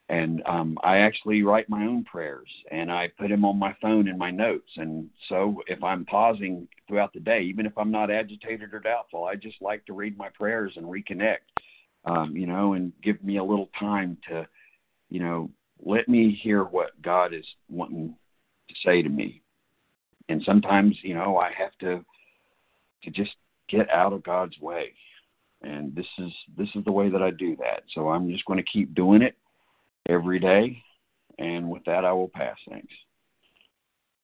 And 0.10 0.44
um, 0.46 0.78
I 0.84 0.98
actually 0.98 1.44
write 1.44 1.70
my 1.70 1.86
own 1.86 2.04
prayers 2.04 2.50
and 2.72 2.92
I 2.92 3.10
put 3.18 3.30
them 3.30 3.46
on 3.46 3.58
my 3.58 3.76
phone 3.82 4.08
in 4.08 4.18
my 4.18 4.32
notes. 4.32 4.70
And 4.76 5.10
so 5.30 5.62
if 5.68 5.82
I'm 5.82 6.06
pausing 6.06 6.68
throughout 6.88 7.14
the 7.14 7.22
day, 7.22 7.42
even 7.44 7.66
if 7.66 7.78
I'm 7.78 7.92
not 7.92 8.12
agitated 8.12 8.74
or 8.74 8.80
doubtful, 8.80 9.24
I 9.24 9.36
just 9.36 9.62
like 9.62 9.86
to 9.86 9.94
read 9.94 10.18
my 10.18 10.30
prayers 10.30 10.74
and 10.76 10.86
reconnect, 10.86 11.38
um, 12.06 12.36
you 12.36 12.46
know, 12.46 12.74
and 12.74 12.92
give 13.02 13.24
me 13.24 13.38
a 13.38 13.44
little 13.44 13.70
time 13.80 14.18
to, 14.30 14.46
you 15.10 15.22
know, 15.22 15.50
let 15.82 16.10
me 16.10 16.38
hear 16.44 16.64
what 16.64 17.02
God 17.02 17.34
is 17.34 17.46
wanting 17.70 18.14
to 18.68 18.76
say 18.86 19.02
to 19.02 19.10
me. 19.10 19.42
And 20.28 20.42
sometimes, 20.46 20.98
you 21.02 21.16
know, 21.16 21.38
I 21.38 21.52
have 21.58 21.78
to 21.80 22.04
to 23.04 23.10
just 23.10 23.32
get 23.70 23.90
out 23.90 24.14
of 24.14 24.24
God's 24.24 24.58
way. 24.60 24.94
And 25.64 25.96
this 25.96 26.06
is 26.20 26.32
this 26.58 26.70
is 26.76 26.84
the 26.84 26.92
way 26.92 27.10
that 27.10 27.22
I 27.22 27.32
do 27.32 27.56
that. 27.58 27.84
So 27.94 28.10
I'm 28.10 28.30
just 28.30 28.46
going 28.46 28.58
to 28.58 28.72
keep 28.72 28.94
doing 28.94 29.22
it 29.22 29.36
every 30.10 30.40
day. 30.40 30.82
And 31.40 31.70
with 31.70 31.84
that, 31.86 32.06
I 32.06 32.12
will 32.12 32.30
pass. 32.30 32.58
Thanks. 32.70 32.94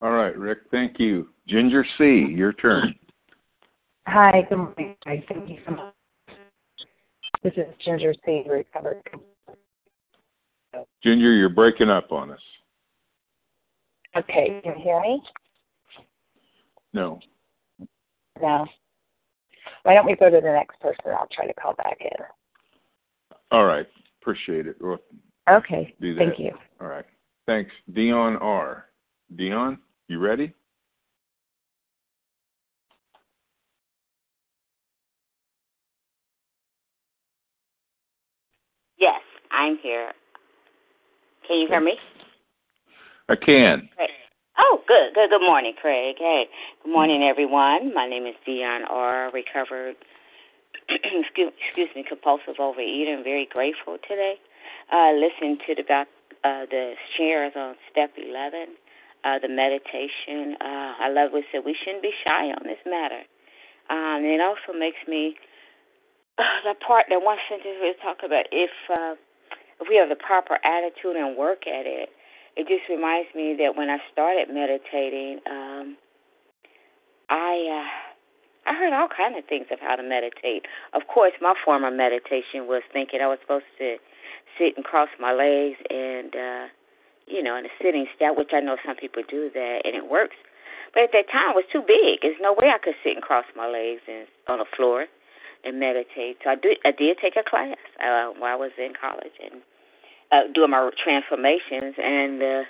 All 0.01 0.11
right, 0.11 0.37
Rick. 0.37 0.59
Thank 0.71 0.99
you. 0.99 1.29
Ginger 1.47 1.85
C, 1.97 2.25
your 2.29 2.53
turn. 2.53 2.95
Hi. 4.07 4.45
Good 4.49 4.57
morning. 4.57 4.95
Thank 5.05 5.49
you 5.49 5.57
so 5.65 5.75
much. 5.75 5.93
This 7.41 7.53
is 7.55 7.65
Ginger 7.83 8.13
C, 8.25 8.43
recovered. 8.49 9.01
Ginger, 11.01 11.33
you're 11.33 11.49
breaking 11.49 11.89
up 11.89 12.11
on 12.11 12.31
us. 12.31 12.39
Okay, 14.17 14.59
can 14.63 14.73
you 14.75 14.83
hear 14.83 14.99
me? 15.01 15.21
No. 16.93 17.19
No. 18.41 18.65
Why 19.83 19.93
don't 19.93 20.05
we 20.05 20.15
go 20.15 20.29
to 20.29 20.41
the 20.41 20.51
next 20.51 20.79
person? 20.79 20.99
I'll 21.07 21.27
try 21.31 21.47
to 21.47 21.53
call 21.53 21.73
back 21.73 21.97
in. 22.01 22.25
All 23.51 23.65
right. 23.65 23.87
Appreciate 24.21 24.67
it. 24.67 24.75
We'll 24.79 24.99
okay. 25.49 25.93
Thank 25.99 26.39
you. 26.39 26.51
All 26.81 26.87
right. 26.87 27.05
Thanks. 27.45 27.71
Dion 27.93 28.37
R. 28.37 28.85
Dion, 29.35 29.79
you 30.07 30.19
ready? 30.19 30.53
Yes, 38.99 39.21
I'm 39.51 39.77
here. 39.81 40.11
Can 41.47 41.59
you 41.59 41.67
hear 41.67 41.81
me? 41.81 41.93
I 43.29 43.35
can. 43.35 43.89
Great. 43.95 44.09
Oh, 44.59 44.83
good, 44.87 45.15
good, 45.15 45.29
good 45.29 45.39
morning, 45.39 45.71
Craig. 45.79 46.17
Hey, 46.19 46.43
good 46.83 46.91
morning, 46.91 47.23
everyone. 47.23 47.93
My 47.95 48.09
name 48.09 48.25
is 48.27 48.35
Dion 48.45 48.83
R. 48.91 49.31
Recovered, 49.31 49.95
excuse, 50.89 51.53
excuse 51.63 51.87
me, 51.95 52.03
compulsive 52.03 52.59
overeater. 52.59 53.15
I'm 53.15 53.23
very 53.23 53.47
grateful 53.47 53.95
today. 54.03 54.35
Uh, 54.91 55.15
listen 55.15 55.63
to 55.63 55.75
the, 55.79 55.83
uh, 56.43 56.67
the 56.67 56.95
shares 57.15 57.53
on 57.55 57.75
step 57.89 58.11
11, 58.19 58.75
uh, 59.23 59.39
the 59.39 59.47
meditation. 59.47 60.59
Uh, 60.59 61.07
I 61.07 61.09
love 61.09 61.31
what 61.31 61.45
said. 61.53 61.63
We 61.63 61.77
shouldn't 61.79 62.03
be 62.03 62.11
shy 62.27 62.51
on 62.51 62.67
this 62.67 62.83
matter. 62.83 63.23
Um, 63.87 64.27
it 64.27 64.43
also 64.43 64.77
makes 64.77 64.99
me 65.07 65.35
uh, 66.37 66.43
the 66.67 66.75
part 66.83 67.05
that 67.07 67.23
one 67.23 67.37
sentence 67.47 67.79
we 67.79 67.95
talk 68.03 68.27
about 68.27 68.43
if 68.51 68.71
uh, 68.91 69.15
if 69.79 69.87
we 69.87 69.95
have 69.95 70.09
the 70.09 70.19
proper 70.19 70.59
attitude 70.67 71.15
and 71.15 71.37
work 71.37 71.63
at 71.63 71.87
it 71.87 72.09
it 72.55 72.67
just 72.67 72.89
reminds 72.89 73.29
me 73.35 73.55
that 73.59 73.75
when 73.75 73.89
I 73.89 73.97
started 74.11 74.49
meditating, 74.53 75.39
um, 75.49 75.97
I 77.29 77.53
uh, 77.69 78.09
I 78.69 78.73
heard 78.75 78.93
all 78.93 79.07
kind 79.07 79.37
of 79.37 79.45
things 79.45 79.67
of 79.71 79.79
how 79.79 79.95
to 79.95 80.03
meditate. 80.03 80.65
Of 80.93 81.07
course, 81.07 81.33
my 81.41 81.53
form 81.63 81.83
of 81.83 81.93
meditation 81.93 82.67
was 82.67 82.83
thinking 82.91 83.21
I 83.21 83.27
was 83.27 83.39
supposed 83.41 83.69
to 83.77 83.97
sit 84.57 84.75
and 84.75 84.85
cross 84.85 85.09
my 85.19 85.31
legs 85.31 85.77
and 85.89 86.35
uh, 86.35 86.65
you 87.27 87.41
know 87.41 87.55
in 87.55 87.65
a 87.65 87.73
sitting 87.81 88.05
step, 88.15 88.37
which 88.37 88.51
I 88.53 88.59
know 88.59 88.77
some 88.85 88.95
people 88.95 89.23
do 89.27 89.49
that 89.53 89.81
and 89.85 89.95
it 89.95 90.09
works. 90.09 90.35
But 90.93 91.03
at 91.03 91.11
that 91.13 91.29
time, 91.31 91.53
it 91.53 91.61
was 91.61 91.69
too 91.71 91.85
big. 91.85 92.25
There's 92.25 92.41
no 92.41 92.53
way 92.53 92.73
I 92.73 92.81
could 92.81 92.97
sit 93.03 93.13
and 93.13 93.21
cross 93.21 93.45
my 93.55 93.69
legs 93.69 94.01
and 94.09 94.25
on 94.49 94.57
the 94.57 94.65
floor 94.75 95.05
and 95.63 95.79
meditate. 95.79 96.41
So 96.43 96.49
I 96.49 96.55
did. 96.55 96.77
I 96.85 96.91
did 96.91 97.17
take 97.21 97.37
a 97.37 97.47
class 97.47 97.77
uh, 98.01 98.33
while 98.37 98.53
I 98.53 98.59
was 98.59 98.71
in 98.77 98.93
college 98.99 99.37
and 99.37 99.61
uh, 100.31 100.51
doing 100.53 100.71
my 100.71 100.89
transformations 101.03 101.95
and 101.97 102.41
the 102.41 102.63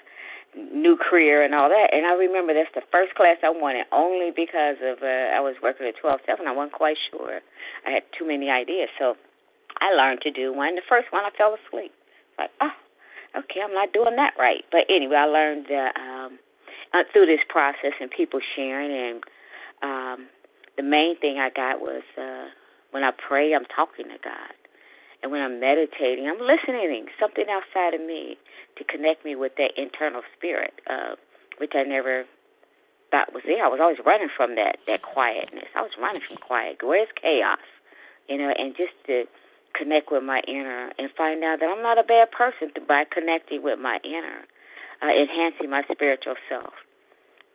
new 0.56 0.98
career 0.98 1.44
and 1.44 1.54
all 1.54 1.70
that. 1.70 1.94
And 1.94 2.06
I 2.08 2.14
remember 2.14 2.54
that's 2.54 2.74
the 2.74 2.86
first 2.92 3.16
class 3.16 3.38
I 3.44 3.50
wanted 3.50 3.86
only 3.92 4.32
because 4.36 4.78
of 4.82 5.04
uh, 5.04 5.36
I 5.36 5.40
was 5.40 5.56
working 5.62 5.88
at 5.88 5.96
twelve 6.02 6.20
seven. 6.26 6.48
I 6.48 6.52
wasn't 6.52 6.74
quite 6.74 6.98
sure. 7.12 7.40
I 7.86 7.90
had 7.92 8.04
too 8.18 8.28
many 8.28 8.50
ideas, 8.50 8.90
so 8.98 9.16
I 9.82 9.94
learned 9.94 10.22
to 10.22 10.32
do 10.32 10.54
one. 10.54 10.76
The 10.76 10.88
first 10.88 11.12
one 11.12 11.24
I 11.26 11.32
fell 11.38 11.56
asleep. 11.56 11.94
Like 12.38 12.52
oh, 12.62 12.76
okay, 13.38 13.62
I'm 13.64 13.74
not 13.74 13.94
doing 13.94 14.16
that 14.16 14.34
right. 14.40 14.64
But 14.72 14.86
anyway, 14.90 15.18
I 15.18 15.26
learned 15.26 15.66
that 15.70 15.94
um, 15.98 16.40
uh, 16.94 17.04
through 17.14 17.28
this 17.28 17.44
process 17.50 17.94
and 18.02 18.10
people 18.10 18.40
sharing 18.56 18.92
and 18.92 19.24
um, 19.82 20.28
the 20.78 20.84
main 20.84 21.18
thing 21.20 21.38
I 21.40 21.50
got 21.50 21.80
was 21.80 22.04
uh, 22.18 22.48
when 22.92 23.04
I 23.04 23.12
pray, 23.12 23.54
I'm 23.54 23.66
talking 23.66 24.06
to 24.06 24.18
God. 24.24 24.54
And 25.22 25.32
when 25.32 25.42
I'm 25.42 25.60
meditating, 25.60 26.28
I'm 26.28 26.40
listening 26.40 27.06
something 27.20 27.46
outside 27.52 27.94
of 27.94 28.02
me 28.02 28.38
to 28.78 28.84
connect 28.84 29.26
me 29.26 29.36
with 29.36 29.54
that 29.58 29.76
internal 29.76 30.22
spirit, 30.38 30.74
uh, 30.90 31.16
which 31.58 31.74
I 31.76 31.84
never 31.84 32.24
thought 33.12 33.34
was 33.34 33.44
there. 33.46 33.66
I 33.66 33.68
was 33.68 33.80
always 33.82 34.00
running 34.06 34.30
from 34.36 34.56
that 34.56 34.78
that 34.88 35.02
quietness. 35.02 35.68
I 35.76 35.82
was 35.82 35.92
running 36.00 36.22
from 36.26 36.38
quiet. 36.38 36.80
Where's 36.82 37.10
chaos? 37.20 37.60
You 38.30 38.38
know, 38.38 38.54
and 38.56 38.76
just 38.78 38.96
to 39.08 39.26
connect 39.76 40.12
with 40.12 40.24
my 40.24 40.42
inner 40.48 40.92
and 40.98 41.10
find 41.18 41.44
out 41.44 41.60
that 41.60 41.70
I'm 41.70 41.84
not 41.84 41.98
a 41.98 42.04
bad 42.04 42.32
person 42.32 42.72
by 42.88 43.04
connecting 43.10 43.62
with 43.64 43.80
my 43.80 44.00
inner, 44.06 44.46
uh, 45.02 45.12
enhancing 45.12 45.70
my 45.70 45.84
spiritual 45.92 46.36
self 46.48 46.74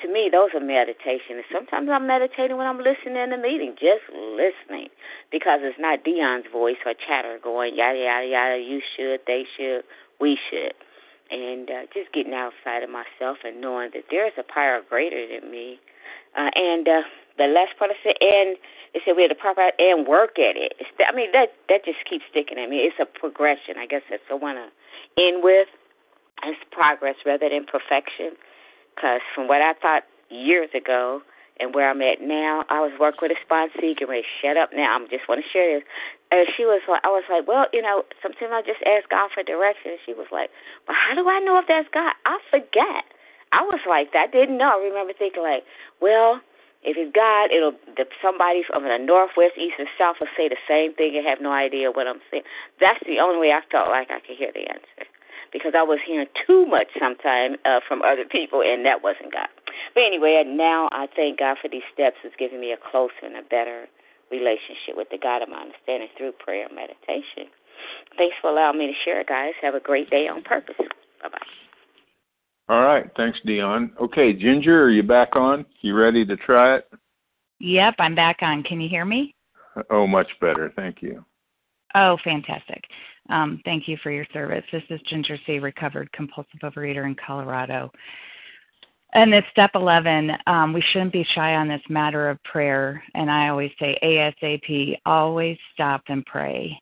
to 0.02 0.12
me, 0.12 0.28
those 0.30 0.50
are 0.54 0.60
meditations. 0.60 1.44
Sometimes 1.52 1.88
I'm 1.90 2.06
meditating 2.06 2.56
when 2.56 2.66
I'm 2.66 2.78
listening 2.78 3.16
in 3.16 3.30
the 3.30 3.38
meeting, 3.38 3.74
just 3.78 4.02
listening, 4.10 4.88
because 5.30 5.60
it's 5.62 5.78
not 5.78 6.04
Dion's 6.04 6.46
voice 6.50 6.80
or 6.84 6.94
chatter 6.94 7.38
going 7.42 7.76
yada 7.76 7.98
yada 7.98 8.26
yada. 8.26 8.58
You 8.58 8.80
should, 8.82 9.20
they 9.26 9.44
should, 9.56 9.84
we 10.20 10.38
should, 10.50 10.74
and 11.30 11.70
uh, 11.70 11.82
just 11.94 12.12
getting 12.12 12.34
outside 12.34 12.82
of 12.82 12.90
myself 12.90 13.38
and 13.44 13.60
knowing 13.60 13.90
that 13.94 14.04
there 14.10 14.26
is 14.26 14.34
a 14.38 14.42
power 14.42 14.82
greater 14.88 15.26
than 15.28 15.50
me. 15.50 15.78
Uh, 16.36 16.50
and 16.54 16.88
uh, 16.88 17.02
the 17.38 17.46
last 17.46 17.78
part 17.78 17.90
I 17.90 17.98
said, 18.02 18.18
and 18.20 18.58
it 18.94 19.02
said 19.04 19.14
we 19.16 19.22
had 19.22 19.30
to 19.30 19.38
proper 19.38 19.70
and 19.78 20.06
work 20.06 20.38
at 20.38 20.58
it. 20.58 20.74
It's, 20.78 20.90
I 21.06 21.14
mean 21.14 21.30
that 21.32 21.54
that 21.68 21.84
just 21.84 22.02
keeps 22.08 22.24
sticking 22.30 22.58
at 22.58 22.68
me. 22.68 22.82
It's 22.82 22.98
a 22.98 23.06
progression. 23.06 23.78
I 23.78 23.86
guess 23.86 24.02
that's 24.10 24.26
the 24.28 24.36
one 24.36 24.56
to 24.56 24.68
end 25.18 25.42
with. 25.42 25.68
It's 26.42 26.60
progress 26.72 27.14
rather 27.24 27.48
than 27.48 27.64
perfection 27.64 28.34
because 28.94 29.20
from 29.34 29.48
what 29.48 29.60
I 29.60 29.74
thought 29.74 30.04
years 30.30 30.70
ago 30.74 31.22
and 31.60 31.74
where 31.74 31.90
I'm 31.90 32.02
at 32.02 32.20
now, 32.20 32.64
I 32.68 32.80
was 32.80 32.92
working 32.98 33.22
with 33.22 33.34
a 33.34 33.40
sponsee, 33.46 33.94
getting 33.94 34.08
ready 34.08 34.26
shut 34.42 34.56
up 34.56 34.70
now. 34.74 34.98
I 34.98 35.06
just 35.06 35.28
want 35.28 35.42
to 35.42 35.48
share 35.50 35.78
this. 35.78 35.86
And 36.32 36.46
she 36.56 36.64
was 36.66 36.82
like, 36.90 37.02
I 37.04 37.14
was 37.14 37.22
like, 37.30 37.46
well, 37.46 37.66
you 37.72 37.82
know, 37.82 38.02
sometimes 38.22 38.50
I 38.50 38.62
just 38.66 38.82
ask 38.82 39.06
God 39.08 39.30
for 39.30 39.46
direction. 39.46 39.94
And 39.94 40.02
she 40.02 40.14
was 40.14 40.26
like, 40.32 40.50
well, 40.88 40.98
how 40.98 41.14
do 41.14 41.28
I 41.28 41.38
know 41.38 41.58
if 41.62 41.66
that's 41.70 41.86
God? 41.94 42.14
I 42.26 42.42
forget. 42.50 43.06
I 43.54 43.62
was 43.62 43.78
like 43.86 44.10
that. 44.12 44.28
I 44.28 44.32
didn't 44.34 44.58
know. 44.58 44.82
I 44.82 44.82
remember 44.82 45.14
thinking 45.14 45.46
like, 45.46 45.62
well, 46.02 46.42
if 46.82 46.98
it's 46.98 47.14
God, 47.14 47.54
it'll 47.54 47.78
the, 47.94 48.04
somebody 48.18 48.66
from 48.66 48.82
the 48.82 48.98
northwest, 48.98 49.54
east, 49.54 49.78
and 49.78 49.86
south 49.94 50.18
will 50.18 50.32
say 50.34 50.50
the 50.50 50.58
same 50.66 50.92
thing 50.98 51.14
and 51.14 51.22
have 51.22 51.38
no 51.40 51.54
idea 51.54 51.94
what 51.94 52.10
I'm 52.10 52.20
saying. 52.34 52.42
That's 52.82 53.00
the 53.06 53.22
only 53.22 53.38
way 53.38 53.54
I 53.54 53.62
felt 53.70 53.88
like 53.94 54.10
I 54.10 54.18
could 54.18 54.36
hear 54.36 54.50
the 54.50 54.66
answer 54.66 55.06
because 55.54 55.72
I 55.78 55.86
was 55.86 56.02
hearing 56.02 56.26
too 56.44 56.66
much 56.66 56.90
sometimes 56.98 57.62
uh, 57.64 57.78
from 57.86 58.02
other 58.02 58.26
people, 58.26 58.60
and 58.60 58.84
that 58.84 59.06
wasn't 59.06 59.30
God. 59.30 59.46
But 59.94 60.02
anyway, 60.02 60.42
now 60.44 60.90
I 60.90 61.06
thank 61.14 61.38
God 61.38 61.56
for 61.62 61.70
these 61.70 61.86
steps. 61.94 62.18
It's 62.26 62.34
giving 62.36 62.58
me 62.58 62.74
a 62.74 62.90
closer 62.90 63.22
and 63.22 63.38
a 63.38 63.46
better 63.46 63.86
relationship 64.34 64.98
with 64.98 65.08
the 65.14 65.18
God 65.22 65.46
of 65.46 65.48
my 65.48 65.62
understanding 65.62 66.10
through 66.18 66.34
prayer 66.42 66.66
and 66.66 66.74
meditation. 66.74 67.46
Thanks 68.18 68.34
for 68.42 68.50
allowing 68.50 68.78
me 68.78 68.90
to 68.90 68.98
share, 69.06 69.22
guys. 69.22 69.54
Have 69.62 69.78
a 69.78 69.80
great 69.80 70.10
day 70.10 70.26
on 70.26 70.42
purpose. 70.42 70.74
Bye 71.22 71.30
bye. 71.30 71.46
All 72.68 72.82
right. 72.82 73.06
Thanks, 73.16 73.38
Dion. 73.46 73.92
Okay, 74.00 74.32
Ginger, 74.32 74.82
are 74.84 74.90
you 74.90 75.02
back 75.02 75.36
on? 75.36 75.64
You 75.82 75.94
ready 75.94 76.26
to 76.26 76.36
try 76.36 76.76
it? 76.76 76.90
Yep, 77.60 77.94
I'm 77.98 78.14
back 78.14 78.38
on. 78.42 78.62
Can 78.62 78.80
you 78.80 78.88
hear 78.88 79.04
me? 79.04 79.34
Oh, 79.90 80.06
much 80.06 80.28
better. 80.40 80.72
Thank 80.74 81.02
you. 81.02 81.24
Oh, 81.94 82.16
fantastic. 82.24 82.84
Um, 83.30 83.60
thank 83.64 83.88
you 83.88 83.96
for 84.02 84.10
your 84.10 84.26
service. 84.32 84.64
This 84.70 84.82
is 84.90 85.00
Ginger 85.08 85.38
C., 85.46 85.58
recovered 85.58 86.10
compulsive 86.12 86.60
overeater 86.62 87.06
in 87.06 87.16
Colorado. 87.26 87.90
And 89.14 89.32
it's 89.32 89.46
step 89.52 89.70
11. 89.74 90.32
Um, 90.46 90.72
we 90.72 90.82
shouldn't 90.92 91.12
be 91.12 91.26
shy 91.34 91.54
on 91.54 91.68
this 91.68 91.80
matter 91.88 92.28
of 92.28 92.42
prayer. 92.42 93.02
And 93.14 93.30
I 93.30 93.48
always 93.48 93.70
say 93.78 93.96
ASAP, 94.02 94.98
always 95.06 95.56
stop 95.72 96.02
and 96.08 96.26
pray. 96.26 96.76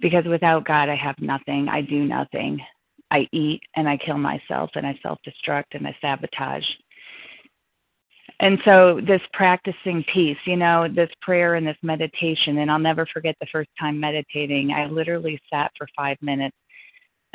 Because 0.00 0.24
without 0.24 0.66
God, 0.66 0.88
I 0.88 0.96
have 0.96 1.18
nothing. 1.20 1.68
I 1.68 1.82
do 1.82 2.04
nothing. 2.04 2.60
I 3.12 3.28
eat 3.32 3.60
and 3.76 3.88
I 3.88 3.96
kill 3.96 4.18
myself 4.18 4.70
and 4.74 4.86
I 4.86 4.98
self 5.02 5.18
destruct 5.26 5.72
and 5.72 5.86
I 5.86 5.96
sabotage. 6.00 6.64
And 8.42 8.58
so, 8.64 9.00
this 9.06 9.20
practicing 9.34 10.02
piece, 10.12 10.38
you 10.46 10.56
know, 10.56 10.88
this 10.88 11.10
prayer 11.20 11.56
and 11.56 11.66
this 11.66 11.76
meditation, 11.82 12.58
and 12.58 12.70
I'll 12.70 12.78
never 12.78 13.06
forget 13.12 13.36
the 13.38 13.46
first 13.52 13.68
time 13.78 14.00
meditating. 14.00 14.72
I 14.72 14.86
literally 14.86 15.38
sat 15.52 15.70
for 15.76 15.86
five 15.94 16.16
minutes 16.22 16.56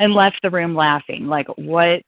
and 0.00 0.14
left 0.14 0.38
the 0.42 0.50
room 0.50 0.74
laughing. 0.74 1.26
Like, 1.26 1.46
what 1.56 2.02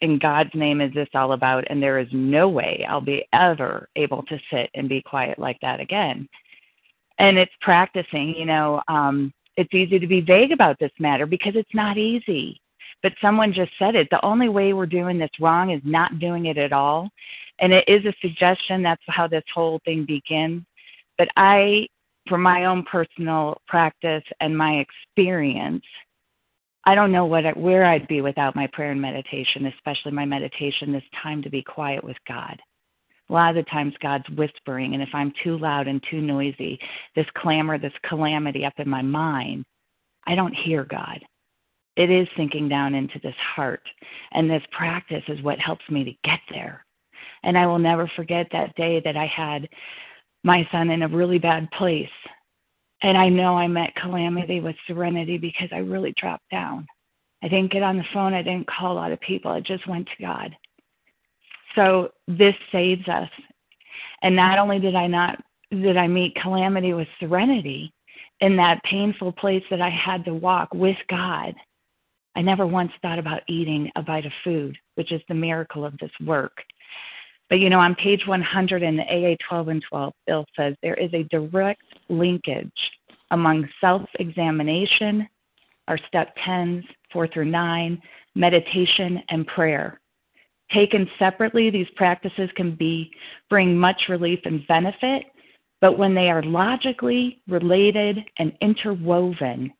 in 0.00 0.18
God's 0.18 0.54
name 0.54 0.80
is 0.80 0.94
this 0.94 1.08
all 1.14 1.32
about? 1.32 1.64
And 1.68 1.82
there 1.82 1.98
is 1.98 2.08
no 2.12 2.48
way 2.48 2.86
I'll 2.88 3.02
be 3.02 3.26
ever 3.34 3.88
able 3.96 4.22
to 4.24 4.38
sit 4.50 4.70
and 4.74 4.88
be 4.88 5.02
quiet 5.02 5.38
like 5.38 5.58
that 5.60 5.80
again. 5.80 6.26
And 7.18 7.36
it's 7.36 7.52
practicing, 7.60 8.34
you 8.34 8.46
know, 8.46 8.80
um, 8.88 9.32
it's 9.56 9.74
easy 9.74 9.98
to 9.98 10.06
be 10.06 10.20
vague 10.20 10.52
about 10.52 10.78
this 10.78 10.92
matter 10.98 11.26
because 11.26 11.54
it's 11.56 11.74
not 11.74 11.98
easy. 11.98 12.60
but 13.02 13.12
someone 13.20 13.52
just 13.52 13.72
said 13.78 13.94
it. 13.94 14.08
The 14.10 14.24
only 14.24 14.48
way 14.48 14.72
we're 14.72 14.86
doing 14.86 15.18
this 15.18 15.30
wrong 15.40 15.70
is 15.70 15.82
not 15.84 16.18
doing 16.18 16.46
it 16.46 16.58
at 16.58 16.72
all. 16.72 17.08
And 17.60 17.72
it 17.72 17.84
is 17.88 18.04
a 18.04 18.14
suggestion. 18.20 18.82
That's 18.82 19.02
how 19.06 19.26
this 19.26 19.44
whole 19.54 19.80
thing 19.84 20.04
begins. 20.06 20.62
But 21.16 21.28
I, 21.36 21.86
for 22.28 22.38
my 22.38 22.66
own 22.66 22.84
personal 22.84 23.60
practice 23.66 24.22
and 24.40 24.56
my 24.56 24.84
experience, 24.84 25.84
I 26.84 26.94
don't 26.94 27.12
know 27.12 27.26
what 27.26 27.44
where 27.56 27.84
I'd 27.84 28.08
be 28.08 28.20
without 28.20 28.56
my 28.56 28.66
prayer 28.72 28.92
and 28.92 29.00
meditation, 29.00 29.66
especially 29.66 30.12
my 30.12 30.24
meditation, 30.24 30.92
this 30.92 31.02
time 31.22 31.42
to 31.42 31.50
be 31.50 31.62
quiet 31.62 32.02
with 32.02 32.16
God. 32.26 32.58
A 33.28 33.32
lot 33.32 33.50
of 33.50 33.56
the 33.56 33.70
times 33.70 33.92
God's 34.00 34.28
whispering, 34.30 34.94
and 34.94 35.02
if 35.02 35.10
I'm 35.12 35.32
too 35.44 35.58
loud 35.58 35.86
and 35.86 36.02
too 36.10 36.22
noisy, 36.22 36.78
this 37.14 37.26
clamor, 37.36 37.78
this 37.78 37.92
calamity 38.08 38.64
up 38.64 38.72
in 38.78 38.88
my 38.88 39.02
mind, 39.02 39.66
I 40.26 40.34
don't 40.34 40.54
hear 40.54 40.84
God. 40.84 41.20
It 41.96 42.10
is 42.10 42.28
sinking 42.36 42.68
down 42.68 42.94
into 42.94 43.18
this 43.22 43.34
heart. 43.56 43.82
And 44.32 44.48
this 44.48 44.62
practice 44.70 45.24
is 45.28 45.42
what 45.42 45.58
helps 45.58 45.84
me 45.90 46.04
to 46.04 46.12
get 46.24 46.40
there. 46.48 46.86
And 47.42 47.56
I 47.56 47.66
will 47.66 47.78
never 47.78 48.10
forget 48.16 48.48
that 48.52 48.74
day 48.74 49.00
that 49.04 49.16
I 49.16 49.26
had 49.26 49.68
my 50.44 50.68
son 50.70 50.90
in 50.90 51.02
a 51.02 51.08
really 51.08 51.38
bad 51.38 51.70
place 51.72 52.08
and 53.02 53.16
I 53.16 53.28
know 53.28 53.56
I 53.56 53.68
met 53.68 53.94
calamity 53.94 54.60
with 54.60 54.76
serenity 54.86 55.38
because 55.38 55.68
I 55.72 55.78
really 55.78 56.14
dropped 56.18 56.50
down. 56.50 56.86
I 57.42 57.48
didn't 57.48 57.70
get 57.70 57.84
on 57.84 57.96
the 57.96 58.04
phone. 58.12 58.34
I 58.34 58.42
didn't 58.42 58.66
call 58.66 58.92
a 58.92 58.94
lot 58.94 59.12
of 59.12 59.20
people. 59.20 59.52
I 59.52 59.60
just 59.60 59.86
went 59.86 60.06
to 60.08 60.22
God. 60.22 60.56
So 61.76 62.10
this 62.26 62.54
saves 62.72 63.06
us. 63.06 63.28
And 64.22 64.34
not 64.34 64.58
only 64.58 64.80
did 64.80 64.96
I 64.96 65.06
not 65.06 65.38
did 65.70 65.96
I 65.96 66.08
meet 66.08 66.34
calamity 66.34 66.94
with 66.94 67.06
serenity 67.20 67.92
in 68.40 68.56
that 68.56 68.82
painful 68.84 69.32
place 69.32 69.62
that 69.70 69.82
I 69.82 69.90
had 69.90 70.24
to 70.24 70.34
walk 70.34 70.72
with 70.72 70.96
God, 71.08 71.54
I 72.34 72.40
never 72.40 72.66
once 72.66 72.90
thought 73.02 73.18
about 73.18 73.42
eating 73.48 73.90
a 73.94 74.02
bite 74.02 74.24
of 74.24 74.32
food, 74.42 74.76
which 74.94 75.12
is 75.12 75.20
the 75.28 75.34
miracle 75.34 75.84
of 75.84 75.96
this 75.98 76.10
work. 76.24 76.56
But 77.48 77.60
you 77.60 77.70
know, 77.70 77.80
on 77.80 77.94
page 77.94 78.26
100 78.26 78.82
in 78.82 78.96
the 78.96 79.04
AA 79.04 79.36
12 79.48 79.68
and 79.68 79.82
12, 79.88 80.12
Bill 80.26 80.44
says 80.56 80.74
there 80.82 80.94
is 80.94 81.12
a 81.14 81.24
direct 81.24 81.82
linkage 82.08 82.70
among 83.30 83.68
self 83.80 84.02
examination, 84.18 85.26
our 85.86 85.98
step 86.08 86.34
10s, 86.46 86.84
4 87.12 87.28
through 87.28 87.46
9, 87.46 88.00
meditation, 88.34 89.22
and 89.30 89.46
prayer. 89.46 90.00
Taken 90.72 91.08
separately, 91.18 91.70
these 91.70 91.88
practices 91.96 92.50
can 92.54 92.74
be 92.74 93.10
bring 93.48 93.76
much 93.76 94.02
relief 94.08 94.40
and 94.44 94.66
benefit, 94.66 95.24
but 95.80 95.96
when 95.96 96.14
they 96.14 96.28
are 96.28 96.42
logically 96.42 97.40
related 97.48 98.18
and 98.38 98.52
interwoven, 98.60 99.72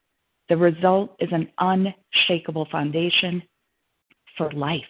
the 0.49 0.57
result 0.57 1.14
is 1.19 1.29
an 1.31 1.49
unshakable 1.59 2.66
foundation 2.71 3.43
for 4.39 4.51
life. 4.53 4.83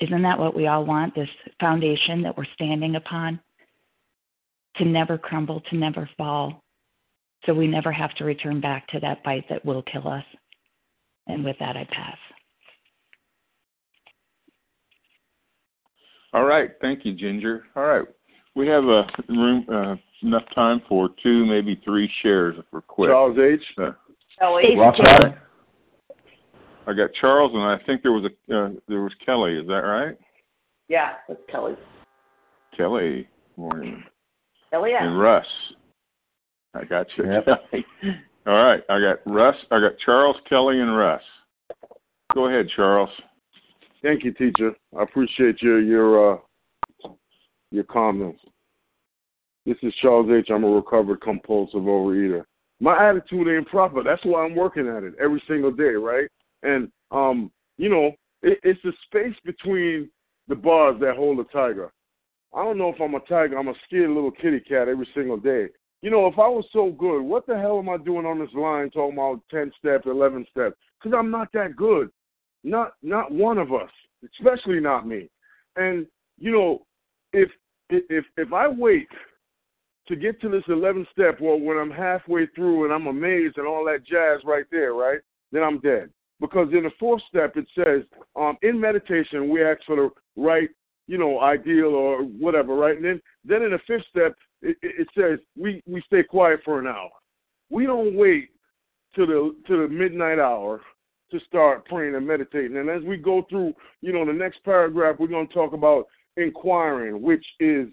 Isn't 0.00 0.22
that 0.22 0.38
what 0.38 0.54
we 0.54 0.66
all 0.66 0.84
want? 0.84 1.14
This 1.14 1.28
foundation 1.60 2.22
that 2.22 2.36
we're 2.36 2.44
standing 2.54 2.96
upon? 2.96 3.40
To 4.76 4.84
never 4.84 5.16
crumble, 5.16 5.62
to 5.70 5.76
never 5.76 6.08
fall. 6.18 6.62
So 7.46 7.54
we 7.54 7.66
never 7.66 7.92
have 7.92 8.14
to 8.16 8.24
return 8.24 8.60
back 8.60 8.86
to 8.88 9.00
that 9.00 9.22
bite 9.24 9.44
that 9.48 9.64
will 9.64 9.82
kill 9.82 10.06
us. 10.08 10.24
And 11.26 11.44
with 11.44 11.56
that, 11.60 11.76
I 11.76 11.84
pass. 11.84 12.18
All 16.32 16.44
right. 16.44 16.70
Thank 16.80 17.04
you, 17.04 17.14
Ginger. 17.14 17.64
All 17.74 17.86
right. 17.86 18.06
We 18.54 18.66
have 18.68 18.84
a 18.84 19.06
room 19.28 19.64
uh, 19.72 19.96
enough 20.22 20.44
time 20.54 20.82
for 20.88 21.10
two, 21.22 21.46
maybe 21.46 21.80
three 21.84 22.10
shares 22.22 22.56
if 22.58 22.64
we're 22.72 22.82
quick. 22.82 23.10
Charles 23.10 23.38
H. 23.38 23.62
Uh, 23.78 23.92
Kelly. 24.38 24.74
I 26.86 26.92
got 26.92 27.10
Charles, 27.20 27.52
and 27.52 27.62
I 27.62 27.78
think 27.84 28.02
there 28.02 28.12
was 28.12 28.24
a 28.24 28.56
uh, 28.56 28.70
there 28.88 29.02
was 29.02 29.12
Kelly. 29.24 29.54
Is 29.54 29.66
that 29.66 29.74
right? 29.74 30.16
Yeah, 30.88 31.14
that's 31.28 31.40
Kelly. 31.50 31.74
Kelly, 32.76 33.28
morning. 33.56 34.04
Kelly, 34.70 34.90
yeah. 34.92 35.04
And 35.04 35.18
Russ. 35.18 35.46
I 36.74 36.84
got 36.84 37.06
you. 37.16 37.32
Yep. 37.32 37.46
All 38.46 38.62
right, 38.62 38.82
I 38.88 39.00
got 39.00 39.18
Russ. 39.26 39.56
I 39.72 39.80
got 39.80 39.98
Charles, 40.04 40.36
Kelly, 40.48 40.80
and 40.80 40.96
Russ. 40.96 41.22
Go 42.34 42.46
ahead, 42.48 42.66
Charles. 42.76 43.10
Thank 44.02 44.22
you, 44.22 44.32
teacher. 44.32 44.72
I 44.96 45.02
appreciate 45.02 45.60
your 45.62 45.80
your 45.80 46.34
uh, 46.34 46.38
your 47.72 47.84
comments. 47.84 48.40
This 49.64 49.76
is 49.82 49.92
Charles 50.00 50.30
H. 50.30 50.48
I'm 50.50 50.62
a 50.62 50.68
recovered 50.68 51.20
compulsive 51.20 51.80
overeater. 51.80 52.44
My 52.78 53.08
attitude 53.08 53.48
ain't 53.48 53.66
proper. 53.66 54.04
That's 54.04 54.24
why 54.24 54.44
I'm 54.44 54.54
working 54.54 54.86
at 54.86 55.02
it 55.02 55.14
every 55.20 55.42
single 55.48 55.72
day, 55.72 55.94
right? 55.94 56.28
And 56.66 56.90
um, 57.10 57.50
you 57.78 57.88
know, 57.88 58.12
it, 58.42 58.58
it's 58.62 58.80
the 58.82 58.92
space 59.06 59.36
between 59.44 60.10
the 60.48 60.54
bars 60.54 60.96
that 61.00 61.16
hold 61.16 61.40
a 61.40 61.44
tiger. 61.44 61.92
I 62.54 62.62
don't 62.64 62.78
know 62.78 62.88
if 62.88 63.00
I'm 63.00 63.14
a 63.14 63.20
tiger. 63.20 63.58
I'm 63.58 63.68
a 63.68 63.74
scared 63.86 64.10
little 64.10 64.30
kitty 64.30 64.60
cat 64.60 64.88
every 64.88 65.08
single 65.14 65.36
day. 65.36 65.66
You 66.02 66.10
know, 66.10 66.26
if 66.26 66.38
I 66.38 66.48
was 66.48 66.64
so 66.72 66.90
good, 66.92 67.22
what 67.22 67.46
the 67.46 67.58
hell 67.58 67.78
am 67.78 67.88
I 67.88 67.96
doing 67.96 68.26
on 68.26 68.38
this 68.38 68.52
line 68.54 68.90
talking 68.90 69.14
about 69.16 69.40
ten 69.50 69.72
step, 69.78 70.06
eleven 70.06 70.46
step? 70.50 70.74
Because 70.98 71.16
I'm 71.18 71.30
not 71.30 71.48
that 71.52 71.76
good. 71.76 72.10
Not 72.64 72.92
not 73.02 73.30
one 73.30 73.58
of 73.58 73.72
us, 73.72 73.90
especially 74.24 74.80
not 74.80 75.06
me. 75.06 75.30
And 75.76 76.06
you 76.38 76.52
know, 76.52 76.86
if 77.32 77.50
if 77.90 78.24
if 78.36 78.52
I 78.52 78.68
wait 78.68 79.08
to 80.08 80.16
get 80.16 80.40
to 80.40 80.48
this 80.48 80.62
11 80.68 81.06
step, 81.12 81.40
well, 81.40 81.58
when 81.58 81.76
I'm 81.76 81.90
halfway 81.90 82.46
through 82.46 82.84
and 82.84 82.92
I'm 82.92 83.08
amazed 83.08 83.58
and 83.58 83.66
all 83.66 83.84
that 83.86 84.06
jazz 84.06 84.40
right 84.44 84.64
there, 84.70 84.94
right, 84.94 85.18
then 85.52 85.62
I'm 85.62 85.80
dead. 85.80 86.10
Because 86.40 86.68
in 86.72 86.82
the 86.82 86.90
fourth 87.00 87.22
step, 87.28 87.56
it 87.56 87.66
says, 87.74 88.02
um, 88.38 88.56
in 88.62 88.78
meditation, 88.78 89.48
we 89.48 89.64
ask 89.64 89.80
for 89.86 89.96
the 89.96 90.10
right, 90.36 90.68
you 91.06 91.16
know, 91.16 91.40
ideal 91.40 91.94
or 91.94 92.22
whatever, 92.22 92.74
right? 92.74 92.96
And 92.96 93.04
then, 93.04 93.22
then 93.44 93.62
in 93.62 93.70
the 93.70 93.78
fifth 93.86 94.04
step, 94.10 94.34
it, 94.60 94.76
it 94.82 95.08
says 95.16 95.38
we, 95.56 95.82
we 95.86 96.02
stay 96.06 96.22
quiet 96.22 96.60
for 96.64 96.78
an 96.78 96.86
hour. 96.86 97.10
We 97.70 97.86
don't 97.86 98.16
wait 98.16 98.50
to 99.14 99.26
the 99.26 99.56
to 99.66 99.82
the 99.82 99.88
midnight 99.88 100.38
hour 100.38 100.82
to 101.30 101.40
start 101.40 101.86
praying 101.86 102.14
and 102.14 102.26
meditating. 102.26 102.76
And 102.76 102.88
as 102.88 103.02
we 103.02 103.16
go 103.16 103.44
through, 103.48 103.74
you 104.00 104.12
know, 104.12 104.24
the 104.24 104.32
next 104.32 104.62
paragraph, 104.64 105.16
we're 105.18 105.26
going 105.26 105.48
to 105.48 105.54
talk 105.54 105.72
about 105.72 106.06
inquiring, 106.36 107.20
which 107.20 107.44
is 107.58 107.88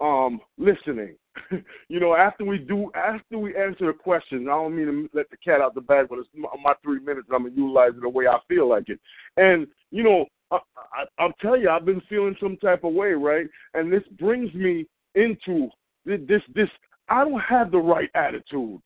um, 0.00 0.40
listening. 0.56 1.14
you 1.88 2.00
know, 2.00 2.14
after 2.14 2.44
we 2.44 2.58
do, 2.58 2.90
after 2.94 3.38
we 3.38 3.56
answer 3.56 3.86
the 3.86 3.92
questions, 3.92 4.46
I 4.48 4.52
don't 4.52 4.76
mean 4.76 4.86
to 4.86 5.08
let 5.16 5.30
the 5.30 5.36
cat 5.36 5.60
out 5.60 5.74
the 5.74 5.80
bag, 5.80 6.06
but 6.08 6.18
it's 6.18 6.28
my, 6.34 6.48
my 6.62 6.74
three 6.82 7.00
minutes. 7.00 7.28
I'm 7.32 7.44
gonna 7.44 7.54
utilize 7.54 7.92
it 7.96 8.00
the 8.00 8.08
way 8.08 8.26
I 8.26 8.38
feel 8.48 8.68
like 8.68 8.88
it. 8.88 9.00
And 9.36 9.66
you 9.90 10.02
know, 10.02 10.26
I, 10.50 10.58
I, 10.76 11.04
I'll 11.18 11.32
tell 11.40 11.56
you, 11.56 11.68
I've 11.70 11.84
been 11.84 12.02
feeling 12.08 12.36
some 12.40 12.56
type 12.56 12.84
of 12.84 12.92
way, 12.92 13.12
right? 13.12 13.46
And 13.74 13.92
this 13.92 14.02
brings 14.18 14.52
me 14.54 14.86
into 15.14 15.68
this. 16.04 16.42
This 16.54 16.68
I 17.08 17.24
don't 17.24 17.40
have 17.40 17.70
the 17.70 17.78
right 17.78 18.10
attitude, 18.14 18.80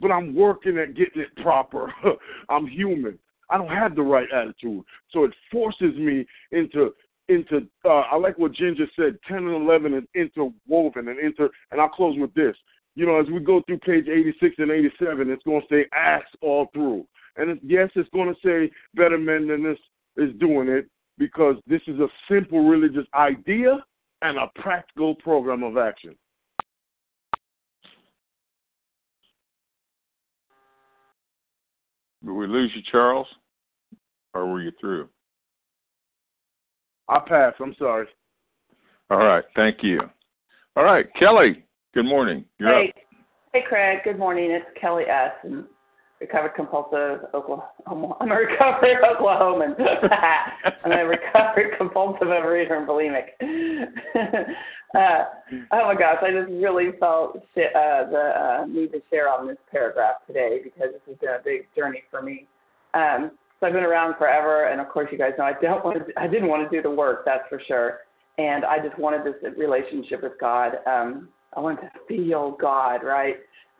but 0.00 0.10
I'm 0.10 0.34
working 0.34 0.78
at 0.78 0.94
getting 0.94 1.22
it 1.22 1.36
proper. 1.42 1.92
I'm 2.48 2.66
human. 2.66 3.18
I 3.50 3.56
don't 3.56 3.68
have 3.68 3.94
the 3.94 4.02
right 4.02 4.28
attitude, 4.34 4.84
so 5.10 5.24
it 5.24 5.32
forces 5.50 5.96
me 5.96 6.26
into 6.52 6.92
into 7.28 7.66
uh, 7.84 8.02
I 8.10 8.16
like 8.16 8.38
what 8.38 8.52
Ginger 8.52 8.86
said, 8.96 9.18
ten 9.26 9.38
and 9.38 9.54
eleven 9.54 9.94
is 9.94 10.04
interwoven 10.14 11.08
and 11.08 11.18
inter 11.18 11.50
and 11.70 11.80
I'll 11.80 11.88
close 11.88 12.18
with 12.18 12.32
this. 12.34 12.56
You 12.94 13.06
know, 13.06 13.20
as 13.20 13.26
we 13.28 13.40
go 13.40 13.62
through 13.66 13.78
page 13.78 14.08
eighty 14.08 14.34
six 14.40 14.56
and 14.58 14.70
eighty 14.70 14.90
seven, 14.98 15.30
it's 15.30 15.42
gonna 15.44 15.60
say 15.70 15.86
acts 15.92 16.32
all 16.40 16.68
through. 16.72 17.06
And 17.36 17.60
yes, 17.62 17.90
it's 17.94 18.08
gonna 18.14 18.34
say 18.44 18.70
better 18.94 19.18
men 19.18 19.46
than 19.46 19.62
this 19.62 19.78
is 20.16 20.34
doing 20.40 20.68
it 20.68 20.88
because 21.16 21.56
this 21.66 21.82
is 21.86 21.98
a 22.00 22.08
simple 22.30 22.68
religious 22.68 23.06
idea 23.14 23.78
and 24.22 24.38
a 24.38 24.50
practical 24.56 25.14
program 25.16 25.62
of 25.62 25.76
action. 25.76 26.16
Did 32.24 32.32
we 32.32 32.46
lose 32.46 32.72
you, 32.74 32.82
Charles? 32.90 33.28
Or 34.34 34.46
were 34.46 34.60
you 34.60 34.72
through? 34.80 35.08
I 37.08 37.18
pass. 37.20 37.54
I'm 37.60 37.74
sorry. 37.78 38.06
All 39.10 39.18
right. 39.18 39.44
Thank 39.56 39.82
you. 39.82 40.00
All 40.76 40.84
right, 40.84 41.06
Kelly. 41.18 41.64
Good 41.94 42.04
morning. 42.04 42.44
You're 42.58 42.72
hey, 42.72 42.88
up. 42.88 42.94
hey, 43.52 43.60
Craig. 43.68 43.98
Good 44.04 44.18
morning. 44.18 44.50
It's 44.50 44.66
Kelly 44.80 45.04
S. 45.04 45.32
And 45.42 45.64
recovered 46.20 46.54
compulsive 46.54 47.26
Oklahoma. 47.34 48.16
I'm 48.20 48.30
a 48.30 48.34
recovered 48.34 48.98
Oklahoman. 49.02 49.74
I'm 50.84 50.92
a 50.92 51.04
recovered 51.06 51.76
compulsive 51.78 52.28
overeater 52.28 52.72
and 52.72 52.88
bulimic. 52.88 53.28
uh, 54.94 55.24
oh 55.72 55.86
my 55.86 55.94
gosh, 55.94 56.18
I 56.22 56.30
just 56.30 56.50
really 56.50 56.90
felt 57.00 57.38
sh- 57.54 57.74
uh, 57.74 58.10
the 58.10 58.32
uh, 58.36 58.66
need 58.66 58.92
to 58.92 59.00
share 59.10 59.28
on 59.28 59.46
this 59.46 59.58
paragraph 59.70 60.16
today 60.26 60.60
because 60.62 60.90
this 60.92 61.02
has 61.06 61.16
been 61.18 61.30
a 61.30 61.42
big 61.44 61.66
journey 61.76 62.02
for 62.10 62.22
me. 62.22 62.46
Um, 62.94 63.32
so 63.60 63.66
I've 63.66 63.72
been 63.72 63.84
around 63.84 64.16
forever, 64.18 64.66
and 64.66 64.80
of 64.80 64.88
course, 64.88 65.08
you 65.10 65.18
guys 65.18 65.32
know 65.36 65.44
I 65.44 65.54
don't 65.60 65.84
want 65.84 65.98
to. 65.98 66.12
I 66.20 66.26
didn't 66.26 66.48
want 66.48 66.68
to 66.68 66.76
do 66.76 66.82
the 66.82 66.90
work, 66.90 67.24
that's 67.24 67.44
for 67.48 67.60
sure. 67.66 68.00
And 68.38 68.64
I 68.64 68.78
just 68.78 68.96
wanted 68.98 69.24
this 69.24 69.34
relationship 69.56 70.22
with 70.22 70.34
God. 70.40 70.76
Um, 70.86 71.28
I 71.56 71.60
wanted 71.60 71.82
to 71.82 71.90
feel 72.06 72.56
God, 72.60 73.02
right? 73.02 73.36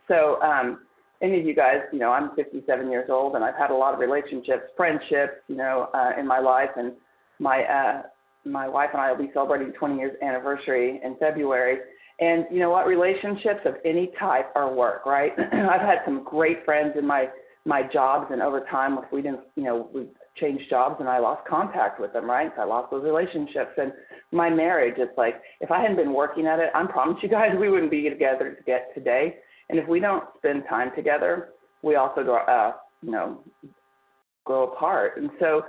So 0.09 0.41
um, 0.43 0.81
any 1.23 1.39
of 1.39 1.47
you 1.47 1.55
guys, 1.55 1.77
you 1.93 1.99
know, 1.99 2.11
I'm 2.11 2.35
57 2.35 2.91
years 2.91 3.09
old 3.09 3.35
and 3.35 3.45
I've 3.45 3.55
had 3.57 3.71
a 3.71 3.75
lot 3.75 3.95
of 3.95 4.01
relationships, 4.01 4.65
friendships, 4.77 5.35
you 5.47 5.57
know, 5.57 5.91
uh, 5.95 6.13
in 6.19 6.27
my 6.27 6.41
life. 6.41 6.71
And 6.77 6.93
my 7.39 7.63
uh, 7.63 8.03
my 8.45 8.69
wife 8.69 8.91
and 8.93 9.03
I 9.03 9.13
will 9.13 9.19
be 9.19 9.31
celebrating 9.33 9.73
20 9.73 9.97
years 9.97 10.17
anniversary 10.23 11.01
in 11.05 11.17
February. 11.19 11.79
And 12.21 12.47
you 12.51 12.59
know 12.59 12.71
what? 12.71 12.87
Relationships 12.87 13.61
of 13.65 13.75
any 13.85 14.11
type 14.19 14.51
are 14.57 14.73
work, 14.73 15.07
right? 15.07 15.33
I've 15.39 15.81
had 15.81 15.99
some 16.05 16.25
great 16.25 16.65
friends 16.65 16.95
in 16.99 17.07
my 17.07 17.29
my 17.69 17.83
jobs, 17.83 18.29
and 18.33 18.41
over 18.41 18.61
time, 18.71 18.97
if 18.97 19.13
we 19.13 19.21
didn't, 19.21 19.41
you 19.55 19.65
know, 19.65 19.91
we 19.93 20.07
changed 20.41 20.65
jobs, 20.71 20.97
and 21.01 21.09
I 21.09 21.19
lost 21.19 21.47
contact 21.47 22.01
with 22.01 22.15
them, 22.15 22.29
right? 22.29 22.51
I 22.59 22.65
lost 22.65 22.91
those 22.91 23.05
relationships, 23.05 23.73
and 23.77 23.93
my 24.33 24.49
marriage. 24.49 24.95
It's 24.97 25.17
like 25.19 25.35
if 25.61 25.71
I 25.71 25.83
hadn't 25.83 25.97
been 25.97 26.15
working 26.15 26.47
at 26.47 26.59
it, 26.59 26.71
I 26.75 26.85
promise 26.87 27.19
you 27.23 27.29
guys, 27.29 27.51
we 27.61 27.69
wouldn't 27.69 27.91
be 27.91 28.09
together 28.09 28.55
to 28.55 28.63
get 28.65 28.95
today. 28.95 29.37
And 29.69 29.79
if 29.79 29.87
we 29.87 30.01
don't 30.01 30.25
spend 30.39 30.65
time 30.67 30.93
together, 30.97 31.51
we 31.83 31.97
also 31.97 32.25
grow, 32.25 32.39
uh, 32.39 32.73
you 33.03 33.11
know, 33.11 33.45
grow 34.47 34.73
apart. 34.73 35.19
And 35.19 35.29
so, 35.39 35.63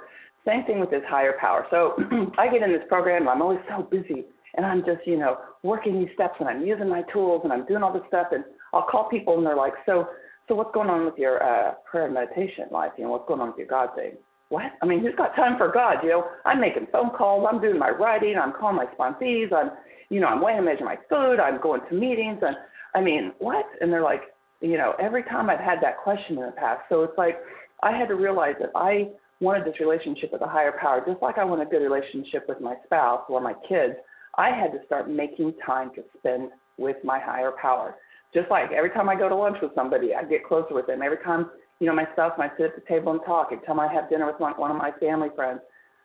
same 0.47 0.63
thing 0.63 0.79
with 0.79 0.89
this 0.89 1.03
higher 1.09 1.33
power. 1.39 1.67
So 1.69 1.95
I 2.37 2.47
get 2.47 2.63
in 2.63 2.71
this 2.71 2.87
program, 2.87 3.27
I'm 3.27 3.41
always 3.41 3.59
so 3.67 3.83
busy, 3.83 4.23
and 4.55 4.65
I'm 4.65 4.85
just, 4.85 5.05
you 5.05 5.17
know, 5.17 5.37
working 5.63 5.99
these 5.99 6.13
steps, 6.13 6.35
and 6.39 6.47
I'm 6.47 6.65
using 6.65 6.87
my 6.87 7.01
tools, 7.11 7.41
and 7.43 7.51
I'm 7.51 7.65
doing 7.65 7.83
all 7.83 7.91
this 7.91 8.07
stuff, 8.07 8.27
and 8.31 8.45
I'll 8.73 8.87
call 8.89 9.09
people, 9.09 9.37
and 9.37 9.45
they're 9.45 9.57
like, 9.57 9.73
so, 9.85 10.07
so 10.49 10.55
what's 10.55 10.73
going 10.73 10.89
on 10.89 11.05
with 11.05 11.17
your 11.17 11.41
uh, 11.41 11.75
prayer 11.89 12.05
and 12.05 12.13
meditation 12.15 12.65
life? 12.71 12.91
You 12.97 13.05
know, 13.05 13.11
what's 13.11 13.27
going 13.27 13.39
on 13.39 13.49
with 13.49 13.57
your 13.57 13.67
God 13.67 13.89
thing? 13.95 14.13
What? 14.49 14.65
I 14.81 14.85
mean, 14.87 15.01
who's 15.01 15.15
got 15.15 15.35
time 15.35 15.57
for 15.57 15.71
God? 15.71 15.97
You 16.03 16.09
know, 16.09 16.25
I'm 16.43 16.59
making 16.59 16.87
phone 16.91 17.11
calls, 17.11 17.47
I'm 17.49 17.61
doing 17.61 17.77
my 17.77 17.91
writing, 17.91 18.35
I'm 18.35 18.51
calling 18.59 18.75
my 18.75 18.87
sponsees, 18.87 19.53
I'm, 19.53 19.69
you 20.09 20.19
know, 20.19 20.25
I'm 20.25 20.41
weighing 20.41 20.57
and 20.57 20.65
measuring 20.65 20.85
my 20.85 20.97
food, 21.07 21.39
I'm 21.39 21.61
going 21.61 21.81
to 21.87 21.95
meetings, 21.95 22.39
and 22.41 22.55
I 22.95 23.01
mean, 23.01 23.31
what? 23.37 23.65
And 23.79 23.93
they're 23.93 24.01
like, 24.01 24.23
you 24.59 24.75
know, 24.75 24.93
every 24.99 25.21
time 25.23 25.51
I've 25.51 25.59
had 25.59 25.77
that 25.83 25.99
question 26.03 26.39
in 26.39 26.45
the 26.45 26.51
past. 26.51 26.81
So 26.89 27.03
it's 27.03 27.17
like 27.17 27.37
I 27.83 27.95
had 27.95 28.07
to 28.07 28.15
realize 28.15 28.55
that 28.59 28.71
I 28.75 29.09
wanted 29.39 29.65
this 29.65 29.79
relationship 29.79 30.33
with 30.33 30.41
a 30.41 30.47
higher 30.47 30.73
power, 30.81 31.03
just 31.07 31.21
like 31.21 31.37
I 31.37 31.45
want 31.45 31.61
a 31.61 31.65
good 31.65 31.83
relationship 31.83 32.45
with 32.49 32.59
my 32.59 32.75
spouse 32.85 33.21
or 33.29 33.39
my 33.39 33.53
kids. 33.69 33.93
I 34.35 34.49
had 34.49 34.71
to 34.71 34.79
start 34.85 35.09
making 35.09 35.53
time 35.63 35.91
to 35.93 36.03
spend 36.17 36.49
with 36.77 36.97
my 37.03 37.19
higher 37.19 37.51
power. 37.61 37.95
Just 38.33 38.49
like 38.49 38.71
every 38.71 38.91
time 38.91 39.09
I 39.09 39.15
go 39.15 39.27
to 39.27 39.35
lunch 39.35 39.57
with 39.61 39.73
somebody, 39.75 40.13
I 40.13 40.23
get 40.23 40.45
closer 40.45 40.73
with 40.73 40.87
them. 40.87 41.01
Every 41.01 41.17
time, 41.17 41.49
you 41.79 41.87
know, 41.87 41.93
my 41.93 42.05
spouse 42.13 42.33
I 42.37 42.49
sit 42.57 42.67
at 42.67 42.75
the 42.75 42.83
table 42.87 43.11
and 43.11 43.21
talk. 43.25 43.49
Every 43.51 43.65
time 43.65 43.79
I 43.79 43.91
have 43.91 44.09
dinner 44.09 44.27
with 44.27 44.39
one, 44.39 44.53
one 44.53 44.71
of 44.71 44.77
my 44.77 44.91
family 44.99 45.29
friends, 45.35 45.61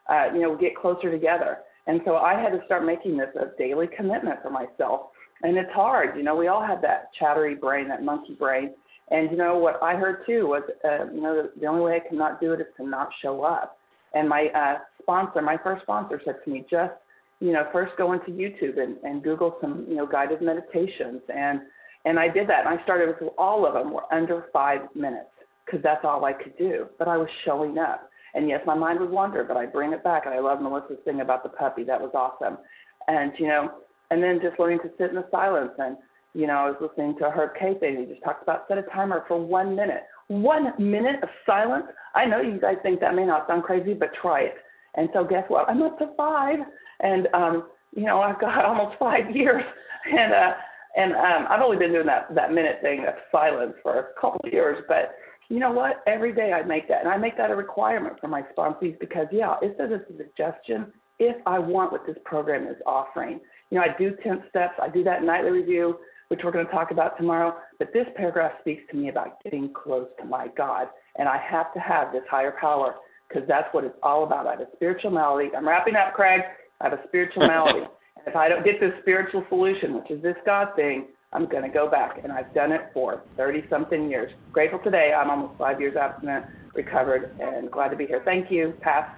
uh, 0.08 0.26
you 0.32 0.40
know, 0.40 0.50
we 0.50 0.58
get 0.58 0.76
closer 0.76 1.10
together. 1.10 1.58
And 1.86 2.00
so 2.04 2.16
I 2.16 2.40
had 2.40 2.50
to 2.50 2.64
start 2.64 2.84
making 2.84 3.18
this 3.18 3.28
a 3.36 3.56
daily 3.58 3.88
commitment 3.94 4.40
for 4.42 4.50
myself 4.50 5.08
and 5.42 5.58
it's 5.58 5.70
hard. 5.72 6.16
You 6.16 6.22
know, 6.22 6.34
we 6.34 6.48
all 6.48 6.64
have 6.64 6.80
that 6.82 7.10
chattery 7.18 7.54
brain, 7.54 7.88
that 7.88 8.02
monkey 8.02 8.34
brain. 8.34 8.72
And 9.10 9.30
you 9.30 9.36
know 9.36 9.58
what 9.58 9.82
I 9.82 9.94
heard 9.94 10.24
too 10.26 10.46
was, 10.46 10.62
uh, 10.84 11.12
you 11.12 11.20
know, 11.20 11.42
the, 11.42 11.60
the 11.60 11.66
only 11.66 11.82
way 11.82 11.96
I 11.96 12.08
cannot 12.08 12.40
do 12.40 12.52
it 12.52 12.60
is 12.60 12.66
to 12.78 12.88
not 12.88 13.10
show 13.20 13.42
up. 13.42 13.78
And 14.14 14.28
my 14.28 14.46
uh, 14.54 14.78
sponsor, 15.02 15.42
my 15.42 15.58
first 15.62 15.82
sponsor, 15.82 16.20
said 16.24 16.36
to 16.44 16.50
me, 16.50 16.64
just 16.70 16.94
you 17.40 17.52
know, 17.52 17.68
first 17.72 17.92
go 17.98 18.12
into 18.12 18.30
YouTube 18.30 18.78
and, 18.78 18.96
and 19.02 19.22
Google 19.22 19.56
some, 19.60 19.84
you 19.86 19.96
know, 19.96 20.06
guided 20.06 20.40
meditations. 20.40 21.20
And 21.28 21.60
and 22.04 22.18
I 22.18 22.28
did 22.28 22.48
that. 22.48 22.66
And 22.66 22.78
I 22.78 22.82
started 22.82 23.08
with 23.08 23.30
all 23.38 23.66
of 23.66 23.74
them 23.74 23.92
were 23.92 24.12
under 24.12 24.46
five 24.52 24.80
minutes 24.94 25.30
because 25.64 25.82
that's 25.82 26.04
all 26.04 26.24
I 26.24 26.32
could 26.32 26.56
do. 26.58 26.86
But 26.98 27.08
I 27.08 27.16
was 27.16 27.28
showing 27.44 27.78
up. 27.78 28.10
And 28.34 28.48
yes, 28.48 28.60
my 28.66 28.74
mind 28.74 29.00
would 29.00 29.10
wander, 29.10 29.44
but 29.44 29.56
I 29.56 29.66
bring 29.66 29.92
it 29.92 30.02
back. 30.02 30.26
And 30.26 30.34
I 30.34 30.40
love 30.40 30.60
Melissa's 30.60 30.98
thing 31.04 31.20
about 31.20 31.42
the 31.42 31.48
puppy. 31.50 31.84
That 31.84 32.00
was 32.00 32.10
awesome. 32.14 32.58
And 33.06 33.32
you 33.38 33.46
know, 33.46 33.70
and 34.10 34.22
then 34.22 34.40
just 34.42 34.58
learning 34.58 34.80
to 34.80 34.90
sit 34.98 35.10
in 35.10 35.16
the 35.16 35.26
silence. 35.30 35.72
And, 35.78 35.96
you 36.34 36.46
know, 36.46 36.54
I 36.54 36.70
was 36.70 36.76
listening 36.80 37.16
to 37.18 37.30
Herb 37.30 37.50
K 37.58 37.74
thing. 37.78 37.98
He 37.98 38.06
just 38.06 38.22
talked 38.22 38.42
about 38.42 38.64
set 38.68 38.78
a 38.78 38.82
timer 38.82 39.24
for 39.28 39.40
one 39.40 39.74
minute. 39.74 40.02
One 40.28 40.72
minute 40.78 41.22
of 41.22 41.28
silence. 41.46 41.86
I 42.14 42.24
know 42.24 42.40
you 42.40 42.60
guys 42.60 42.76
think 42.82 43.00
that 43.00 43.14
may 43.14 43.24
not 43.24 43.46
sound 43.46 43.62
crazy, 43.62 43.94
but 43.94 44.10
try 44.20 44.42
it. 44.42 44.54
And 44.94 45.08
so 45.12 45.24
guess 45.24 45.44
what? 45.48 45.68
I'm 45.68 45.82
up 45.82 45.98
to 45.98 46.10
five. 46.16 46.58
And, 47.00 47.28
um, 47.34 47.68
you 47.94 48.04
know, 48.04 48.20
I've 48.20 48.40
got 48.40 48.64
almost 48.64 48.98
five 48.98 49.34
years. 49.34 49.64
And, 50.06 50.32
uh, 50.32 50.52
and 50.96 51.12
um, 51.12 51.46
I've 51.50 51.60
only 51.60 51.76
been 51.76 51.92
doing 51.92 52.06
that, 52.06 52.34
that 52.34 52.52
minute 52.52 52.78
thing 52.80 53.00
of 53.00 53.14
silence 53.32 53.74
for 53.82 53.98
a 53.98 54.20
couple 54.20 54.40
of 54.44 54.52
years. 54.52 54.84
But 54.86 55.16
you 55.48 55.58
know 55.58 55.72
what? 55.72 56.02
Every 56.06 56.32
day 56.32 56.52
I 56.52 56.62
make 56.62 56.88
that. 56.88 57.00
And 57.00 57.08
I 57.08 57.16
make 57.16 57.36
that 57.36 57.50
a 57.50 57.56
requirement 57.56 58.20
for 58.20 58.28
my 58.28 58.42
sponsees 58.56 58.98
because, 59.00 59.26
yeah, 59.32 59.56
it 59.60 59.74
says 59.78 59.90
it's 59.90 60.10
a 60.10 60.16
suggestion 60.16 60.92
if 61.18 61.36
I 61.46 61.58
want 61.58 61.92
what 61.92 62.06
this 62.06 62.16
program 62.24 62.66
is 62.66 62.76
offering. 62.86 63.40
You 63.70 63.78
know, 63.78 63.84
I 63.84 63.96
do 63.98 64.16
10 64.22 64.44
steps, 64.48 64.74
I 64.80 64.88
do 64.88 65.02
that 65.04 65.22
nightly 65.22 65.50
review, 65.50 65.98
which 66.28 66.40
we're 66.44 66.52
going 66.52 66.66
to 66.66 66.72
talk 66.72 66.90
about 66.90 67.16
tomorrow. 67.16 67.56
But 67.78 67.92
this 67.92 68.06
paragraph 68.16 68.52
speaks 68.60 68.82
to 68.90 68.96
me 68.96 69.08
about 69.08 69.42
getting 69.42 69.72
close 69.72 70.06
to 70.20 70.24
my 70.24 70.48
God. 70.56 70.88
And 71.18 71.28
I 71.28 71.38
have 71.38 71.72
to 71.74 71.80
have 71.80 72.12
this 72.12 72.22
higher 72.30 72.54
power 72.60 72.94
because 73.28 73.46
that's 73.48 73.72
what 73.72 73.84
it's 73.84 73.96
all 74.02 74.24
about. 74.24 74.46
I 74.46 74.52
have 74.52 74.60
a 74.60 74.68
spiritual 74.74 75.10
malady. 75.10 75.50
I'm 75.56 75.66
wrapping 75.66 75.96
up, 75.96 76.14
Craig. 76.14 76.40
I 76.80 76.84
have 76.88 76.92
a 76.92 77.02
spiritual 77.08 77.46
malady. 77.46 77.86
And 78.24 78.32
if 78.32 78.36
I 78.36 78.48
don't 78.48 78.64
get 78.64 78.80
this 78.80 78.92
spiritual 79.02 79.44
solution, 79.48 79.94
which 79.94 80.10
is 80.10 80.22
this 80.22 80.36
God 80.46 80.68
thing, 80.76 81.06
I'm 81.32 81.48
going 81.48 81.62
to 81.62 81.68
go 81.68 81.90
back. 81.90 82.20
And 82.22 82.32
I've 82.32 82.52
done 82.54 82.72
it 82.72 82.82
for 82.92 83.22
30 83.36 83.64
something 83.68 84.10
years. 84.10 84.32
Grateful 84.52 84.78
today. 84.82 85.12
I'm 85.16 85.30
almost 85.30 85.58
five 85.58 85.80
years 85.80 85.96
abstinent, 85.96 86.46
recovered, 86.74 87.34
and 87.40 87.70
glad 87.70 87.88
to 87.88 87.96
be 87.96 88.06
here. 88.06 88.22
Thank 88.24 88.50
you. 88.50 88.74
Pass. 88.80 89.08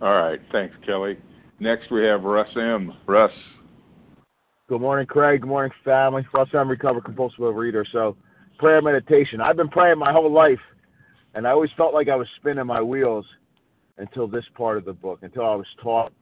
All 0.00 0.14
right. 0.14 0.40
Thanks, 0.50 0.74
Kelly. 0.86 1.18
Next, 1.58 1.90
we 1.90 2.04
have 2.04 2.22
Russ 2.22 2.48
M. 2.56 2.94
Russ. 3.06 3.32
Good 4.68 4.80
morning, 4.80 5.06
Craig. 5.06 5.42
Good 5.42 5.48
morning, 5.48 5.72
family. 5.84 6.26
Russ 6.32 6.48
M. 6.54 6.68
Recovered 6.68 7.04
compulsive 7.04 7.40
overeater. 7.40 7.84
So, 7.92 8.16
prayer 8.58 8.80
meditation. 8.80 9.40
I've 9.40 9.56
been 9.56 9.68
praying 9.68 9.98
my 9.98 10.12
whole 10.12 10.32
life, 10.32 10.60
and 11.34 11.46
I 11.46 11.50
always 11.50 11.70
felt 11.76 11.92
like 11.92 12.08
I 12.08 12.16
was 12.16 12.28
spinning 12.36 12.66
my 12.66 12.80
wheels 12.80 13.26
until 13.98 14.26
this 14.26 14.44
part 14.54 14.78
of 14.78 14.84
the 14.86 14.92
book, 14.92 15.18
until 15.22 15.44
I 15.44 15.54
was 15.54 15.66
taught 15.82 16.12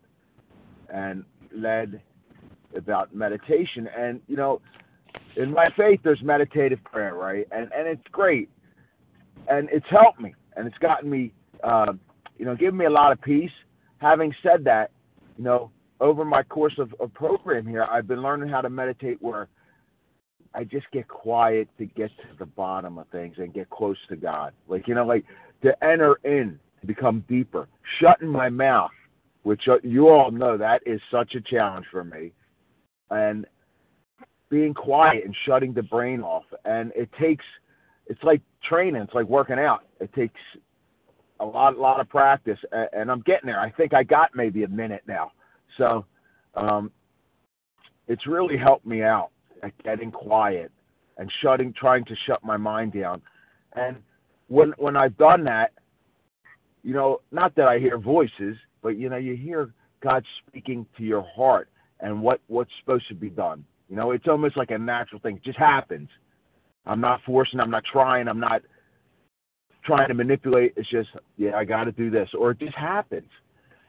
and 0.92 1.24
led 1.54 2.00
about 2.76 3.14
meditation. 3.14 3.88
And, 3.96 4.20
you 4.28 4.36
know, 4.36 4.60
in 5.36 5.52
my 5.52 5.68
faith, 5.76 6.00
there's 6.02 6.22
meditative 6.22 6.82
prayer, 6.84 7.14
right? 7.14 7.46
And, 7.50 7.70
and 7.72 7.86
it's 7.86 8.02
great. 8.12 8.50
And 9.48 9.68
it's 9.72 9.86
helped 9.88 10.20
me, 10.20 10.34
and 10.56 10.66
it's 10.66 10.78
gotten 10.78 11.08
me, 11.08 11.32
uh, 11.62 11.92
you 12.38 12.44
know, 12.44 12.56
given 12.56 12.76
me 12.76 12.84
a 12.84 12.90
lot 12.90 13.12
of 13.12 13.20
peace. 13.20 13.50
Having 13.98 14.34
said 14.42 14.64
that, 14.64 14.90
you 15.36 15.44
know, 15.44 15.70
over 16.00 16.24
my 16.24 16.42
course 16.42 16.78
of 16.78 17.14
program 17.14 17.66
here, 17.66 17.84
I've 17.84 18.06
been 18.06 18.22
learning 18.22 18.48
how 18.48 18.60
to 18.60 18.70
meditate 18.70 19.20
where 19.20 19.48
I 20.54 20.64
just 20.64 20.90
get 20.92 21.08
quiet 21.08 21.68
to 21.78 21.86
get 21.86 22.10
to 22.18 22.38
the 22.38 22.46
bottom 22.46 22.98
of 22.98 23.06
things 23.08 23.36
and 23.38 23.52
get 23.52 23.70
close 23.70 23.96
to 24.08 24.16
God. 24.16 24.52
Like, 24.66 24.88
you 24.88 24.94
know, 24.94 25.04
like 25.04 25.24
to 25.62 25.84
enter 25.84 26.18
in, 26.24 26.58
become 26.86 27.24
deeper, 27.28 27.68
shutting 28.00 28.28
my 28.28 28.48
mouth, 28.48 28.90
which 29.48 29.66
uh, 29.66 29.78
you 29.82 30.10
all 30.10 30.30
know 30.30 30.58
that 30.58 30.82
is 30.84 31.00
such 31.10 31.34
a 31.34 31.40
challenge 31.40 31.86
for 31.90 32.04
me, 32.04 32.32
and 33.10 33.46
being 34.50 34.74
quiet 34.74 35.24
and 35.24 35.34
shutting 35.46 35.72
the 35.72 35.82
brain 35.82 36.20
off. 36.20 36.44
And 36.66 36.92
it 36.94 37.08
takes, 37.18 37.46
it's 38.08 38.22
like 38.22 38.42
training, 38.62 39.00
it's 39.00 39.14
like 39.14 39.24
working 39.24 39.58
out. 39.58 39.86
It 40.00 40.12
takes 40.12 40.38
a 41.40 41.46
lot, 41.46 41.76
a 41.76 41.80
lot 41.80 41.98
of 41.98 42.10
practice, 42.10 42.58
and 42.92 43.10
I'm 43.10 43.22
getting 43.22 43.46
there. 43.46 43.58
I 43.58 43.70
think 43.70 43.94
I 43.94 44.02
got 44.02 44.36
maybe 44.36 44.64
a 44.64 44.68
minute 44.68 45.04
now. 45.06 45.32
So, 45.78 46.04
um, 46.54 46.92
it's 48.06 48.26
really 48.26 48.58
helped 48.58 48.84
me 48.84 49.02
out 49.02 49.30
at 49.62 49.72
getting 49.82 50.10
quiet 50.10 50.70
and 51.16 51.32
shutting, 51.40 51.72
trying 51.72 52.04
to 52.04 52.14
shut 52.26 52.44
my 52.44 52.58
mind 52.58 52.92
down. 52.92 53.22
And 53.72 53.96
when 54.48 54.74
when 54.76 54.94
I've 54.94 55.16
done 55.16 55.42
that, 55.44 55.72
you 56.82 56.92
know, 56.92 57.22
not 57.32 57.54
that 57.54 57.66
I 57.66 57.78
hear 57.78 57.96
voices, 57.96 58.58
but 58.82 58.96
you 58.98 59.08
know, 59.08 59.16
you 59.16 59.36
hear 59.36 59.70
God 60.00 60.24
speaking 60.46 60.86
to 60.96 61.02
your 61.02 61.22
heart 61.22 61.68
and 62.00 62.22
what 62.22 62.40
what's 62.46 62.70
supposed 62.80 63.08
to 63.08 63.14
be 63.14 63.30
done. 63.30 63.64
You 63.88 63.96
know, 63.96 64.10
it's 64.10 64.28
almost 64.28 64.56
like 64.56 64.70
a 64.70 64.78
natural 64.78 65.20
thing. 65.20 65.36
It 65.36 65.44
just 65.44 65.58
happens. 65.58 66.08
I'm 66.86 67.00
not 67.00 67.20
forcing. 67.24 67.60
I'm 67.60 67.70
not 67.70 67.84
trying. 67.90 68.28
I'm 68.28 68.40
not 68.40 68.62
trying 69.84 70.08
to 70.08 70.14
manipulate. 70.14 70.74
It's 70.76 70.88
just, 70.90 71.08
yeah, 71.36 71.56
I 71.56 71.64
got 71.64 71.84
to 71.84 71.92
do 71.92 72.10
this, 72.10 72.28
or 72.38 72.50
it 72.50 72.58
just 72.58 72.76
happens, 72.76 73.28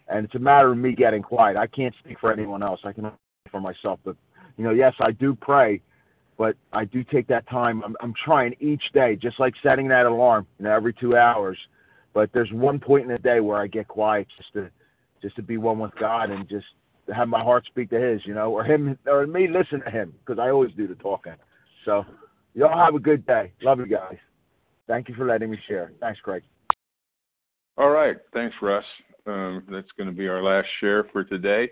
and 0.08 0.26
it's 0.26 0.36
a 0.36 0.40
matter 0.40 0.72
of 0.72 0.78
me 0.78 0.94
getting 0.94 1.22
quiet. 1.22 1.58
I 1.58 1.68
can't 1.68 1.94
speak 2.00 2.20
for 2.20 2.32
anyone 2.32 2.64
else. 2.64 2.80
I 2.84 2.94
can 2.94 3.12
for 3.52 3.60
myself. 3.60 4.00
But 4.04 4.16
you 4.58 4.64
know, 4.64 4.72
yes, 4.72 4.94
I 5.00 5.12
do 5.12 5.36
pray, 5.36 5.82
but 6.38 6.56
I 6.72 6.86
do 6.86 7.04
take 7.04 7.28
that 7.28 7.48
time. 7.50 7.84
I'm, 7.84 7.96
I'm 8.02 8.14
trying 8.24 8.56
each 8.60 8.84
day, 8.94 9.16
just 9.16 9.40
like 9.40 9.54
setting 9.62 9.88
that 9.90 10.06
alarm, 10.06 10.48
you 10.58 10.66
know, 10.66 10.72
every 10.72 10.94
two 10.94 11.18
hours. 11.18 11.58
But 12.14 12.32
there's 12.34 12.52
one 12.52 12.80
point 12.80 13.04
in 13.04 13.12
the 13.12 13.20
day 13.20 13.40
where 13.40 13.58
I 13.58 13.68
get 13.68 13.88
quiet, 13.88 14.28
just 14.38 14.54
to 14.54 14.70
just 15.22 15.36
to 15.36 15.42
be 15.42 15.58
one 15.58 15.80
with 15.80 15.92
God 16.00 16.30
and 16.30 16.48
just 16.48 16.66
have 17.14 17.28
my 17.28 17.42
heart 17.42 17.66
speak 17.66 17.90
to 17.92 18.00
His, 18.00 18.22
you 18.26 18.34
know, 18.34 18.52
or 18.52 18.64
Him 18.64 18.98
or 19.08 19.26
me 19.28 19.48
listen 19.48 19.82
to 19.82 19.90
Him, 19.90 20.14
because 20.20 20.40
I 20.40 20.50
always 20.50 20.72
do 20.76 20.88
the 20.88 20.96
talking. 20.96 21.36
So, 21.86 22.06
y'all 22.54 22.78
have 22.78 22.96
a 22.96 23.00
good 23.00 23.26
day. 23.26 23.52
Love 23.62 23.80
you 23.80 23.88
guys. 23.88 24.18
Thank 24.88 25.10
you 25.10 25.16
for 25.16 25.26
letting 25.26 25.52
me 25.52 25.58
share. 25.68 25.92
Thanks, 26.00 26.20
Craig. 26.22 26.44
All 27.78 27.90
right. 27.90 28.18
Thanks, 28.34 28.56
Russ. 28.62 28.84
Um, 29.26 29.64
that's 29.72 29.92
going 29.98 30.10
to 30.10 30.16
be 30.16 30.28
our 30.28 30.44
last 30.44 30.68
share 30.80 31.06
for 31.12 31.24
today. 31.24 31.70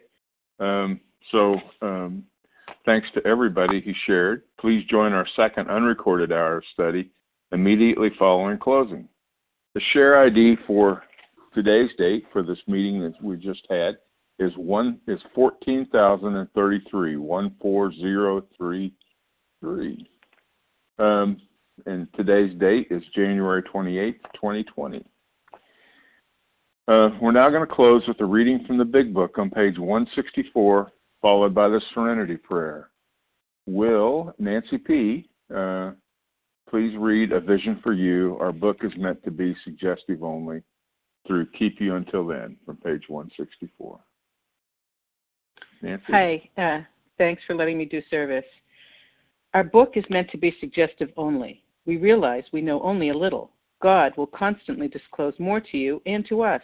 Um, 0.59 0.99
so, 1.31 1.57
um, 1.81 2.23
thanks 2.85 3.07
to 3.15 3.25
everybody 3.27 3.81
who 3.81 3.91
shared. 4.05 4.43
Please 4.59 4.85
join 4.89 5.13
our 5.13 5.27
second 5.35 5.69
unrecorded 5.69 6.31
hour 6.31 6.57
of 6.57 6.63
study 6.73 7.11
immediately 7.51 8.09
following 8.17 8.57
closing. 8.57 9.07
The 9.73 9.81
share 9.93 10.23
ID 10.23 10.57
for 10.65 11.03
today's 11.53 11.89
date 11.97 12.25
for 12.31 12.43
this 12.43 12.59
meeting 12.67 13.01
that 13.01 13.21
we 13.21 13.37
just 13.37 13.65
had 13.69 13.97
is 14.39 14.51
one 14.55 14.99
is 15.07 15.19
fourteen 15.33 15.87
thousand 15.91 16.35
and 16.35 16.51
thirty 16.53 16.81
three 16.89 17.17
one 17.17 17.55
four 17.61 17.91
zero 17.93 18.43
three 18.57 18.93
three. 19.59 20.07
Um, 20.99 21.37
and 21.85 22.07
today's 22.15 22.57
date 22.59 22.87
is 22.91 23.03
January 23.15 23.63
twenty 23.63 23.97
eighth, 23.97 24.21
twenty 24.39 24.63
twenty. 24.63 25.05
Uh, 26.87 27.09
we're 27.21 27.33
now 27.33 27.49
going 27.49 27.67
to 27.67 27.73
close 27.73 28.01
with 28.07 28.19
a 28.21 28.25
reading 28.25 28.63
from 28.65 28.77
the 28.77 28.85
Big 28.85 29.13
Book 29.13 29.37
on 29.37 29.49
page 29.49 29.77
164, 29.77 30.89
followed 31.21 31.53
by 31.53 31.67
the 31.67 31.81
Serenity 31.93 32.37
Prayer. 32.37 32.91
Will 33.65 34.33
Nancy 34.39 34.77
P. 34.77 35.29
Uh, 35.53 35.91
please 36.69 36.95
read 36.97 37.33
A 37.33 37.41
Vision 37.41 37.81
for 37.83 37.91
You? 37.91 38.37
Our 38.39 38.53
book 38.53 38.77
is 38.83 38.93
meant 38.97 39.21
to 39.25 39.31
be 39.31 39.53
suggestive 39.65 40.23
only 40.23 40.61
through 41.27 41.47
Keep 41.57 41.79
You 41.81 41.95
Until 41.95 42.25
Then 42.25 42.57
from 42.65 42.77
page 42.77 43.03
164. 43.07 43.99
Nancy? 45.81 46.03
Hi, 46.07 46.49
uh, 46.57 46.81
thanks 47.17 47.43
for 47.45 47.55
letting 47.55 47.77
me 47.77 47.85
do 47.85 48.01
service. 48.09 48.45
Our 49.53 49.63
book 49.63 49.93
is 49.95 50.03
meant 50.09 50.29
to 50.31 50.37
be 50.37 50.55
suggestive 50.59 51.09
only. 51.17 51.63
We 51.85 51.97
realize 51.97 52.43
we 52.51 52.61
know 52.61 52.81
only 52.81 53.09
a 53.09 53.17
little. 53.17 53.51
God 53.81 54.13
will 54.17 54.27
constantly 54.27 54.87
disclose 54.87 55.33
more 55.39 55.61
to 55.61 55.77
you 55.77 56.01
and 56.05 56.27
to 56.29 56.41
us. 56.41 56.61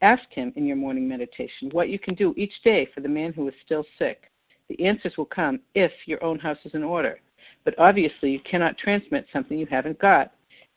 Ask 0.00 0.22
Him 0.30 0.52
in 0.56 0.66
your 0.66 0.76
morning 0.76 1.08
meditation 1.08 1.70
what 1.72 1.88
you 1.88 1.98
can 1.98 2.14
do 2.14 2.34
each 2.36 2.52
day 2.64 2.88
for 2.94 3.00
the 3.00 3.08
man 3.08 3.32
who 3.32 3.48
is 3.48 3.54
still 3.64 3.84
sick. 3.98 4.30
The 4.68 4.84
answers 4.84 5.14
will 5.16 5.26
come 5.26 5.60
if 5.74 5.92
your 6.06 6.22
own 6.24 6.38
house 6.38 6.58
is 6.64 6.74
in 6.74 6.82
order. 6.82 7.20
But 7.64 7.78
obviously, 7.78 8.30
you 8.30 8.40
cannot 8.48 8.78
transmit 8.78 9.26
something 9.32 9.58
you 9.58 9.66
haven't 9.70 9.98
got. 9.98 10.32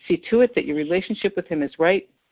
See 0.08 0.22
to 0.30 0.42
it 0.42 0.54
that 0.56 0.66
your 0.66 0.76
relationship 0.76 1.34
with 1.36 1.48
Him 1.48 1.64
is 1.64 1.72
right, 1.80 2.08